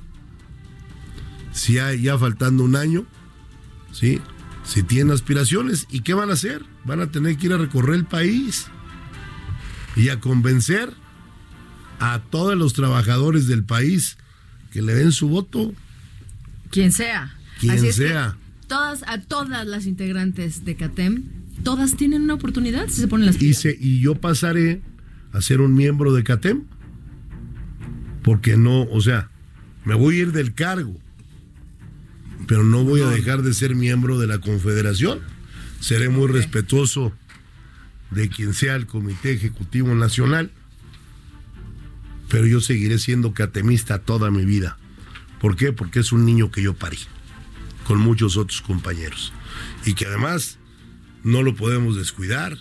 si 1.52 1.78
hay 1.78 2.02
ya 2.02 2.18
faltando 2.18 2.64
un 2.64 2.76
año, 2.76 3.06
¿sí? 3.92 4.20
Si 4.64 4.82
tienen 4.82 5.12
aspiraciones 5.14 5.86
y 5.90 6.00
qué 6.00 6.12
van 6.14 6.28
a 6.30 6.34
hacer. 6.34 6.64
Van 6.84 7.00
a 7.00 7.10
tener 7.10 7.36
que 7.36 7.46
ir 7.46 7.52
a 7.54 7.58
recorrer 7.58 7.96
el 7.96 8.04
país 8.04 8.66
y 9.96 10.10
a 10.10 10.20
convencer 10.20 10.92
a 12.00 12.20
todos 12.30 12.56
los 12.56 12.74
trabajadores 12.74 13.46
del 13.48 13.64
país 13.64 14.18
que 14.70 14.82
le 14.82 14.94
den 14.94 15.12
su 15.12 15.28
voto, 15.28 15.74
Quien 16.70 16.92
sea. 16.92 17.34
quien 17.58 17.72
Así 17.72 17.88
es 17.88 17.96
que 17.96 18.08
sea. 18.08 18.36
Todas, 18.68 19.02
a 19.06 19.20
todas 19.20 19.66
las 19.66 19.86
integrantes 19.86 20.64
de 20.64 20.76
CATEM, 20.76 21.24
todas 21.64 21.96
tienen 21.96 22.22
una 22.22 22.34
oportunidad 22.34 22.88
si 22.88 23.00
se 23.00 23.08
ponen 23.08 23.26
las 23.26 23.36
Y, 23.36 23.38
pilas. 23.40 23.60
se- 23.60 23.76
y 23.80 24.00
yo 24.00 24.14
pasaré 24.14 24.80
a 25.32 25.40
ser 25.40 25.60
un 25.60 25.74
miembro 25.74 26.12
de 26.12 26.22
CATEM. 26.24 26.64
Porque 28.22 28.56
no, 28.56 28.82
o 28.82 29.00
sea, 29.00 29.30
me 29.84 29.94
voy 29.94 30.16
a 30.16 30.18
ir 30.20 30.32
del 30.32 30.54
cargo. 30.54 30.96
Pero 32.46 32.62
no 32.64 32.84
voy 32.84 33.00
a 33.02 33.08
dejar 33.08 33.42
de 33.42 33.52
ser 33.54 33.74
miembro 33.74 34.18
de 34.18 34.26
la 34.26 34.38
Confederación. 34.38 35.20
Seré 35.80 36.08
muy 36.08 36.28
respetuoso 36.28 37.12
de 38.10 38.28
quien 38.28 38.54
sea 38.54 38.74
el 38.76 38.86
Comité 38.86 39.32
Ejecutivo 39.32 39.94
Nacional. 39.94 40.50
Pero 42.28 42.46
yo 42.46 42.60
seguiré 42.60 42.98
siendo 42.98 43.32
catemista 43.32 43.98
toda 44.00 44.30
mi 44.30 44.44
vida. 44.44 44.76
¿Por 45.40 45.56
qué? 45.56 45.72
Porque 45.72 46.00
es 46.00 46.12
un 46.12 46.24
niño 46.26 46.50
que 46.50 46.62
yo 46.62 46.74
parí. 46.74 46.98
Con 47.88 47.98
muchos 47.98 48.36
otros 48.36 48.62
compañeros. 48.62 49.32
Y 49.84 49.94
que 49.94 50.06
además 50.06 50.58
no 51.24 51.42
lo 51.42 51.56
podemos 51.56 51.96
descuidar 51.96 52.56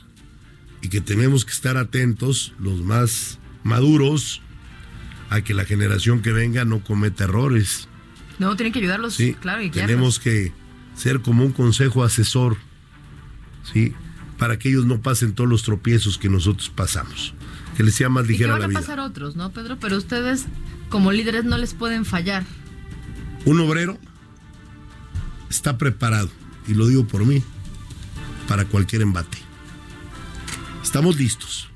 y 0.81 0.89
que 0.89 1.01
tenemos 1.01 1.43
que 1.45 1.51
estar 1.51 1.77
atentos, 1.77 2.53
los 2.59 2.81
más 2.81 3.37
maduros, 3.63 4.41
a 5.29 5.41
que 5.41 5.53
la 5.53 5.65
generación 5.65 6.21
que 6.21 6.31
venga 6.31 6.63
no 6.65 6.83
cometa 6.83 7.25
errores. 7.25 7.87
No, 8.39 8.55
tienen 8.55 8.71
que 8.71 8.79
ayudarlos, 8.79 9.15
¿sí? 9.15 9.33
claro, 9.33 9.61
y 9.61 9.69
tenemos 9.69 10.19
que 10.19 10.53
ser 10.95 11.21
como 11.21 11.43
un 11.43 11.51
consejo 11.51 12.03
asesor, 12.03 12.55
¿sí? 13.73 13.93
Para 14.37 14.57
que 14.57 14.69
ellos 14.69 14.85
no 14.85 15.01
pasen 15.01 15.33
todos 15.33 15.49
los 15.49 15.63
tropiezos 15.63 16.17
que 16.17 16.29
nosotros 16.29 16.69
pasamos, 16.69 17.33
que 17.75 17.83
les 17.83 17.95
sea 17.95 18.09
más 18.09 18.23
Y 18.25 18.27
que 18.27 18.33
ligera 18.33 18.51
van 18.53 18.59
la 18.59 18.65
a 18.65 18.69
vida. 18.69 18.79
pasar 18.79 18.99
otros, 18.99 19.35
¿no, 19.35 19.51
Pedro? 19.51 19.77
Pero 19.79 19.97
ustedes, 19.97 20.45
como 20.89 21.11
líderes, 21.11 21.43
no 21.43 21.57
les 21.57 21.73
pueden 21.73 22.05
fallar. 22.05 22.45
Un 23.45 23.59
obrero 23.59 23.97
está 25.49 25.77
preparado, 25.77 26.29
y 26.67 26.73
lo 26.73 26.87
digo 26.87 27.05
por 27.07 27.25
mí, 27.25 27.43
para 28.47 28.65
cualquier 28.65 29.01
embate. 29.01 29.37
Estamos 30.83 31.17
listos. 31.17 31.69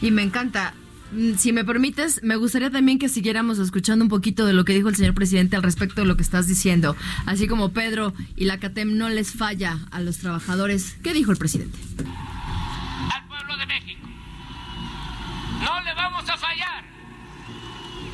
Y 0.00 0.10
me 0.10 0.22
encanta. 0.22 0.74
Mm, 1.12 1.34
Si 1.36 1.52
me 1.52 1.64
permites, 1.64 2.22
me 2.22 2.36
gustaría 2.36 2.70
también 2.70 2.98
que 2.98 3.08
siguiéramos 3.08 3.58
escuchando 3.58 4.04
un 4.04 4.08
poquito 4.08 4.46
de 4.46 4.52
lo 4.54 4.64
que 4.64 4.72
dijo 4.72 4.88
el 4.88 4.96
señor 4.96 5.14
presidente 5.14 5.56
al 5.56 5.62
respecto 5.62 6.00
de 6.00 6.06
lo 6.06 6.16
que 6.16 6.22
estás 6.22 6.46
diciendo. 6.48 6.96
Así 7.26 7.46
como 7.46 7.72
Pedro 7.72 8.12
y 8.34 8.46
la 8.46 8.58
CATEM 8.58 8.96
no 8.96 9.08
les 9.08 9.32
falla 9.32 9.78
a 9.90 10.00
los 10.00 10.18
trabajadores. 10.18 10.96
¿Qué 11.02 11.12
dijo 11.12 11.30
el 11.30 11.36
presidente? 11.38 11.78
al 11.98 13.26
pueblo 13.28 13.56
de 13.58 13.66
México. 13.66 14.00
No 15.60 15.82
le 15.82 15.94
vamos 15.94 16.28
a 16.28 16.36
fallar 16.36 16.84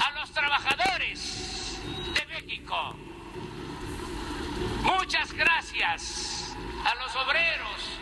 a 0.01 0.20
los 0.20 0.30
trabajadores 0.32 1.78
de 2.14 2.34
México. 2.34 2.96
Muchas 4.89 5.34
gracias 5.34 6.57
a 6.82 6.95
los 6.95 7.14
obreros, 7.14 8.01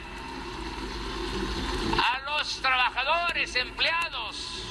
a 2.01 2.31
los 2.31 2.63
trabajadores 2.63 3.57
empleados 3.57 4.63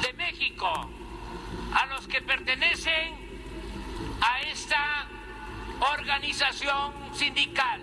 de 0.00 0.12
México, 0.14 0.90
a 1.74 1.86
los 1.86 2.08
que 2.08 2.22
pertenecen 2.22 3.16
a 4.22 4.40
esta 4.40 5.06
organización 5.98 6.94
sindical. 7.14 7.82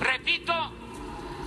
Repito, 0.00 0.72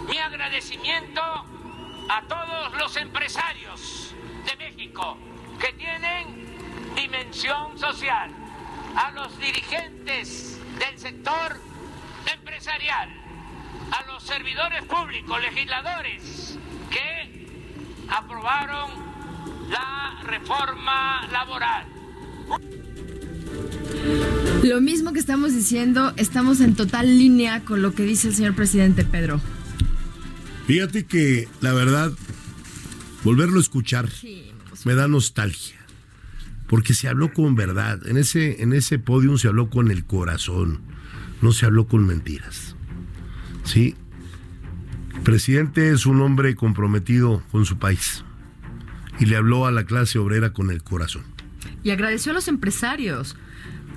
mi 0.07 0.17
agradecimiento 0.17 1.21
a 1.21 2.21
todos 2.29 2.73
los 2.75 2.95
empresarios 2.95 4.15
de 4.45 4.55
México 4.55 5.17
que 5.59 5.73
tienen 5.73 6.95
dimensión 6.95 7.77
social, 7.77 8.44
a 8.95 9.11
los 9.11 9.37
dirigentes 9.39 10.57
del 10.79 10.97
sector 10.97 11.57
empresarial, 12.33 13.09
a 13.91 14.11
los 14.11 14.23
servidores 14.23 14.83
públicos, 14.85 15.41
legisladores 15.41 16.57
que 16.89 17.47
aprobaron 18.09 18.91
la 19.69 20.21
reforma 20.23 21.27
laboral. 21.31 21.87
Lo 24.63 24.81
mismo 24.81 25.13
que 25.13 25.19
estamos 25.19 25.53
diciendo, 25.53 26.13
estamos 26.17 26.59
en 26.61 26.75
total 26.75 27.17
línea 27.17 27.63
con 27.63 27.81
lo 27.81 27.93
que 27.93 28.03
dice 28.03 28.29
el 28.29 28.35
señor 28.35 28.55
presidente 28.55 29.03
Pedro. 29.03 29.41
Fíjate 30.67 31.05
que 31.05 31.47
la 31.61 31.73
verdad, 31.73 32.11
volverlo 33.23 33.59
a 33.59 33.61
escuchar 33.61 34.09
me 34.83 34.95
da 34.95 35.07
nostalgia. 35.07 35.84
Porque 36.67 36.93
se 36.93 37.07
habló 37.07 37.33
con 37.33 37.55
verdad. 37.55 38.05
En 38.07 38.17
ese, 38.17 38.61
en 38.63 38.73
ese 38.73 38.99
podium 38.99 39.37
se 39.37 39.47
habló 39.47 39.69
con 39.69 39.91
el 39.91 40.05
corazón. 40.05 40.81
No 41.41 41.51
se 41.51 41.65
habló 41.65 41.87
con 41.87 42.05
mentiras. 42.05 42.75
¿Sí? 43.63 43.95
El 45.13 45.21
presidente 45.21 45.91
es 45.91 46.05
un 46.05 46.21
hombre 46.21 46.55
comprometido 46.55 47.43
con 47.51 47.65
su 47.65 47.77
país. 47.77 48.23
Y 49.19 49.25
le 49.25 49.37
habló 49.37 49.65
a 49.65 49.71
la 49.71 49.85
clase 49.85 50.19
obrera 50.19 50.53
con 50.53 50.71
el 50.71 50.83
corazón. 50.83 51.23
Y 51.83 51.91
agradeció 51.91 52.31
a 52.31 52.35
los 52.35 52.47
empresarios 52.47 53.35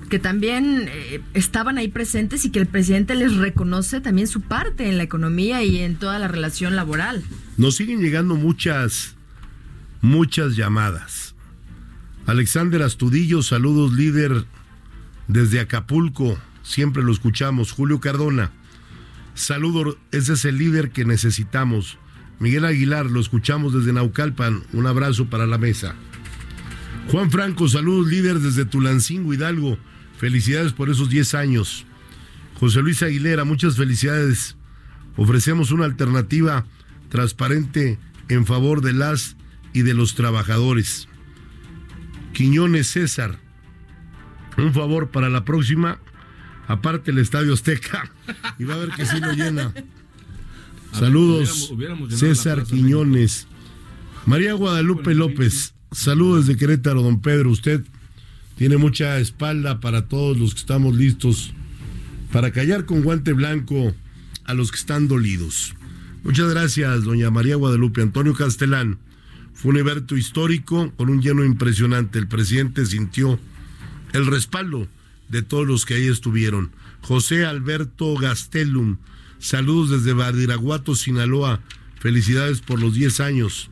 que 0.09 0.19
también 0.19 0.89
eh, 0.89 1.21
estaban 1.35 1.79
ahí 1.79 1.89
presentes 1.89 2.45
y 2.45 2.51
que 2.51 2.59
el 2.59 2.67
presidente 2.67 3.15
les 3.15 3.37
reconoce 3.37 4.01
también 4.01 4.27
su 4.27 4.41
parte 4.41 4.89
en 4.89 4.97
la 4.97 5.03
economía 5.05 5.63
y 5.63 5.79
en 5.79 5.97
toda 5.97 6.19
la 6.19 6.29
relación 6.29 6.77
laboral. 6.77 7.23
Nos 7.57 7.77
siguen 7.77 8.01
llegando 8.01 8.35
muchas, 8.35 9.17
muchas 10.01 10.57
llamadas. 10.57 11.28
Alexander 12.29 12.83
Astudillo, 12.83 13.43
saludos 13.43 13.95
líder 13.95 14.45
desde 15.29 15.61
Acapulco, 15.61 16.39
siempre 16.63 17.03
lo 17.03 17.11
escuchamos. 17.11 17.73
Julio 17.73 18.01
Cardona, 18.01 18.53
saludos, 19.33 19.97
ese 20.13 20.35
es 20.35 20.45
el 20.45 20.59
líder 20.59 20.91
que 20.91 21.07
necesitamos. 21.07 21.97
Miguel 22.39 22.67
Aguilar, 22.67 23.07
lo 23.07 23.19
escuchamos 23.19 23.73
desde 23.73 23.95
Naucalpan, 23.95 24.63
un 24.75 24.87
abrazo 24.87 25.31
para 25.31 25.47
la 25.47 25.57
mesa. 25.57 25.95
Juan 27.11 27.31
Franco, 27.31 27.67
saludos 27.67 28.09
líder 28.09 28.41
desde 28.41 28.67
Tulancingo, 28.67 29.33
Hidalgo, 29.33 29.79
felicidades 30.19 30.75
por 30.75 30.91
esos 30.91 31.09
10 31.09 31.33
años. 31.33 31.87
José 32.61 32.83
Luis 32.83 33.03
Aguilera, 33.03 33.45
muchas 33.45 33.79
felicidades. 33.79 34.55
Ofrecemos 35.17 35.71
una 35.71 35.87
alternativa 35.87 36.67
transparente 37.09 37.99
en 38.29 38.45
favor 38.45 38.83
de 38.83 38.93
las 38.93 39.39
y 39.73 39.81
de 39.81 39.95
los 39.95 40.15
trabajadores. 40.15 41.08
Quiñones 42.39 42.87
César, 42.87 43.37
un 44.57 44.73
favor 44.73 45.11
para 45.11 45.29
la 45.29 45.45
próxima, 45.45 45.99
aparte 46.69 47.11
el 47.11 47.19
Estadio 47.19 47.53
Azteca, 47.53 48.13
y 48.61 48.63
va 48.65 48.75
a 48.75 48.79
ver 48.79 48.91
que 48.91 49.05
sí 49.07 49.19
lo 49.19 49.33
llena. 49.33 49.75
Saludos, 50.93 51.69
Hubiéramos- 51.73 52.15
César 52.15 52.63
Quiñones. 52.63 53.49
María 54.25 54.53
Guadalupe 54.53 55.17
López, 55.17 55.75
saludos 55.91 56.47
desde 56.47 56.57
Querétaro, 56.61 57.03
don 57.03 57.21
Pedro. 57.21 57.51
Usted 57.51 57.83
tiene 58.57 58.77
mucha 58.77 59.19
espalda 59.19 59.81
para 59.81 60.07
todos 60.07 60.39
los 60.39 60.55
que 60.55 60.61
estamos 60.61 60.95
listos 60.95 61.53
para 62.31 62.53
callar 62.53 62.85
con 62.85 63.03
guante 63.03 63.33
blanco 63.33 63.97
a 64.45 64.55
los 64.55 64.71
que 64.71 64.79
están 64.79 65.09
dolidos. 65.09 65.75
Muchas 66.23 66.49
gracias, 66.51 67.03
doña 67.03 67.33
María 67.33 67.57
Guadalupe. 67.57 68.01
Antonio 68.01 68.33
Castelán, 68.35 69.01
fue 69.59 69.73
un 69.73 69.79
evento 69.79 70.17
histórico 70.17 70.93
con 70.97 71.09
un 71.11 71.21
lleno 71.21 71.45
impresionante. 71.45 72.21
El 72.21 72.29
presidente 72.29 72.87
sintió 72.87 73.41
el 74.13 74.27
respaldo 74.27 74.87
de 75.29 75.43
todos 75.43 75.67
los 75.67 75.85
que 75.85 75.95
ahí 75.95 76.07
estuvieron. 76.07 76.71
José 77.01 77.45
Alberto 77.45 78.15
Gastelum, 78.15 78.99
saludos 79.41 79.91
desde 79.91 80.13
Badiraguato, 80.13 80.95
Sinaloa. 80.95 81.61
Felicidades 81.99 82.61
por 82.61 82.81
los 82.81 82.95
10 82.95 83.19
años. 83.19 83.69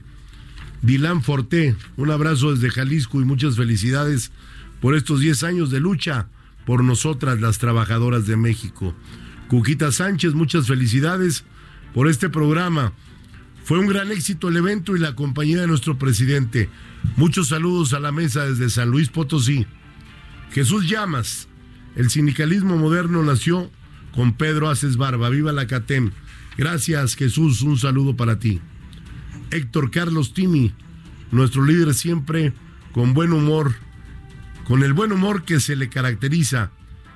Vilán 0.82 1.22
Forté, 1.22 1.76
un 1.96 2.10
abrazo 2.10 2.52
desde 2.52 2.70
Jalisco 2.70 3.20
y 3.20 3.24
muchas 3.24 3.54
felicidades 3.54 4.32
por 4.80 4.96
estos 4.96 5.20
10 5.20 5.44
años 5.44 5.70
de 5.70 5.78
lucha 5.78 6.26
por 6.64 6.82
nosotras 6.82 7.40
las 7.40 7.58
trabajadoras 7.58 8.26
de 8.26 8.36
México. 8.36 8.92
Cuquita 9.46 9.92
Sánchez, 9.92 10.34
muchas 10.34 10.66
felicidades 10.66 11.44
por 11.94 12.08
este 12.08 12.28
programa. 12.28 12.92
Fue 13.66 13.80
un 13.80 13.88
gran 13.88 14.12
éxito 14.12 14.48
el 14.48 14.58
evento 14.58 14.94
y 14.94 15.00
la 15.00 15.16
compañía 15.16 15.60
de 15.60 15.66
nuestro 15.66 15.98
presidente. 15.98 16.70
Muchos 17.16 17.48
saludos 17.48 17.94
a 17.94 17.98
la 17.98 18.12
mesa 18.12 18.46
desde 18.46 18.70
San 18.70 18.90
Luis 18.90 19.08
Potosí. 19.08 19.66
Jesús 20.52 20.88
Llamas, 20.88 21.48
el 21.96 22.08
sindicalismo 22.08 22.76
moderno 22.76 23.24
nació 23.24 23.68
con 24.14 24.34
Pedro 24.34 24.70
Aces 24.70 24.96
Barba. 24.96 25.30
Viva 25.30 25.50
la 25.50 25.66
CATEM. 25.66 26.12
Gracias 26.56 27.16
Jesús, 27.16 27.62
un 27.62 27.76
saludo 27.76 28.14
para 28.14 28.38
ti. 28.38 28.60
Héctor 29.50 29.90
Carlos 29.90 30.32
Timi, 30.32 30.72
nuestro 31.32 31.64
líder 31.64 31.92
siempre 31.94 32.52
con 32.92 33.14
buen 33.14 33.32
humor, 33.32 33.74
con 34.64 34.84
el 34.84 34.92
buen 34.92 35.10
humor 35.10 35.42
que 35.42 35.58
se 35.58 35.74
le 35.74 35.88
caracteriza. 35.88 36.70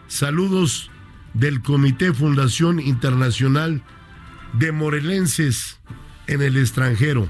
Saludos 0.08 0.90
del 1.32 1.62
Comité 1.62 2.12
Fundación 2.12 2.80
Internacional 2.80 3.84
de 4.54 4.72
Morelenses 4.72 5.78
en 6.26 6.42
el 6.42 6.56
extranjero. 6.56 7.28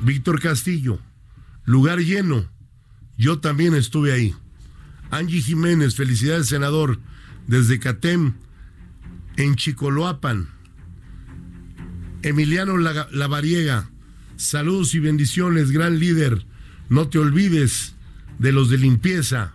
Víctor 0.00 0.40
Castillo, 0.40 0.98
lugar 1.64 2.00
lleno. 2.00 2.50
Yo 3.16 3.38
también 3.38 3.74
estuve 3.74 4.12
ahí. 4.12 4.34
Angie 5.10 5.42
Jiménez, 5.42 5.94
felicidades 5.94 6.48
senador, 6.48 6.98
desde 7.46 7.78
Catem, 7.78 8.34
en 9.36 9.56
Chicoloapan. 9.56 10.48
Emiliano 12.22 12.76
Lavariega, 12.78 13.90
saludos 14.36 14.94
y 14.94 15.00
bendiciones, 15.00 15.70
gran 15.70 15.98
líder. 15.98 16.46
No 16.88 17.08
te 17.08 17.18
olvides 17.18 17.94
de 18.38 18.52
los 18.52 18.70
de 18.70 18.78
limpieza. 18.78 19.54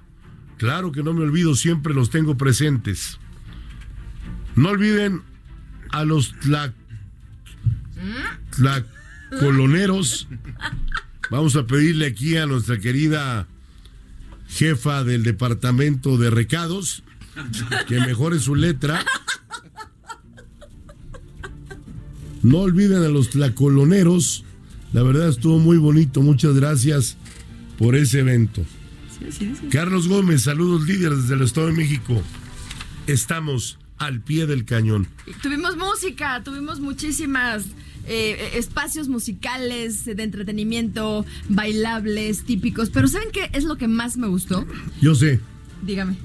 Claro 0.57 0.91
que 0.91 1.03
no 1.03 1.13
me 1.13 1.21
olvido, 1.21 1.55
siempre 1.55 1.93
los 1.93 2.09
tengo 2.09 2.37
presentes. 2.37 3.19
No 4.55 4.69
olviden 4.69 5.21
a 5.91 6.03
los 6.03 6.35
coloneros. 9.39 10.27
Vamos 11.29 11.55
a 11.55 11.65
pedirle 11.67 12.07
aquí 12.07 12.37
a 12.37 12.45
nuestra 12.45 12.79
querida 12.79 13.47
jefa 14.47 15.03
del 15.03 15.23
departamento 15.23 16.17
de 16.17 16.29
recados 16.29 17.03
que 17.87 17.99
mejore 17.99 18.39
su 18.39 18.55
letra. 18.55 19.03
No 22.43 22.59
olviden 22.59 23.03
a 23.03 23.09
los 23.09 23.29
tlacoloneros. 23.29 24.45
La 24.93 25.03
verdad 25.03 25.27
estuvo 25.27 25.59
muy 25.59 25.77
bonito. 25.77 26.21
Muchas 26.21 26.55
gracias 26.55 27.17
por 27.77 27.95
ese 27.95 28.19
evento. 28.19 28.65
Carlos 29.71 30.07
Gómez, 30.07 30.43
saludos 30.43 30.87
líderes 30.87 31.23
desde 31.23 31.35
el 31.35 31.41
Estado 31.41 31.67
de 31.67 31.73
México. 31.73 32.21
Estamos 33.07 33.79
al 33.97 34.21
pie 34.21 34.45
del 34.45 34.65
cañón. 34.65 35.07
Tuvimos 35.41 35.75
música, 35.75 36.43
tuvimos 36.43 36.79
muchísimas 36.79 37.65
eh, 38.07 38.51
espacios 38.53 39.09
musicales 39.09 40.05
de 40.05 40.23
entretenimiento, 40.23 41.25
bailables, 41.49 42.43
típicos. 42.43 42.89
Pero 42.89 43.07
¿saben 43.07 43.29
qué 43.31 43.49
es 43.53 43.63
lo 43.63 43.77
que 43.77 43.87
más 43.87 44.17
me 44.17 44.27
gustó? 44.27 44.65
Yo 45.01 45.13
sé. 45.13 45.39
Dígame. 45.81 46.17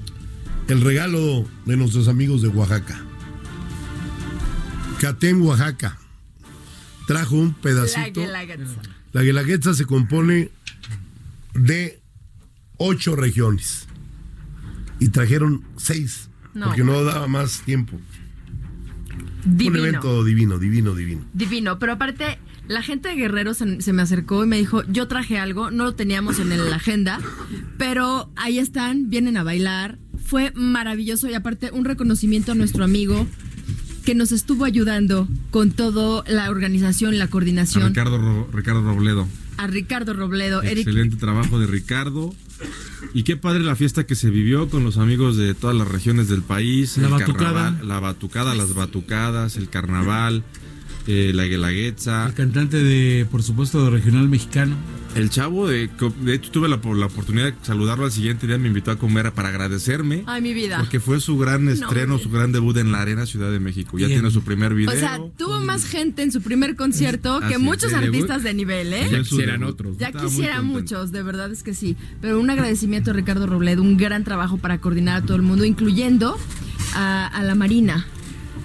El 0.67 0.81
regalo 0.81 1.45
de 1.65 1.77
nuestros 1.77 2.07
amigos 2.07 2.41
de 2.41 2.47
Oaxaca. 2.47 3.03
Catén, 4.99 5.41
Oaxaca. 5.41 5.99
Trajo 7.07 7.35
un 7.35 7.53
pedacito. 7.53 8.21
La 8.21 8.45
Guelaguetza. 8.45 8.81
La 9.11 9.21
Guelaguetza 9.21 9.73
se 9.73 9.85
compone 9.85 10.51
de 11.53 12.01
ocho 12.77 13.15
regiones. 13.15 13.87
Y 14.99 15.09
trajeron 15.09 15.63
seis. 15.75 16.29
No, 16.53 16.67
porque 16.67 16.83
no 16.83 17.03
daba 17.03 17.27
más 17.27 17.61
tiempo. 17.61 17.99
Divino. 19.45 19.79
Un 19.81 19.87
evento 19.87 20.23
divino, 20.23 20.57
divino, 20.59 20.95
divino. 20.95 21.25
Divino, 21.33 21.79
pero 21.79 21.93
aparte 21.93 22.39
la 22.67 22.81
gente 22.81 23.09
de 23.09 23.15
Guerrero 23.15 23.53
se, 23.53 23.81
se 23.81 23.91
me 23.93 24.01
acercó 24.01 24.43
y 24.43 24.47
me 24.47 24.57
dijo, 24.57 24.83
yo 24.87 25.07
traje 25.07 25.37
algo, 25.37 25.69
no 25.71 25.83
lo 25.83 25.95
teníamos 25.95 26.39
en 26.39 26.51
el- 26.51 26.69
la 26.69 26.77
agenda, 26.77 27.19
pero 27.77 28.31
ahí 28.35 28.59
están, 28.59 29.09
vienen 29.09 29.37
a 29.37 29.43
bailar, 29.43 29.97
fue 30.23 30.51
maravilloso 30.55 31.29
y 31.29 31.33
aparte 31.33 31.71
un 31.73 31.85
reconocimiento 31.85 32.53
a 32.53 32.55
nuestro 32.55 32.83
amigo 32.83 33.27
que 34.05 34.15
nos 34.15 34.31
estuvo 34.31 34.65
ayudando 34.65 35.27
con 35.51 35.71
toda 35.71 36.23
la 36.27 36.49
organización, 36.49 37.17
la 37.17 37.25
A 37.25 37.29
coordinación, 37.29 37.87
Ricardo, 37.89 38.17
Ro- 38.17 38.49
Ricardo 38.53 38.81
Robledo. 38.83 39.27
a 39.57 39.67
Ricardo 39.67 40.13
Robledo, 40.13 40.61
Eric 40.61 40.79
Excelente 40.87 41.15
trabajo 41.17 41.59
de 41.59 41.67
Ricardo. 41.67 42.33
Y 43.13 43.23
qué 43.23 43.37
padre 43.37 43.63
la 43.63 43.75
fiesta 43.75 44.05
que 44.05 44.15
se 44.15 44.29
vivió 44.29 44.69
con 44.69 44.83
los 44.83 44.97
amigos 44.97 45.37
de 45.37 45.53
todas 45.53 45.75
las 45.75 45.87
regiones 45.87 46.29
del 46.29 46.41
país. 46.41 46.97
La 46.97 47.07
el 47.07 47.11
batucada. 47.13 47.53
carnaval, 47.53 47.87
la 47.87 47.99
batucada, 47.99 48.55
las 48.55 48.73
batucadas, 48.73 49.57
el 49.57 49.69
carnaval, 49.69 50.43
eh, 51.07 51.31
la 51.33 51.45
guelaguetza. 51.45 52.25
El 52.27 52.33
cantante 52.33 52.77
de, 52.77 53.25
por 53.29 53.43
supuesto, 53.43 53.83
de 53.85 53.91
regional 53.91 54.27
mexicano. 54.29 54.75
El 55.15 55.29
chavo, 55.29 55.67
de, 55.67 55.91
de 56.21 56.33
hecho 56.33 56.49
tuve 56.49 56.67
la, 56.67 56.79
la 56.83 57.05
oportunidad 57.05 57.45
de 57.45 57.53
saludarlo 57.61 58.05
al 58.05 58.11
siguiente 58.11 58.47
día, 58.47 58.57
me 58.57 58.67
invitó 58.67 58.89
a 58.89 58.95
comer 58.97 59.31
para 59.31 59.49
agradecerme. 59.49 60.23
Ay, 60.25 60.41
mi 60.41 60.55
vida. 60.55 60.79
Porque 60.79 60.99
fue 60.99 61.19
su 61.19 61.37
gran 61.37 61.69
estreno, 61.69 62.17
su 62.17 62.31
gran 62.31 62.51
debut 62.51 62.75
en 62.77 62.91
la 62.91 63.01
Arena 63.01 63.27
Ciudad 63.27 63.51
de 63.51 63.59
México. 63.59 63.99
Ya 63.99 64.07
tiene 64.07 64.31
su 64.31 64.41
primer 64.41 64.73
video. 64.73 64.91
O 64.91 64.97
sea, 64.97 65.19
tuvo 65.37 65.59
más 65.59 65.85
gente 65.85 66.23
en 66.23 66.31
su 66.31 66.41
primer 66.41 66.75
concierto 66.75 67.39
que 67.41 67.55
Así 67.55 67.63
muchos 67.63 67.91
de 67.91 67.99
debut. 67.99 68.15
artistas 68.15 68.41
de 68.41 68.53
nivel, 68.55 68.91
¿eh? 68.91 69.07
Ya 69.11 69.19
quisieran 69.19 69.63
otros. 69.63 69.99
Ya 69.99 70.07
Estaba 70.07 70.23
muy 70.23 70.31
quisiera 70.31 70.55
contento. 70.57 70.79
muchos, 70.79 71.11
de 71.11 71.21
verdad 71.21 71.51
es 71.51 71.61
que 71.61 71.75
sí. 71.75 71.95
Pero 72.19 72.39
un 72.39 72.49
agradecimiento 72.49 73.11
a 73.11 73.13
Ricardo 73.13 73.45
Robledo, 73.45 73.83
un 73.83 73.97
gran 73.97 74.23
trabajo 74.23 74.57
para 74.57 74.79
coordinar 74.79 75.21
a 75.21 75.25
todo 75.25 75.35
el 75.35 75.43
mundo, 75.43 75.63
incluyendo 75.63 76.39
a, 76.95 77.27
a 77.27 77.43
la 77.43 77.53
Marina. 77.53 78.07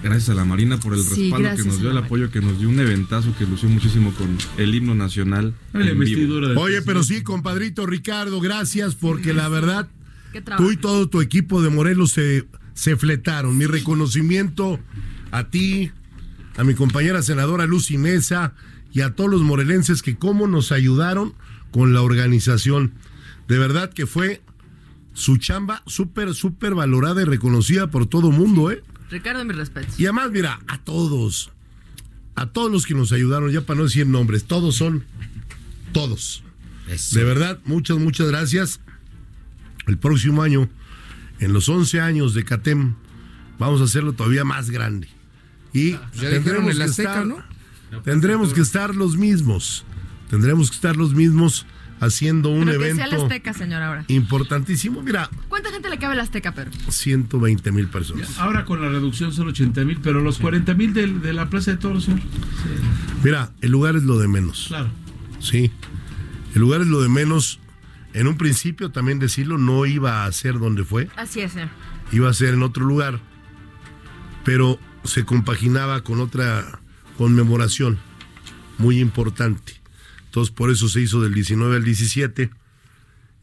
Gracias 0.01 0.29
a 0.29 0.33
la 0.33 0.45
Marina 0.45 0.79
por 0.79 0.93
el 0.93 1.01
Sí, 1.03 1.29
respaldo 1.29 1.55
que 1.55 1.63
nos 1.63 1.79
dio, 1.79 1.91
el 1.91 1.97
apoyo 1.97 2.31
que 2.31 2.39
nos 2.41 2.57
dio, 2.57 2.69
un 2.69 2.79
eventazo 2.79 3.35
que 3.37 3.45
lució 3.45 3.67
muchísimo 3.69 4.13
con 4.13 4.37
el 4.57 4.73
himno 4.73 4.95
nacional. 4.95 5.53
En 5.73 5.99
vivo. 5.99 6.59
Oye, 6.59 6.81
pero 6.81 7.03
sí, 7.03 7.21
compadrito 7.21 7.85
Ricardo, 7.85 8.39
gracias 8.39 8.95
porque 8.95 9.33
la 9.33 9.49
verdad, 9.49 9.89
tú 10.57 10.71
y 10.71 10.77
todo 10.77 11.09
tu 11.09 11.21
equipo 11.21 11.61
de 11.61 11.69
Morelos 11.69 12.11
se, 12.11 12.47
se 12.73 12.95
fletaron. 12.95 13.57
Mi 13.57 13.65
reconocimiento 13.65 14.79
a 15.31 15.49
ti, 15.49 15.91
a 16.57 16.63
mi 16.63 16.75
compañera 16.75 17.21
senadora 17.21 17.65
Lucy 17.65 17.97
Mesa 17.97 18.53
y 18.93 19.01
a 19.01 19.15
todos 19.15 19.29
los 19.29 19.41
morelenses 19.41 20.01
que 20.01 20.15
cómo 20.15 20.47
nos 20.47 20.71
ayudaron 20.71 21.33
con 21.71 21.93
la 21.93 22.01
organización. 22.01 22.93
De 23.47 23.57
verdad 23.59 23.91
que 23.91 24.05
fue 24.05 24.41
su 25.13 25.37
chamba 25.37 25.83
súper, 25.85 26.33
súper 26.33 26.73
valorada 26.73 27.21
y 27.21 27.25
reconocida 27.25 27.87
por 27.91 28.05
todo 28.05 28.31
mundo, 28.31 28.71
¿eh? 28.71 28.81
Ricardo, 29.09 29.43
mis 29.45 29.55
respetos. 29.55 29.99
Y 29.99 30.05
además, 30.05 30.31
mira, 30.31 30.59
a 30.67 30.77
todos, 30.79 31.51
a 32.35 32.47
todos 32.47 32.71
los 32.71 32.85
que 32.85 32.93
nos 32.93 33.11
ayudaron, 33.11 33.51
ya 33.51 33.61
para 33.61 33.77
no 33.77 33.83
decir 33.85 34.07
nombres, 34.07 34.45
todos 34.45 34.75
son, 34.75 35.03
todos. 35.91 36.43
Eso. 36.87 37.17
De 37.17 37.23
verdad, 37.23 37.59
muchas, 37.65 37.97
muchas 37.97 38.27
gracias. 38.27 38.79
El 39.87 39.97
próximo 39.97 40.41
año, 40.43 40.69
en 41.39 41.53
los 41.53 41.69
11 41.69 42.01
años 42.01 42.33
de 42.33 42.43
CATEM, 42.43 42.95
vamos 43.57 43.81
a 43.81 43.85
hacerlo 43.85 44.13
todavía 44.13 44.43
más 44.43 44.69
grande. 44.69 45.07
Y 45.73 45.93
Ah, 45.93 46.09
el 46.21 46.81
Azteca, 46.81 46.85
estar, 46.85 47.25
¿no? 47.27 47.43
tendremos 48.03 48.53
que 48.53 48.61
estar 48.61 48.95
los 48.95 49.17
mismos, 49.17 49.85
tendremos 50.29 50.69
que 50.69 50.75
estar 50.75 50.95
los 50.95 51.13
mismos 51.13 51.65
haciendo 51.99 52.49
un 52.49 52.65
Pero 52.65 52.79
que 52.79 52.85
sea 52.95 52.95
la 52.95 53.05
evento 53.07 53.25
Azteca, 53.25 53.53
señor, 53.53 53.81
ahora. 53.81 54.05
importantísimo. 54.07 55.01
Mira, 55.01 55.29
¿Cuánta 55.49 55.71
gente 55.71 55.89
le 55.89 55.97
cabe 55.97 56.15
la 56.15 56.23
Azteca, 56.23 56.53
Pedro? 56.53 56.71
120 56.89 57.71
mil 57.71 57.87
personas. 57.87 58.37
Ahora 58.39 58.65
con 58.65 58.81
la 58.81 58.89
reducción 58.89 59.33
son 59.33 59.47
80 59.49 59.83
mil, 59.85 59.99
pero 60.01 60.21
los 60.21 60.37
40 60.39 60.73
mil 60.75 60.93
de, 60.93 61.07
de 61.07 61.33
la 61.33 61.49
Plaza 61.49 61.71
de 61.71 61.77
Toros, 61.77 62.05
señor. 62.05 62.21
Mira, 63.23 63.51
el 63.61 63.71
lugar 63.71 63.95
es 63.95 64.03
lo 64.03 64.17
de 64.17 64.27
menos. 64.27 64.65
Claro. 64.69 64.89
Sí, 65.39 65.71
el 66.55 66.61
lugar 66.61 66.81
es 66.81 66.87
lo 66.87 67.01
de 67.01 67.09
menos. 67.09 67.59
En 68.13 68.27
un 68.27 68.37
principio, 68.37 68.89
también 68.91 69.19
decirlo, 69.19 69.57
no 69.57 69.85
iba 69.85 70.25
a 70.25 70.31
ser 70.31 70.57
donde 70.57 70.83
fue, 70.83 71.09
Así 71.15 71.41
es, 71.41 71.51
señor. 71.51 71.69
iba 72.11 72.29
a 72.29 72.33
ser 72.33 72.53
en 72.55 72.63
otro 72.63 72.83
lugar, 72.85 73.19
pero 74.43 74.79
se 75.03 75.25
compaginaba 75.25 76.01
con 76.01 76.19
otra 76.19 76.79
conmemoración 77.17 77.99
muy 78.77 78.99
importante. 78.99 79.73
Entonces, 80.29 80.53
por 80.53 80.69
eso 80.69 80.87
se 80.87 81.01
hizo 81.01 81.21
del 81.21 81.33
19 81.33 81.77
al 81.77 81.83
17 81.83 82.51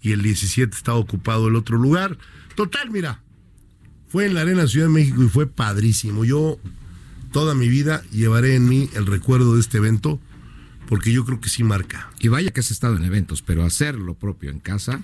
y 0.03 0.13
el 0.13 0.23
17 0.23 0.73
estaba 0.73 0.99
ocupado 0.99 1.49
el 1.49 1.57
otro 1.57 1.79
lugar. 1.79 2.17
Total, 2.55 2.91
mira, 2.91 3.25
fue 4.07 4.27
en 4.27 4.35
la 4.35 4.43
Arena 4.43 4.69
Ciudad 4.69 4.87
de 4.87 4.93
México 4.93 5.21
y 5.21 5.29
fue 5.29 5.49
padrísimo. 5.49 6.25
Yo 6.25 6.61
toda 7.33 7.57
mi 7.57 7.69
vida 7.69 8.05
llevaré 8.13 8.55
en 8.55 8.69
mí 8.69 8.89
el 8.95 9.05
recuerdo 9.05 9.55
de 9.55 9.61
este 9.61 9.79
evento 9.79 10.21
porque 10.89 11.13
yo 11.13 11.25
creo 11.25 11.41
que 11.41 11.49
sí 11.49 11.65
marca. 11.65 12.09
Y 12.21 12.29
vaya 12.29 12.53
que 12.53 12.61
has 12.61 12.71
estado 12.71 12.97
en 12.97 13.05
eventos, 13.05 13.43
pero 13.43 13.65
hacer 13.65 13.97
lo 13.97 14.15
propio 14.15 14.51
en 14.51 14.61
casa 14.61 15.03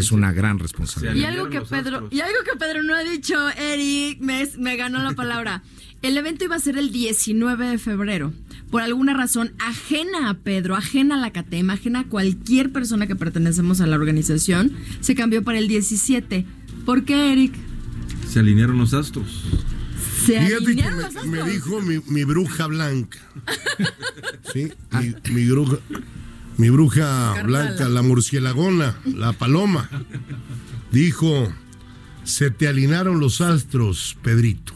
es 0.00 0.12
una 0.12 0.32
gran 0.32 0.58
responsabilidad. 0.58 1.14
Y 1.14 1.24
algo 1.24 1.48
que 1.50 1.60
Pedro, 1.60 2.08
y 2.10 2.20
algo 2.20 2.38
que 2.44 2.58
Pedro 2.58 2.82
no 2.82 2.94
ha 2.94 3.02
dicho, 3.04 3.36
Eric, 3.50 4.20
me, 4.20 4.48
me 4.58 4.76
ganó 4.76 5.02
la 5.02 5.12
palabra. 5.12 5.62
El 6.02 6.16
evento 6.16 6.44
iba 6.44 6.56
a 6.56 6.60
ser 6.60 6.78
el 6.78 6.92
19 6.92 7.68
de 7.68 7.76
febrero. 7.78 8.32
Por 8.70 8.80
alguna 8.80 9.12
razón 9.12 9.52
ajena 9.58 10.30
a 10.30 10.34
Pedro, 10.34 10.74
ajena 10.74 11.16
a 11.16 11.18
la 11.18 11.30
CATEM, 11.30 11.68
ajena 11.68 12.00
a 12.00 12.04
cualquier 12.04 12.72
persona 12.72 13.06
que 13.06 13.16
pertenecemos 13.16 13.82
a 13.82 13.86
la 13.86 13.96
organización, 13.96 14.72
se 15.00 15.14
cambió 15.14 15.44
para 15.44 15.58
el 15.58 15.68
17. 15.68 16.46
¿Por 16.86 17.04
qué, 17.04 17.32
Eric? 17.32 17.52
Se 18.26 18.38
alinearon 18.38 18.78
los 18.78 18.94
astros. 18.94 19.44
Se 20.24 20.40
Fíjate 20.40 20.48
que 20.48 20.54
alinearon 20.64 20.96
me, 20.98 21.02
los 21.04 21.14
me 21.26 21.38
astros. 21.40 21.52
dijo 21.52 21.80
mi, 21.82 21.98
mi 22.08 22.24
bruja 22.24 22.66
blanca. 22.66 23.18
Sí, 24.52 24.72
mi, 24.90 25.14
mi 25.32 25.46
bruja, 25.48 25.76
mi 26.56 26.70
bruja 26.70 27.42
blanca, 27.42 27.88
la 27.88 28.02
murcielagona, 28.02 28.96
la 29.04 29.32
paloma. 29.32 29.88
Dijo, 30.90 31.52
se 32.24 32.50
te 32.50 32.68
alinearon 32.68 33.20
los 33.20 33.40
astros, 33.40 34.16
Pedrito. 34.22 34.72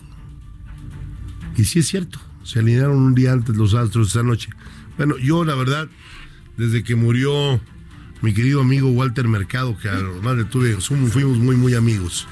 Y 1.57 1.64
sí 1.64 1.81
es 1.81 1.89
cierto, 1.89 2.20
se 2.43 2.59
alinearon 2.59 2.97
un 2.97 3.14
día 3.14 3.33
antes 3.33 3.57
los 3.57 3.75
astros 3.75 4.09
esa 4.09 4.22
noche. 4.22 4.51
Bueno, 4.97 5.16
yo 5.18 5.45
la 5.45 5.55
verdad, 5.55 5.89
desde 6.57 6.83
que 6.83 6.95
murió 6.95 7.61
mi 8.22 8.33
querido 8.33 8.61
amigo 8.61 8.91
Walter 8.91 9.29
Mercado, 9.29 9.77
que 9.77 9.89
además 9.89 10.37
le 10.37 10.45
tuve, 10.45 10.77
fuimos 10.81 11.39
muy, 11.39 11.57
muy 11.57 11.75
amigos 11.75 12.27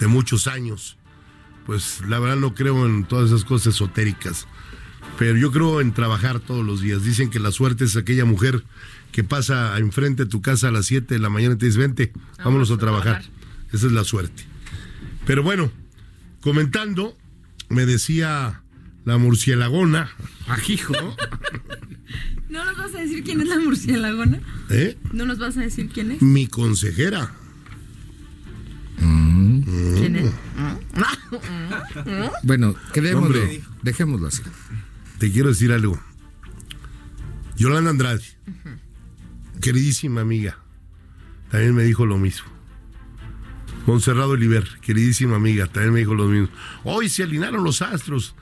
de 0.00 0.06
muchos 0.06 0.46
años 0.46 0.98
pues 1.68 2.00
la 2.08 2.18
verdad 2.18 2.36
no 2.36 2.54
creo 2.54 2.86
en 2.86 3.04
todas 3.04 3.26
esas 3.26 3.44
cosas 3.44 3.74
esotéricas. 3.74 4.48
Pero 5.18 5.36
yo 5.36 5.50
creo 5.50 5.80
en 5.80 5.92
trabajar 5.92 6.40
todos 6.40 6.64
los 6.64 6.80
días. 6.80 7.02
Dicen 7.04 7.30
que 7.30 7.40
la 7.40 7.50
suerte 7.50 7.84
es 7.84 7.96
aquella 7.96 8.24
mujer 8.24 8.62
que 9.12 9.24
pasa 9.24 9.76
enfrente 9.78 10.24
de 10.24 10.30
tu 10.30 10.42
casa 10.42 10.68
a 10.68 10.70
las 10.70 10.86
7 10.86 11.14
de 11.14 11.20
la 11.20 11.28
mañana 11.30 11.54
y 11.54 11.58
te 11.58 11.66
dice, 11.66 11.78
vente, 11.78 12.12
vámonos 12.44 12.70
a 12.70 12.76
trabajar. 12.76 13.22
Esa 13.72 13.86
es 13.86 13.92
la 13.92 14.04
suerte. 14.04 14.44
Pero 15.26 15.42
bueno, 15.42 15.70
comentando, 16.40 17.16
me 17.68 17.84
decía 17.86 18.62
la 19.04 19.18
murcielagona, 19.18 20.10
Ajijo. 20.46 20.94
¿No 22.48 22.64
nos 22.64 22.76
vas 22.78 22.94
a 22.94 23.00
decir 23.00 23.22
quién 23.24 23.40
es 23.42 23.48
la 23.48 23.58
murcielagona? 23.58 24.40
¿eh? 24.70 24.96
¿No 25.12 25.26
nos 25.26 25.38
vas 25.38 25.56
a 25.56 25.60
decir 25.60 25.88
quién 25.92 26.12
es? 26.12 26.22
mi 26.22 26.46
consejera. 26.46 27.32
¿Quién 28.98 30.16
es? 30.16 30.30
Bueno, 32.42 32.74
quedémoslo, 32.92 33.26
Hombre. 33.40 33.62
dejémoslo 33.82 34.28
así. 34.28 34.42
Te 35.18 35.30
quiero 35.32 35.48
decir 35.48 35.72
algo. 35.72 36.00
Yolanda 37.56 37.90
Andrade, 37.90 38.22
queridísima 39.60 40.20
amiga, 40.20 40.58
también 41.50 41.74
me 41.74 41.82
dijo 41.82 42.06
lo 42.06 42.18
mismo. 42.18 42.46
Monserrado 43.86 44.30
Oliver, 44.30 44.68
queridísima 44.82 45.36
amiga, 45.36 45.66
también 45.66 45.94
me 45.94 46.00
dijo 46.00 46.14
lo 46.14 46.26
mismo. 46.26 46.48
Hoy 46.84 47.08
se 47.08 47.22
alinearon 47.22 47.64
los 47.64 47.82
astros. 47.82 48.34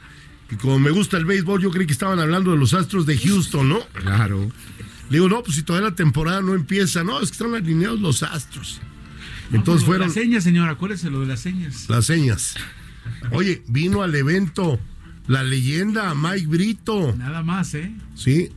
Y 0.51 0.57
como 0.57 0.79
me 0.79 0.91
gusta 0.91 1.17
el 1.17 1.25
béisbol, 1.25 1.61
yo 1.63 1.71
creí 1.71 1.87
que 1.87 1.93
estaban 1.93 2.19
hablando 2.19 2.53
de 2.53 2.57
los 2.59 2.75
astros 2.75 3.07
de 3.07 3.17
Houston, 3.19 3.69
¿no? 3.69 3.81
Claro. 3.95 4.51
Le 5.09 5.19
digo, 5.19 5.29
no, 5.29 5.43
pues 5.43 5.57
si 5.57 5.63
todavía 5.63 5.91
la 5.91 5.95
temporada 5.97 6.43
no 6.43 6.55
empieza, 6.55 7.03
no, 7.05 7.21
es 7.21 7.31
que 7.31 7.35
están 7.35 7.55
alineados 7.55 8.01
los 8.01 8.23
astros. 8.23 8.81
Entonces 9.53 9.83
No, 9.83 9.87
fueron 9.87 10.09
Las 10.09 10.15
señas, 10.15 10.45
señor, 10.45 10.69
acuérdese 10.69 11.11
lo 11.11 11.21
de 11.21 11.27
las 11.27 11.41
señas. 11.41 11.89
las 11.89 12.07
señas. 12.07 12.57
Oye, 13.31 13.63
vino 13.69 14.03
al 14.03 14.15
evento 14.15 14.81
la 15.27 15.43
leyenda 15.43 16.15
Mike 16.15 16.47
Brito. 16.47 17.15
Nada 17.17 17.43
más, 17.43 17.75
¿eh? 17.75 17.93
¿sí? 18.15 18.51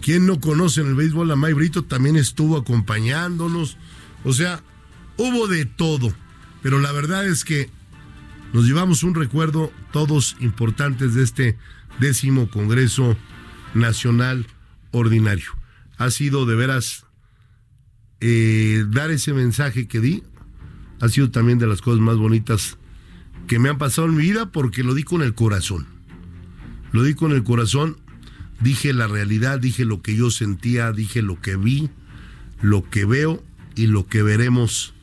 ¿Quién 0.00 0.26
no 0.26 0.40
conoce 0.40 0.80
en 0.80 0.88
el 0.88 0.94
béisbol 0.94 1.30
a 1.30 1.36
Mike 1.36 1.54
Brito? 1.54 1.84
También 1.84 2.16
estuvo 2.16 2.56
acompañándonos. 2.56 3.78
O 4.24 4.32
sea, 4.32 4.62
hubo 5.16 5.46
de 5.46 5.64
todo. 5.64 6.12
Pero 6.62 6.80
la 6.80 6.92
verdad 6.92 7.26
es 7.26 7.44
que 7.44 7.70
nos 8.52 8.66
llevamos 8.66 9.02
un 9.02 9.14
recuerdo 9.14 9.72
todos 9.92 10.36
importantes 10.40 11.14
de 11.14 11.22
este 11.22 11.58
décimo 12.00 12.48
Congreso 12.48 13.16
Nacional 13.74 14.46
Ordinario. 14.90 15.52
Ha 15.96 16.10
sido 16.10 16.46
de 16.46 16.54
veras 16.54 17.06
eh, 18.20 18.84
dar 18.88 19.10
ese 19.10 19.32
mensaje 19.32 19.86
que 19.86 20.00
di. 20.00 20.22
Ha 21.00 21.08
sido 21.08 21.30
también 21.30 21.58
de 21.58 21.66
las 21.66 21.80
cosas 21.80 22.00
más 22.00 22.16
bonitas 22.16 22.78
que 23.46 23.58
me 23.58 23.68
han 23.68 23.78
pasado 23.78 24.08
en 24.08 24.16
mi 24.16 24.22
vida 24.22 24.50
porque 24.50 24.82
lo 24.82 24.94
di 24.94 25.02
con 25.02 25.22
el 25.22 25.34
corazón. 25.34 25.86
Lo 26.92 27.02
di 27.02 27.14
con 27.14 27.32
el 27.32 27.42
corazón 27.42 27.96
dije 28.60 28.92
la 28.92 29.06
realidad, 29.06 29.60
dije 29.60 29.84
lo 29.84 30.02
que 30.02 30.16
yo 30.16 30.30
sentía, 30.30 30.92
dije 30.92 31.22
lo 31.22 31.40
que 31.40 31.56
vi, 31.56 31.90
lo 32.62 32.88
que 32.88 33.04
veo 33.04 33.42
y 33.74 33.86
lo 33.86 34.06
que 34.06 34.22
veremos 34.22 34.94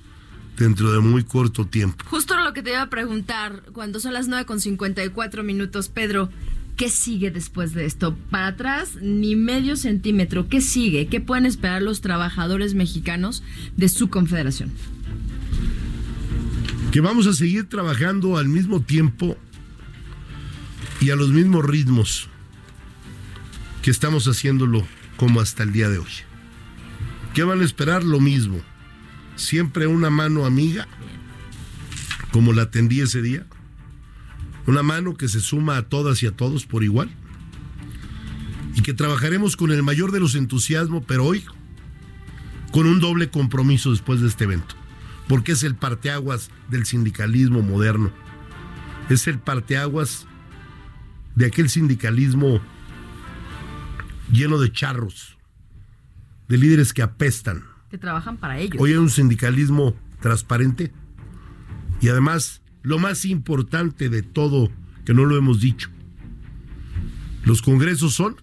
dentro 0.58 0.92
de 0.92 1.00
muy 1.00 1.24
corto 1.24 1.68
tiempo. 1.68 2.04
Justo 2.08 2.36
lo 2.38 2.54
que 2.54 2.64
te 2.64 2.72
iba 2.72 2.82
a 2.82 2.90
preguntar, 2.90 3.64
cuando 3.74 4.00
son 4.00 4.14
las 4.14 4.28
9 4.28 4.46
con 4.46 4.60
54 4.60 5.44
minutos, 5.44 5.90
Pedro, 5.90 6.30
¿qué 6.76 6.90
sigue 6.90 7.32
después 7.32 7.74
de 7.74 7.86
esto? 7.86 8.16
Para 8.30 8.48
atrás, 8.48 8.98
ni 9.02 9.36
medio 9.36 9.76
centímetro. 9.76 10.50
¿Qué 10.50 10.62
sigue? 10.62 11.08
¿Qué 11.08 11.22
pueden 11.22 11.46
esperar 11.46 11.82
los 11.82 12.02
trabajadores 12.02 12.74
mexicanos 12.74 13.44
de 13.78 13.90
su 13.90 14.10
confederación? 14.10 14.72
Que 16.92 17.00
vamos 17.00 17.26
a 17.26 17.34
seguir 17.34 17.70
trabajando 17.70 18.38
al 18.38 18.50
mismo 18.50 18.82
tiempo 18.82 19.38
y 21.00 21.10
a 21.10 21.16
los 21.16 21.30
mismos 21.30 21.66
ritmos 21.66 22.28
que 23.82 23.92
estamos 23.92 24.28
haciéndolo 24.28 24.86
como 25.16 25.40
hasta 25.40 25.64
el 25.64 25.72
día 25.72 25.90
de 25.90 26.00
hoy. 26.00 26.12
¿Qué 27.34 27.44
van 27.44 27.62
a 27.62 27.64
esperar? 27.64 28.04
Lo 28.04 28.20
mismo. 28.20 28.60
Siempre 29.38 29.88
una 29.88 30.10
mano 30.10 30.46
amiga, 30.46 30.88
como 32.32 32.52
la 32.52 32.70
tendí 32.70 33.00
ese 33.00 33.22
día. 33.22 33.46
Una 34.68 34.84
mano 34.84 35.16
que 35.16 35.30
se 35.30 35.40
suma 35.40 35.78
a 35.78 35.84
todas 35.84 36.22
y 36.24 36.28
a 36.28 36.32
todos 36.32 36.66
por 36.66 36.84
igual. 36.84 37.10
Y 38.76 38.82
que 38.82 38.94
trabajaremos 38.94 39.56
con 39.56 39.72
el 39.72 39.82
mayor 39.82 40.12
de 40.12 40.20
los 40.20 40.36
entusiasmos, 40.36 41.04
pero 41.08 41.26
hoy 41.26 41.44
con 42.72 42.86
un 42.86 43.00
doble 43.00 43.30
compromiso 43.30 43.92
después 43.92 44.20
de 44.20 44.28
este 44.28 44.44
evento. 44.44 44.81
Porque 45.32 45.54
es 45.54 45.64
el 45.64 45.76
parteaguas 45.76 46.52
del 46.68 46.86
sindicalismo 46.86 47.62
moderno. 47.62 48.12
Es 49.10 49.28
el 49.28 49.40
parteaguas 49.40 50.28
de 51.36 51.46
aquel 51.46 51.70
sindicalismo 51.70 52.60
lleno 54.30 54.60
de 54.60 54.70
charros, 54.74 55.38
de 56.50 56.58
líderes 56.58 56.92
que 56.92 57.02
apestan. 57.02 57.64
Que 57.90 57.98
trabajan 57.98 58.36
para 58.36 58.60
ellos. 58.60 58.76
Hoy 58.78 58.92
hay 58.92 58.98
un 58.98 59.10
sindicalismo 59.10 59.96
transparente 60.20 60.92
y 62.02 62.10
además 62.10 62.62
lo 62.82 63.00
más 63.00 63.24
importante 63.24 64.10
de 64.10 64.24
todo, 64.24 64.70
que 65.06 65.14
no 65.14 65.24
lo 65.24 65.38
hemos 65.38 65.62
dicho, 65.62 65.90
los 67.46 67.62
congresos 67.62 68.16
son 68.16 68.36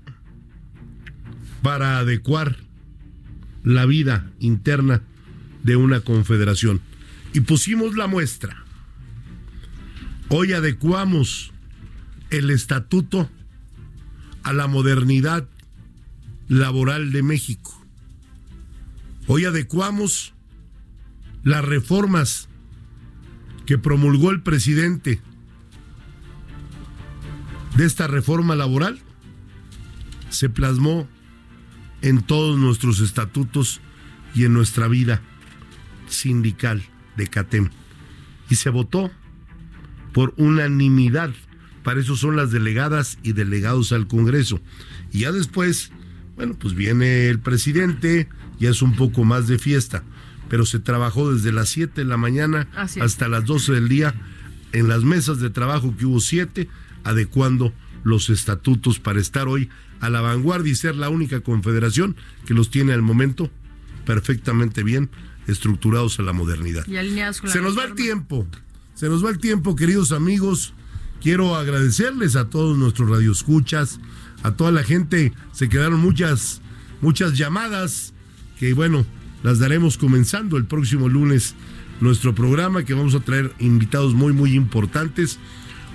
para 1.60 1.98
adecuar 1.98 2.56
la 3.62 3.84
vida 3.84 4.30
interna 4.38 5.02
de 5.62 5.76
una 5.76 6.00
confederación. 6.00 6.80
Y 7.32 7.40
pusimos 7.40 7.96
la 7.96 8.06
muestra. 8.06 8.64
Hoy 10.28 10.52
adecuamos 10.52 11.52
el 12.30 12.50
estatuto 12.50 13.30
a 14.42 14.52
la 14.52 14.66
modernidad 14.66 15.48
laboral 16.48 17.12
de 17.12 17.22
México. 17.22 17.74
Hoy 19.26 19.44
adecuamos 19.44 20.34
las 21.44 21.64
reformas 21.64 22.48
que 23.66 23.78
promulgó 23.78 24.30
el 24.30 24.42
presidente 24.42 25.20
de 27.76 27.84
esta 27.84 28.06
reforma 28.06 28.56
laboral. 28.56 28.98
Se 30.30 30.48
plasmó 30.48 31.08
en 32.02 32.22
todos 32.22 32.58
nuestros 32.58 33.00
estatutos 33.00 33.80
y 34.34 34.44
en 34.44 34.52
nuestra 34.52 34.88
vida 34.88 35.22
sindical 36.08 36.82
de 37.16 37.26
CATEM. 37.26 37.70
Y 38.50 38.56
se 38.56 38.70
votó 38.70 39.10
por 40.12 40.34
unanimidad. 40.36 41.30
Para 41.82 42.00
eso 42.00 42.16
son 42.16 42.36
las 42.36 42.50
delegadas 42.50 43.18
y 43.22 43.32
delegados 43.32 43.92
al 43.92 44.06
Congreso. 44.06 44.60
Y 45.12 45.20
ya 45.20 45.32
después, 45.32 45.90
bueno, 46.36 46.54
pues 46.58 46.74
viene 46.74 47.28
el 47.28 47.38
presidente, 47.38 48.28
ya 48.58 48.70
es 48.70 48.82
un 48.82 48.94
poco 48.94 49.24
más 49.24 49.48
de 49.48 49.58
fiesta. 49.58 50.02
Pero 50.48 50.64
se 50.64 50.78
trabajó 50.78 51.32
desde 51.32 51.52
las 51.52 51.68
7 51.68 52.00
de 52.00 52.06
la 52.06 52.16
mañana 52.16 52.68
hasta 52.74 53.28
las 53.28 53.44
12 53.44 53.72
del 53.72 53.88
día 53.88 54.14
en 54.72 54.88
las 54.88 55.02
mesas 55.02 55.40
de 55.40 55.50
trabajo 55.50 55.94
que 55.96 56.06
hubo 56.06 56.20
siete, 56.20 56.68
adecuando 57.04 57.72
los 58.04 58.30
estatutos 58.30 58.98
para 58.98 59.20
estar 59.20 59.48
hoy 59.48 59.68
a 60.00 60.10
la 60.10 60.20
vanguardia 60.20 60.72
y 60.72 60.76
ser 60.76 60.94
la 60.94 61.08
única 61.08 61.40
confederación 61.40 62.16
que 62.46 62.54
los 62.54 62.70
tiene 62.70 62.92
al 62.92 63.02
momento 63.02 63.50
perfectamente 64.04 64.82
bien 64.82 65.10
estructurados 65.48 66.20
a 66.20 66.22
la 66.22 66.32
modernidad. 66.32 66.86
Y 66.86 66.96
alineados 66.96 67.40
con 67.40 67.48
la 67.48 67.54
Se 67.54 67.60
nos 67.60 67.76
va 67.76 67.84
el 67.84 67.94
tiempo, 67.94 68.46
se 68.94 69.08
nos 69.08 69.24
va 69.24 69.30
el 69.30 69.38
tiempo, 69.38 69.74
queridos 69.74 70.12
amigos. 70.12 70.74
Quiero 71.20 71.56
agradecerles 71.56 72.36
a 72.36 72.48
todos 72.48 72.78
nuestros 72.78 73.10
radioescuchas, 73.10 73.98
a 74.44 74.52
toda 74.52 74.70
la 74.70 74.84
gente. 74.84 75.32
Se 75.52 75.68
quedaron 75.68 75.98
muchas, 75.98 76.60
muchas 77.00 77.36
llamadas 77.36 78.12
que, 78.60 78.72
bueno, 78.72 79.04
las 79.42 79.58
daremos 79.58 79.98
comenzando 79.98 80.56
el 80.56 80.66
próximo 80.66 81.08
lunes 81.08 81.54
nuestro 82.00 82.34
programa, 82.34 82.84
que 82.84 82.94
vamos 82.94 83.14
a 83.14 83.20
traer 83.20 83.52
invitados 83.58 84.14
muy, 84.14 84.32
muy 84.32 84.54
importantes. 84.54 85.38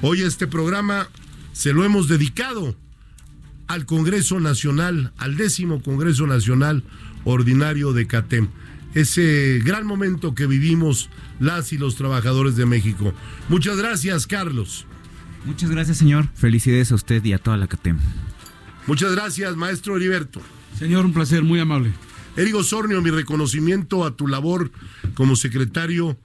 Hoy 0.01 0.21
este 0.21 0.47
programa 0.47 1.07
se 1.53 1.71
lo 1.71 1.85
hemos 1.85 2.07
dedicado 2.07 2.75
al 3.67 3.85
Congreso 3.85 4.39
Nacional, 4.39 5.13
al 5.17 5.37
décimo 5.37 5.81
Congreso 5.81 6.27
Nacional 6.27 6.83
Ordinario 7.23 7.93
de 7.93 8.07
CATEM. 8.07 8.49
Ese 8.93 9.59
gran 9.63 9.85
momento 9.85 10.35
que 10.35 10.45
vivimos 10.45 11.09
las 11.39 11.73
y 11.73 11.77
los 11.77 11.95
trabajadores 11.95 12.55
de 12.55 12.65
México. 12.65 13.13
Muchas 13.49 13.77
gracias, 13.77 14.27
Carlos. 14.27 14.85
Muchas 15.45 15.69
gracias, 15.69 15.97
señor. 15.97 16.29
Felicidades 16.35 16.91
a 16.91 16.95
usted 16.95 17.23
y 17.23 17.33
a 17.33 17.37
toda 17.37 17.57
la 17.57 17.67
CATEM. 17.67 17.97
Muchas 18.87 19.13
gracias, 19.13 19.55
maestro 19.55 19.97
Heriberto. 19.97 20.41
Señor, 20.77 21.05
un 21.05 21.13
placer, 21.13 21.43
muy 21.43 21.59
amable. 21.59 21.91
Erigo 22.35 22.63
Sornio, 22.63 23.01
mi 23.01 23.11
reconocimiento 23.11 24.05
a 24.05 24.15
tu 24.15 24.27
labor 24.27 24.71
como 25.13 25.35
secretario 25.35 26.17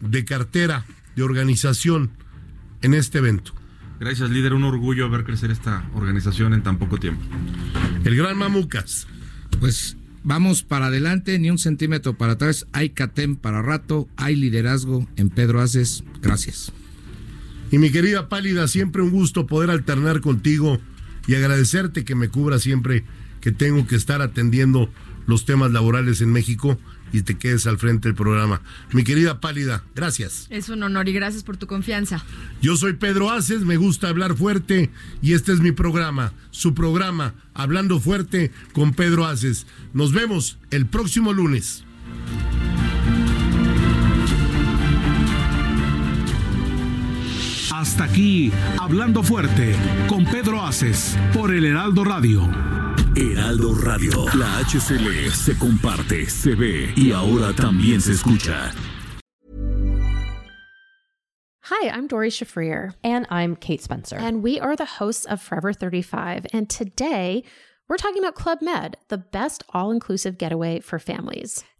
de 0.00 0.24
cartera 0.24 0.84
de 1.14 1.22
organización 1.22 2.10
en 2.82 2.94
este 2.94 3.18
evento. 3.18 3.52
Gracias, 3.98 4.30
líder. 4.30 4.52
Un 4.52 4.64
orgullo 4.64 5.08
ver 5.08 5.24
crecer 5.24 5.50
esta 5.50 5.88
organización 5.94 6.52
en 6.52 6.62
tan 6.62 6.78
poco 6.78 6.98
tiempo. 6.98 7.22
El 8.04 8.16
gran 8.16 8.36
Mamucas. 8.36 9.06
Pues 9.58 9.96
vamos 10.26 10.64
para 10.64 10.86
adelante, 10.86 11.38
ni 11.38 11.50
un 11.50 11.58
centímetro 11.58 12.18
para 12.18 12.32
atrás. 12.32 12.66
Hay 12.72 12.90
CATEM 12.90 13.36
para 13.36 13.62
rato, 13.62 14.08
hay 14.16 14.34
liderazgo 14.34 15.06
en 15.16 15.30
Pedro 15.30 15.62
Aces. 15.62 16.02
Gracias. 16.20 16.72
Y 17.70 17.78
mi 17.78 17.90
querida 17.90 18.28
Pálida, 18.28 18.66
siempre 18.66 19.02
un 19.02 19.10
gusto 19.10 19.46
poder 19.46 19.70
alternar 19.70 20.20
contigo 20.20 20.80
y 21.28 21.36
agradecerte 21.36 22.04
que 22.04 22.16
me 22.16 22.28
cubra 22.28 22.58
siempre 22.58 23.04
que 23.40 23.52
tengo 23.52 23.86
que 23.86 23.94
estar 23.94 24.20
atendiendo 24.20 24.90
los 25.26 25.44
temas 25.44 25.70
laborales 25.70 26.20
en 26.20 26.32
México 26.32 26.76
y 27.12 27.22
te 27.22 27.36
quedes 27.36 27.66
al 27.66 27.78
frente 27.78 28.08
del 28.08 28.14
programa. 28.14 28.60
Mi 28.92 29.04
querida 29.04 29.40
Pálida, 29.40 29.84
gracias. 29.94 30.46
Es 30.50 30.68
un 30.68 30.82
honor 30.82 31.08
y 31.08 31.12
gracias 31.12 31.42
por 31.42 31.56
tu 31.56 31.66
confianza. 31.66 32.24
Yo 32.60 32.76
soy 32.76 32.94
Pedro 32.94 33.30
Aces, 33.30 33.62
me 33.62 33.76
gusta 33.76 34.08
hablar 34.08 34.36
fuerte 34.36 34.90
y 35.22 35.34
este 35.34 35.52
es 35.52 35.60
mi 35.60 35.72
programa, 35.72 36.32
su 36.50 36.74
programa, 36.74 37.34
Hablando 37.54 38.00
Fuerte 38.00 38.52
con 38.72 38.92
Pedro 38.92 39.26
Aces. 39.26 39.66
Nos 39.92 40.12
vemos 40.12 40.58
el 40.70 40.86
próximo 40.86 41.32
lunes. 41.32 41.84
Hasta 47.72 48.04
aquí, 48.04 48.50
Hablando 48.80 49.22
Fuerte, 49.22 49.74
con 50.08 50.24
Pedro 50.24 50.64
Aces, 50.64 51.16
por 51.32 51.54
el 51.54 51.64
Heraldo 51.64 52.04
Radio. 52.04 52.85
Heraldo 53.16 53.72
Radio. 53.72 54.24
La 54.34 54.62
HCL 54.62 55.30
se 55.32 55.56
comparte, 55.58 56.28
se 56.28 56.54
ve 56.54 56.92
y 56.96 57.12
ahora 57.12 57.54
también 57.54 57.98
se 57.98 58.12
escucha. 58.12 58.70
Hi, 61.62 61.88
I'm 61.88 62.06
Dory 62.06 62.28
Shafrir. 62.28 62.94
And 63.02 63.26
I'm 63.30 63.56
Kate 63.56 63.80
Spencer. 63.80 64.16
And 64.18 64.42
we 64.42 64.60
are 64.60 64.76
the 64.76 64.84
hosts 64.84 65.24
of 65.24 65.40
Forever 65.40 65.72
35. 65.72 66.46
And 66.52 66.68
today 66.68 67.42
we're 67.88 67.96
talking 67.96 68.22
about 68.22 68.34
Club 68.34 68.60
Med, 68.60 68.98
the 69.08 69.18
best 69.18 69.64
all 69.70 69.90
inclusive 69.90 70.36
getaway 70.36 70.80
for 70.80 70.98
families. 70.98 71.64